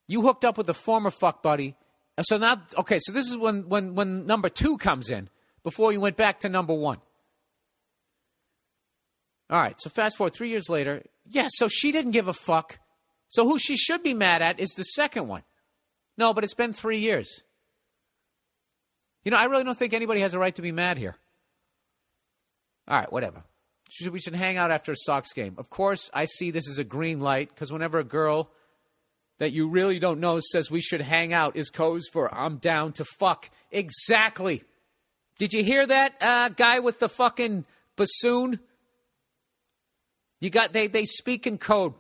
[0.07, 1.77] you hooked up with a former fuck buddy.
[2.23, 5.29] So now, okay, so this is when when when number two comes in
[5.63, 6.99] before you went back to number one.
[9.51, 11.03] All right, so fast forward three years later.
[11.29, 12.79] Yeah, so she didn't give a fuck.
[13.29, 15.43] So who she should be mad at is the second one.
[16.17, 17.43] No, but it's been three years.
[19.25, 21.17] You know, I really don't think anybody has a right to be mad here.
[22.89, 23.43] All right, whatever.
[24.11, 25.55] We should hang out after a Sox game.
[25.59, 28.51] Of course, I see this as a green light because whenever a girl
[29.39, 32.93] that you really don't know says we should hang out is codes for I'm down
[32.95, 33.51] to fuck.
[33.71, 34.63] Exactly.
[35.39, 38.61] Did you hear that uh, guy with the fucking bassoon?
[40.41, 41.95] You got they they speak in code.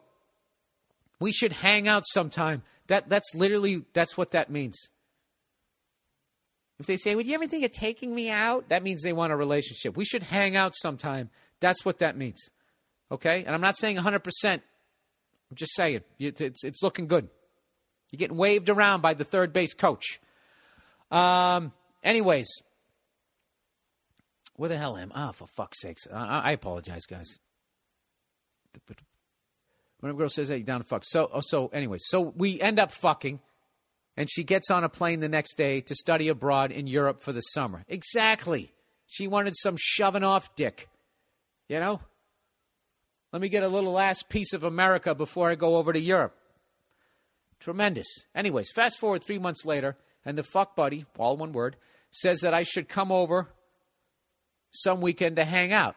[1.20, 2.62] We should hang out sometime.
[2.86, 4.76] That that's literally that's what that means.
[6.78, 9.32] If they say, "Would you ever think of taking me out?" That means they want
[9.32, 9.96] a relationship.
[9.96, 11.30] We should hang out sometime.
[11.60, 12.50] That's what that means.
[13.10, 13.44] Okay?
[13.44, 14.60] And I'm not saying 100%.
[15.50, 17.28] I'm just saying it's it's, looking good.
[18.12, 20.20] You're getting waved around by the third base coach.
[21.10, 22.48] Um anyways,
[24.56, 25.28] where the hell am I?
[25.28, 26.06] Oh, for fuck's sakes.
[26.12, 27.38] I, I apologize, guys.
[28.86, 28.98] But
[30.00, 32.78] when a girl says, "Hey, down to fuck," so oh, so anyway, so we end
[32.78, 33.40] up fucking,
[34.16, 37.32] and she gets on a plane the next day to study abroad in Europe for
[37.32, 37.84] the summer.
[37.88, 38.72] Exactly.
[39.06, 40.88] She wanted some shoving off dick,
[41.68, 42.00] you know.
[43.32, 46.36] Let me get a little last piece of America before I go over to Europe.
[47.58, 48.06] Tremendous.
[48.34, 51.76] Anyways, fast forward three months later, and the fuck buddy, all one word,
[52.10, 53.48] says that I should come over
[54.70, 55.96] some weekend to hang out.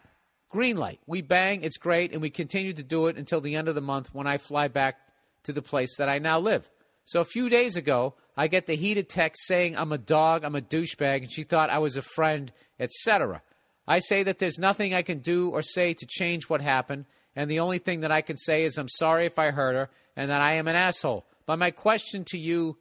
[0.50, 1.00] Green light.
[1.06, 3.82] We bang, it's great, and we continue to do it until the end of the
[3.82, 4.98] month when I fly back
[5.44, 6.70] to the place that I now live.
[7.04, 10.56] So a few days ago, I get the heated text saying I'm a dog, I'm
[10.56, 13.42] a douchebag, and she thought I was a friend, etc.
[13.88, 17.06] I say that there's nothing I can do or say to change what happened,
[17.40, 19.90] and the only thing that I can say is I'm sorry if I hurt her
[20.18, 21.26] and that I am an asshole.
[21.45, 22.78] But my question to you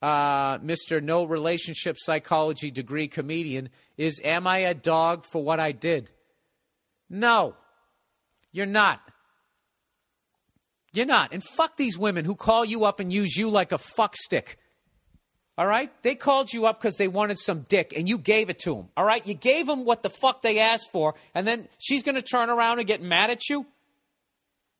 [0.00, 1.02] uh, Mr.
[1.02, 3.68] No Relationship Psychology degree comedian
[3.98, 6.10] is Am I a dog for what I did?
[7.10, 7.54] No,
[8.50, 9.02] you're not.
[10.94, 11.34] You're not.
[11.34, 14.56] And fuck these women who call you up and use you like a fuck stick.
[15.60, 15.92] All right?
[16.02, 18.88] They called you up because they wanted some dick and you gave it to them.
[18.96, 19.24] All right?
[19.26, 22.48] You gave them what the fuck they asked for, and then she's going to turn
[22.48, 23.66] around and get mad at you?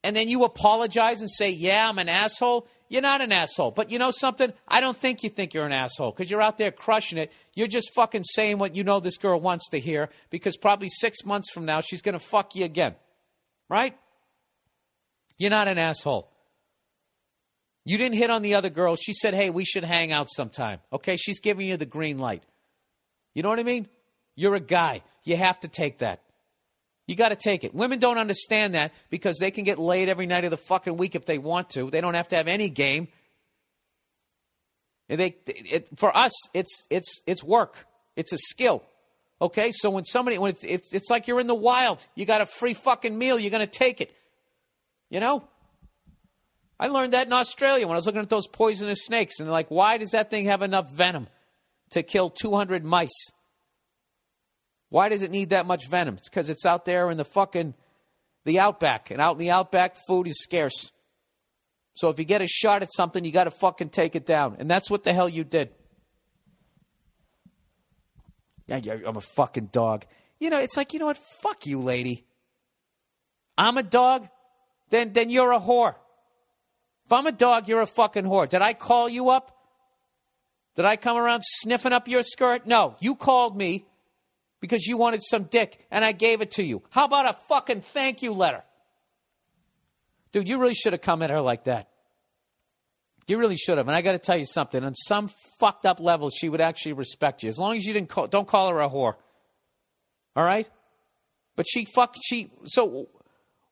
[0.03, 3.71] and then you apologize and say, Yeah, I'm an asshole, you're not an asshole.
[3.71, 4.53] But you know something?
[4.67, 7.31] I don't think you think you're an asshole because you're out there crushing it.
[7.55, 11.25] You're just fucking saying what you know this girl wants to hear because probably six
[11.25, 12.95] months from now she's going to fuck you again.
[13.69, 13.97] Right?
[15.39, 16.31] You're not an asshole.
[17.85, 18.97] You didn't hit on the other girl.
[18.97, 20.81] She said, Hey, we should hang out sometime.
[20.93, 21.17] Okay?
[21.17, 22.43] She's giving you the green light.
[23.35, 23.89] You know what I mean?
[24.37, 25.03] You're a guy.
[25.25, 26.23] You have to take that.
[27.07, 27.75] You got to take it.
[27.75, 31.15] Women don't understand that because they can get laid every night of the fucking week
[31.15, 31.91] if they want to.
[31.91, 33.09] They don't have to have any game.
[35.09, 37.85] And they, it, for us, it's it's it's work.
[38.15, 38.85] It's a skill.
[39.43, 42.43] Okay, so when somebody, when it's, it's, it's like you're in the wild, you got
[42.43, 44.15] a free fucking meal, you're going to take it.
[45.09, 45.45] You know.
[46.81, 49.71] I learned that in Australia when I was looking at those poisonous snakes, and like,
[49.71, 51.29] why does that thing have enough venom
[51.91, 53.33] to kill 200 mice?
[54.89, 56.15] Why does it need that much venom?
[56.15, 57.75] It's because it's out there in the fucking
[58.47, 60.91] the outback, and out in the outback, food is scarce.
[61.93, 64.57] So if you get a shot at something, you got to fucking take it down,
[64.59, 65.69] and that's what the hell you did.
[68.67, 70.07] Yeah, I'm a fucking dog.
[70.39, 71.19] You know, it's like you know what?
[71.43, 72.25] Fuck you, lady.
[73.59, 74.29] I'm a dog.
[74.89, 75.97] Then then you're a whore.
[77.11, 78.49] If I'm a dog, you're a fucking whore.
[78.49, 79.51] Did I call you up?
[80.77, 82.69] Did I come around sniffing up your skirt?
[82.69, 83.85] No, you called me
[84.61, 86.85] because you wanted some dick and I gave it to you.
[86.91, 88.63] How about a fucking thank you letter?
[90.31, 91.89] Dude, you really should have come at her like that.
[93.27, 93.89] You really should have.
[93.89, 94.85] And I got to tell you something.
[94.85, 95.29] On some
[95.59, 97.49] fucked up level, she would actually respect you.
[97.49, 99.15] As long as you didn't call, don't call her a whore.
[100.37, 100.71] All right?
[101.57, 103.09] But she fuck she so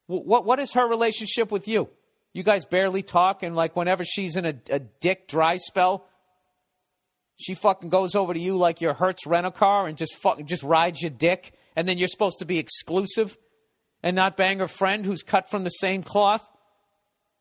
[0.08, 1.88] what what is her relationship with you?
[2.32, 6.06] You guys barely talk and like whenever she's in a, a dick dry spell,
[7.36, 10.64] she fucking goes over to you like your Hertz rental car and just fucking just
[10.64, 13.36] rides your dick, and then you're supposed to be exclusive
[14.02, 16.48] and not bang her friend who's cut from the same cloth,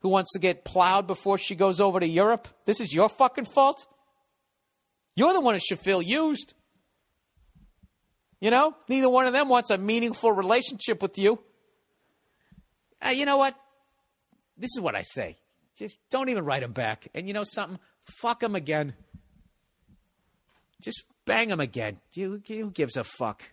[0.02, 2.48] who wants to get plowed before she goes over to Europe.
[2.66, 3.88] This is your fucking fault.
[5.16, 6.54] You're the one who should feel used.
[8.40, 11.40] You know, neither one of them wants a meaningful relationship with you.
[13.04, 13.56] Uh, you know what?
[14.58, 15.38] This is what I say.
[15.78, 17.08] Just don't even write them back.
[17.14, 17.80] And you know something?
[18.22, 18.94] Fuck them again.
[20.82, 21.98] Just bang him again.
[22.16, 22.40] Who
[22.72, 23.44] gives a fuck?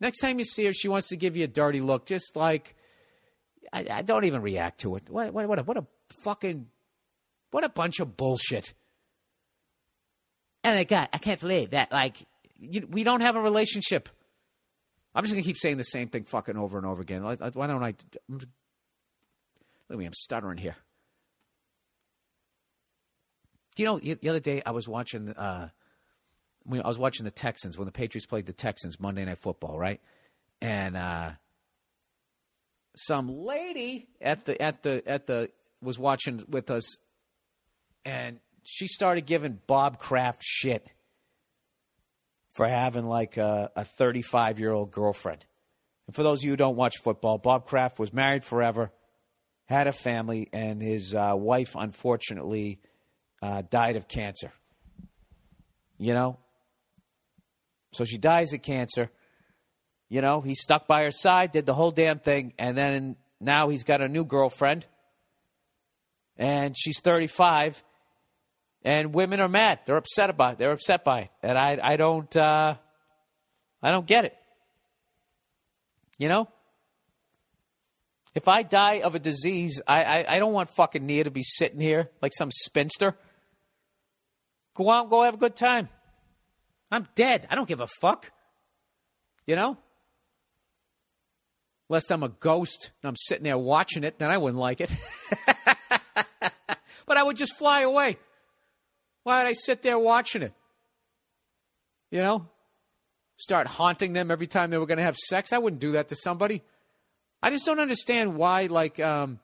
[0.00, 2.06] Next time you see her, she wants to give you a dirty look.
[2.06, 2.74] Just like,
[3.72, 5.08] I, I don't even react to it.
[5.08, 5.86] What, what, what, a, what a
[6.20, 6.66] fucking,
[7.50, 8.74] what a bunch of bullshit.
[10.64, 11.92] And I got, I can't believe that.
[11.92, 12.16] Like,
[12.58, 14.08] you, we don't have a relationship.
[15.14, 17.22] I'm just gonna keep saying the same thing fucking over and over again.
[17.24, 17.94] Why don't I?
[19.90, 20.76] Look at me, I'm stuttering here.
[23.74, 25.30] Do you know the other day I was watching?
[25.30, 25.70] Uh,
[26.70, 30.00] I was watching the Texans when the Patriots played the Texans Monday Night Football, right?
[30.60, 31.32] And uh,
[32.96, 35.50] some lady at the at the at the
[35.82, 36.98] was watching with us,
[38.04, 40.86] and she started giving Bob Kraft shit
[42.50, 45.46] for having like a 35 year old girlfriend.
[46.06, 48.92] And for those of you who don't watch football, Bob Kraft was married forever,
[49.70, 52.80] had a family, and his uh, wife unfortunately
[53.40, 54.52] uh, died of cancer.
[55.96, 56.38] You know?
[57.92, 59.10] So she dies of cancer.
[60.08, 63.68] You know, he stuck by her side, did the whole damn thing, and then now
[63.68, 64.86] he's got a new girlfriend.
[66.36, 67.84] And she's 35,
[68.82, 69.80] and women are mad.
[69.84, 70.58] They're upset about it.
[70.58, 72.74] They're upset by it, and I I don't uh,
[73.82, 74.36] I don't get it.
[76.18, 76.48] You know,
[78.34, 81.42] if I die of a disease, I, I I don't want fucking Nia to be
[81.42, 83.16] sitting here like some spinster.
[84.74, 85.88] Go out, go have a good time.
[86.90, 87.46] I'm dead.
[87.50, 88.30] I don't give a fuck.
[89.46, 89.78] You know.
[91.88, 94.90] Lest I'm a ghost and I'm sitting there watching it, then I wouldn't like it.
[97.06, 98.16] but I would just fly away.
[99.24, 100.52] Why would I sit there watching it?
[102.12, 102.48] You know?
[103.36, 105.52] Start haunting them every time they were going to have sex?
[105.52, 106.62] I wouldn't do that to somebody.
[107.42, 109.40] I just don't understand why, like, um,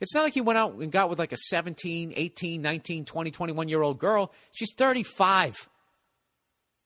[0.00, 3.30] it's not like he went out and got with like a 17, 18, 19, 20,
[3.30, 4.32] 21 year old girl.
[4.52, 5.68] She's 35.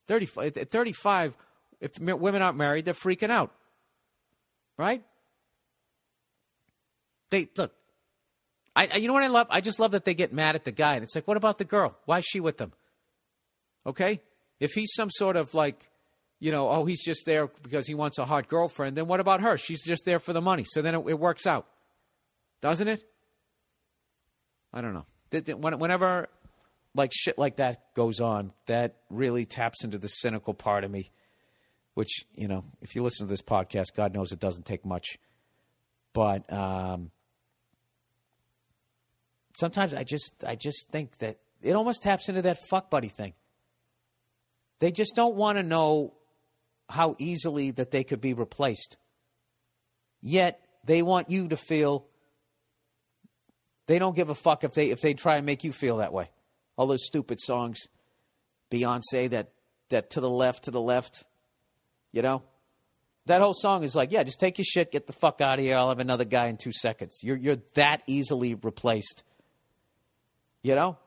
[0.09, 0.57] 35.
[0.57, 1.37] At 35,
[1.81, 3.53] if women aren't married, they're freaking out.
[4.77, 5.03] Right?
[7.31, 7.73] They, look,
[8.77, 9.47] I, I, you know what I love?
[9.51, 11.59] I just love that they get mad at the guy, and it's like, what about
[11.59, 11.97] the girl?
[12.07, 12.73] Why is she with them?
[13.87, 14.21] Okay,
[14.61, 15.91] if he's some sort of like,
[16.45, 19.41] you know, oh, he's just there because he wants a hot girlfriend, then what about
[19.41, 19.57] her?
[19.57, 20.65] She's just there for the money.
[20.67, 21.67] So then it, it works out,
[22.61, 23.03] doesn't it?
[24.71, 25.07] I don't know.
[25.57, 26.29] Whenever
[26.95, 31.11] like shit like that goes on, that really taps into the cynical part of me.
[31.95, 35.17] Which you know, if you listen to this podcast, God knows it doesn't take much.
[36.13, 37.11] But um,
[39.57, 43.33] sometimes I just I just think that it almost taps into that fuck buddy thing.
[44.81, 46.13] They just don't want to know
[46.89, 48.97] how easily that they could be replaced.
[50.21, 52.07] Yet they want you to feel
[53.87, 56.13] they don't give a fuck if they if they try and make you feel that
[56.13, 56.31] way.
[56.77, 57.87] All those stupid songs,
[58.71, 59.51] Beyonce that
[59.91, 61.25] that to the left, to the left,
[62.13, 62.43] you know.
[63.27, 65.65] That whole song is like, yeah, just take your shit, get the fuck out of
[65.65, 65.79] here.
[65.79, 67.21] I'll have another guy in two seconds.
[67.23, 69.25] You're you're that easily replaced
[70.65, 70.99] you know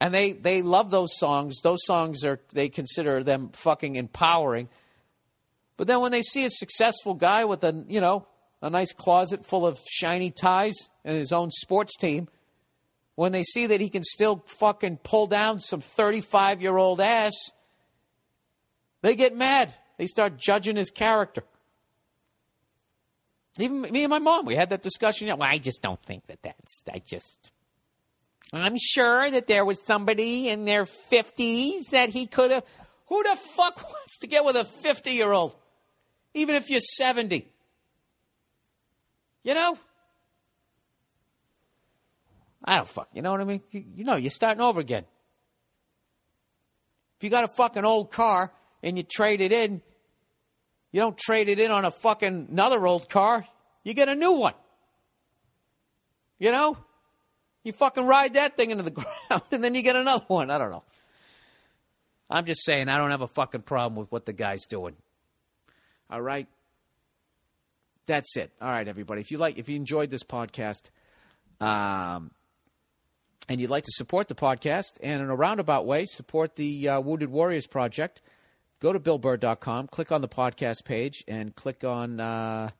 [0.00, 1.60] and they they love those songs.
[1.62, 4.68] Those songs are they consider them fucking empowering.
[5.76, 8.26] But then when they see a successful guy with a you know
[8.62, 12.28] a nice closet full of shiny ties and his own sports team
[13.14, 17.52] when they see that he can still fucking pull down some 35 year old ass
[19.02, 19.72] they get mad.
[19.98, 21.44] They start judging his character.
[23.58, 25.28] Even me and my mom we had that discussion.
[25.28, 27.52] Well i just don't think that that's i just
[28.52, 32.64] I'm sure that there was somebody in their 50s that he could have.
[33.06, 35.56] Who the fuck wants to get with a 50 year old?
[36.34, 37.48] Even if you're 70.
[39.42, 39.78] You know?
[42.64, 43.08] I don't fuck.
[43.12, 43.62] You know what I mean?
[43.70, 45.04] You, you know, you're starting over again.
[47.16, 48.52] If you got a fucking old car
[48.82, 49.80] and you trade it in,
[50.92, 53.46] you don't trade it in on a fucking another old car.
[53.84, 54.54] You get a new one.
[56.38, 56.76] You know?
[57.66, 58.90] You fucking ride that thing into the
[59.28, 60.52] ground and then you get another one.
[60.52, 60.84] I don't know.
[62.30, 64.94] I'm just saying, I don't have a fucking problem with what the guy's doing.
[66.08, 66.46] All right.
[68.06, 68.52] That's it.
[68.62, 69.20] All right, everybody.
[69.20, 70.90] If you like, if you enjoyed this podcast,
[71.60, 72.30] um,
[73.48, 77.00] and you'd like to support the podcast and in a roundabout way support the uh,
[77.00, 78.22] Wounded Warriors Project,
[78.78, 82.70] go to BillBurr.com, click on the podcast page, and click on uh,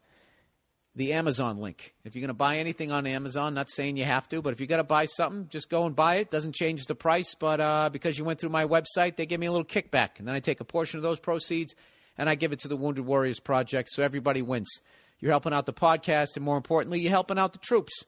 [0.96, 1.94] the Amazon link.
[2.04, 4.60] If you're going to buy anything on Amazon, not saying you have to, but if
[4.60, 6.30] you got to buy something, just go and buy it.
[6.30, 9.46] Doesn't change the price, but uh, because you went through my website, they give me
[9.46, 11.76] a little kickback, and then I take a portion of those proceeds
[12.18, 14.80] and I give it to the Wounded Warriors Project, so everybody wins.
[15.20, 18.04] You're helping out the podcast, and more importantly, you're helping out the troops.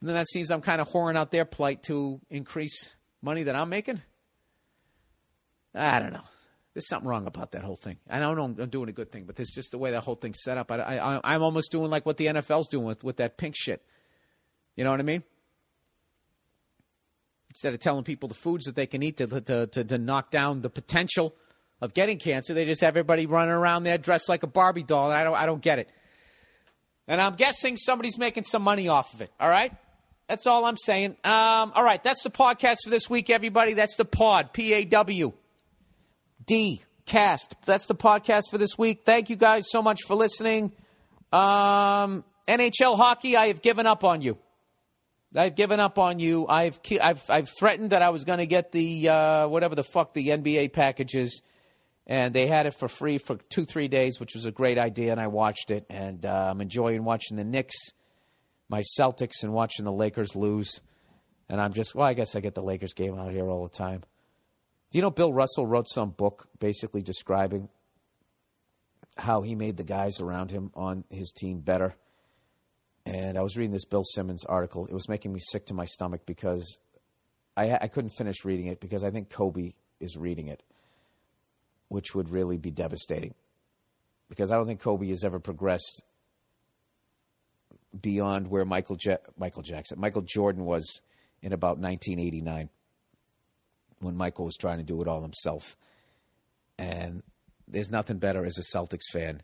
[0.00, 3.56] And then that seems I'm kind of whoring out their plight to increase money that
[3.56, 4.00] I'm making.
[5.74, 6.22] I don't know.
[6.72, 7.98] There's something wrong about that whole thing.
[8.08, 10.14] I don't know I'm doing a good thing, but it's just the way that whole
[10.14, 10.70] thing's set up.
[10.70, 13.84] I, I, I'm almost doing like what the NFL's doing with, with that pink shit.
[14.76, 15.24] You know what I mean?
[17.50, 20.30] Instead of telling people the foods that they can eat to, to, to, to knock
[20.30, 21.34] down the potential
[21.80, 25.10] of getting cancer, they just have everybody running around there dressed like a Barbie doll,
[25.10, 25.90] and I don't, I don't get it.
[27.08, 29.32] And I'm guessing somebody's making some money off of it.
[29.40, 29.72] All right?
[30.28, 31.16] That's all I'm saying.
[31.24, 33.72] Um, all right, that's the podcast for this week, everybody.
[33.72, 35.32] That's the pod, P A W
[36.50, 37.54] D cast.
[37.64, 39.02] That's the podcast for this week.
[39.04, 40.72] Thank you guys so much for listening.
[41.32, 44.36] Um, NHL hockey, I have given up on you.
[45.32, 46.48] I've given up on you.
[46.48, 50.12] I've I've I've threatened that I was going to get the uh, whatever the fuck
[50.12, 51.40] the NBA packages,
[52.08, 55.12] and they had it for free for two three days, which was a great idea,
[55.12, 57.76] and I watched it, and uh, I'm enjoying watching the Knicks,
[58.68, 60.80] my Celtics, and watching the Lakers lose,
[61.48, 63.72] and I'm just well, I guess I get the Lakers game out here all the
[63.72, 64.02] time.
[64.90, 67.68] Do you know Bill Russell wrote some book basically describing
[69.16, 71.94] how he made the guys around him on his team better?
[73.06, 74.86] and I was reading this Bill Simmons article.
[74.86, 76.78] It was making me sick to my stomach because
[77.56, 80.62] I, I couldn't finish reading it because I think Kobe is reading it,
[81.88, 83.34] which would really be devastating.
[84.28, 86.04] Because I don't think Kobe has ever progressed
[88.00, 91.02] beyond where Michael ja- Michael Jackson, Michael Jordan was
[91.42, 92.68] in about 1989
[94.00, 95.76] when Michael was trying to do it all himself.
[96.78, 97.22] And
[97.68, 99.42] there's nothing better as a Celtics fan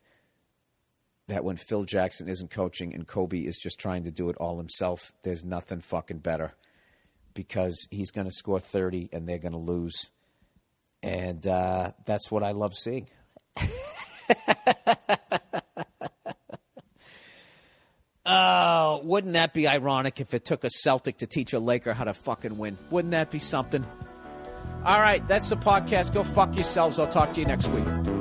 [1.28, 4.58] that when Phil Jackson isn't coaching and Kobe is just trying to do it all
[4.58, 6.54] himself, there's nothing fucking better
[7.34, 10.10] because he's going to score 30 and they're going to lose.
[11.02, 13.08] And uh, that's what I love seeing.
[18.24, 22.04] oh, wouldn't that be ironic if it took a Celtic to teach a Laker how
[22.04, 22.78] to fucking win?
[22.90, 23.84] Wouldn't that be something?
[24.86, 26.14] All right, that's the podcast.
[26.14, 27.00] Go fuck yourselves.
[27.00, 28.15] I'll talk to you next week.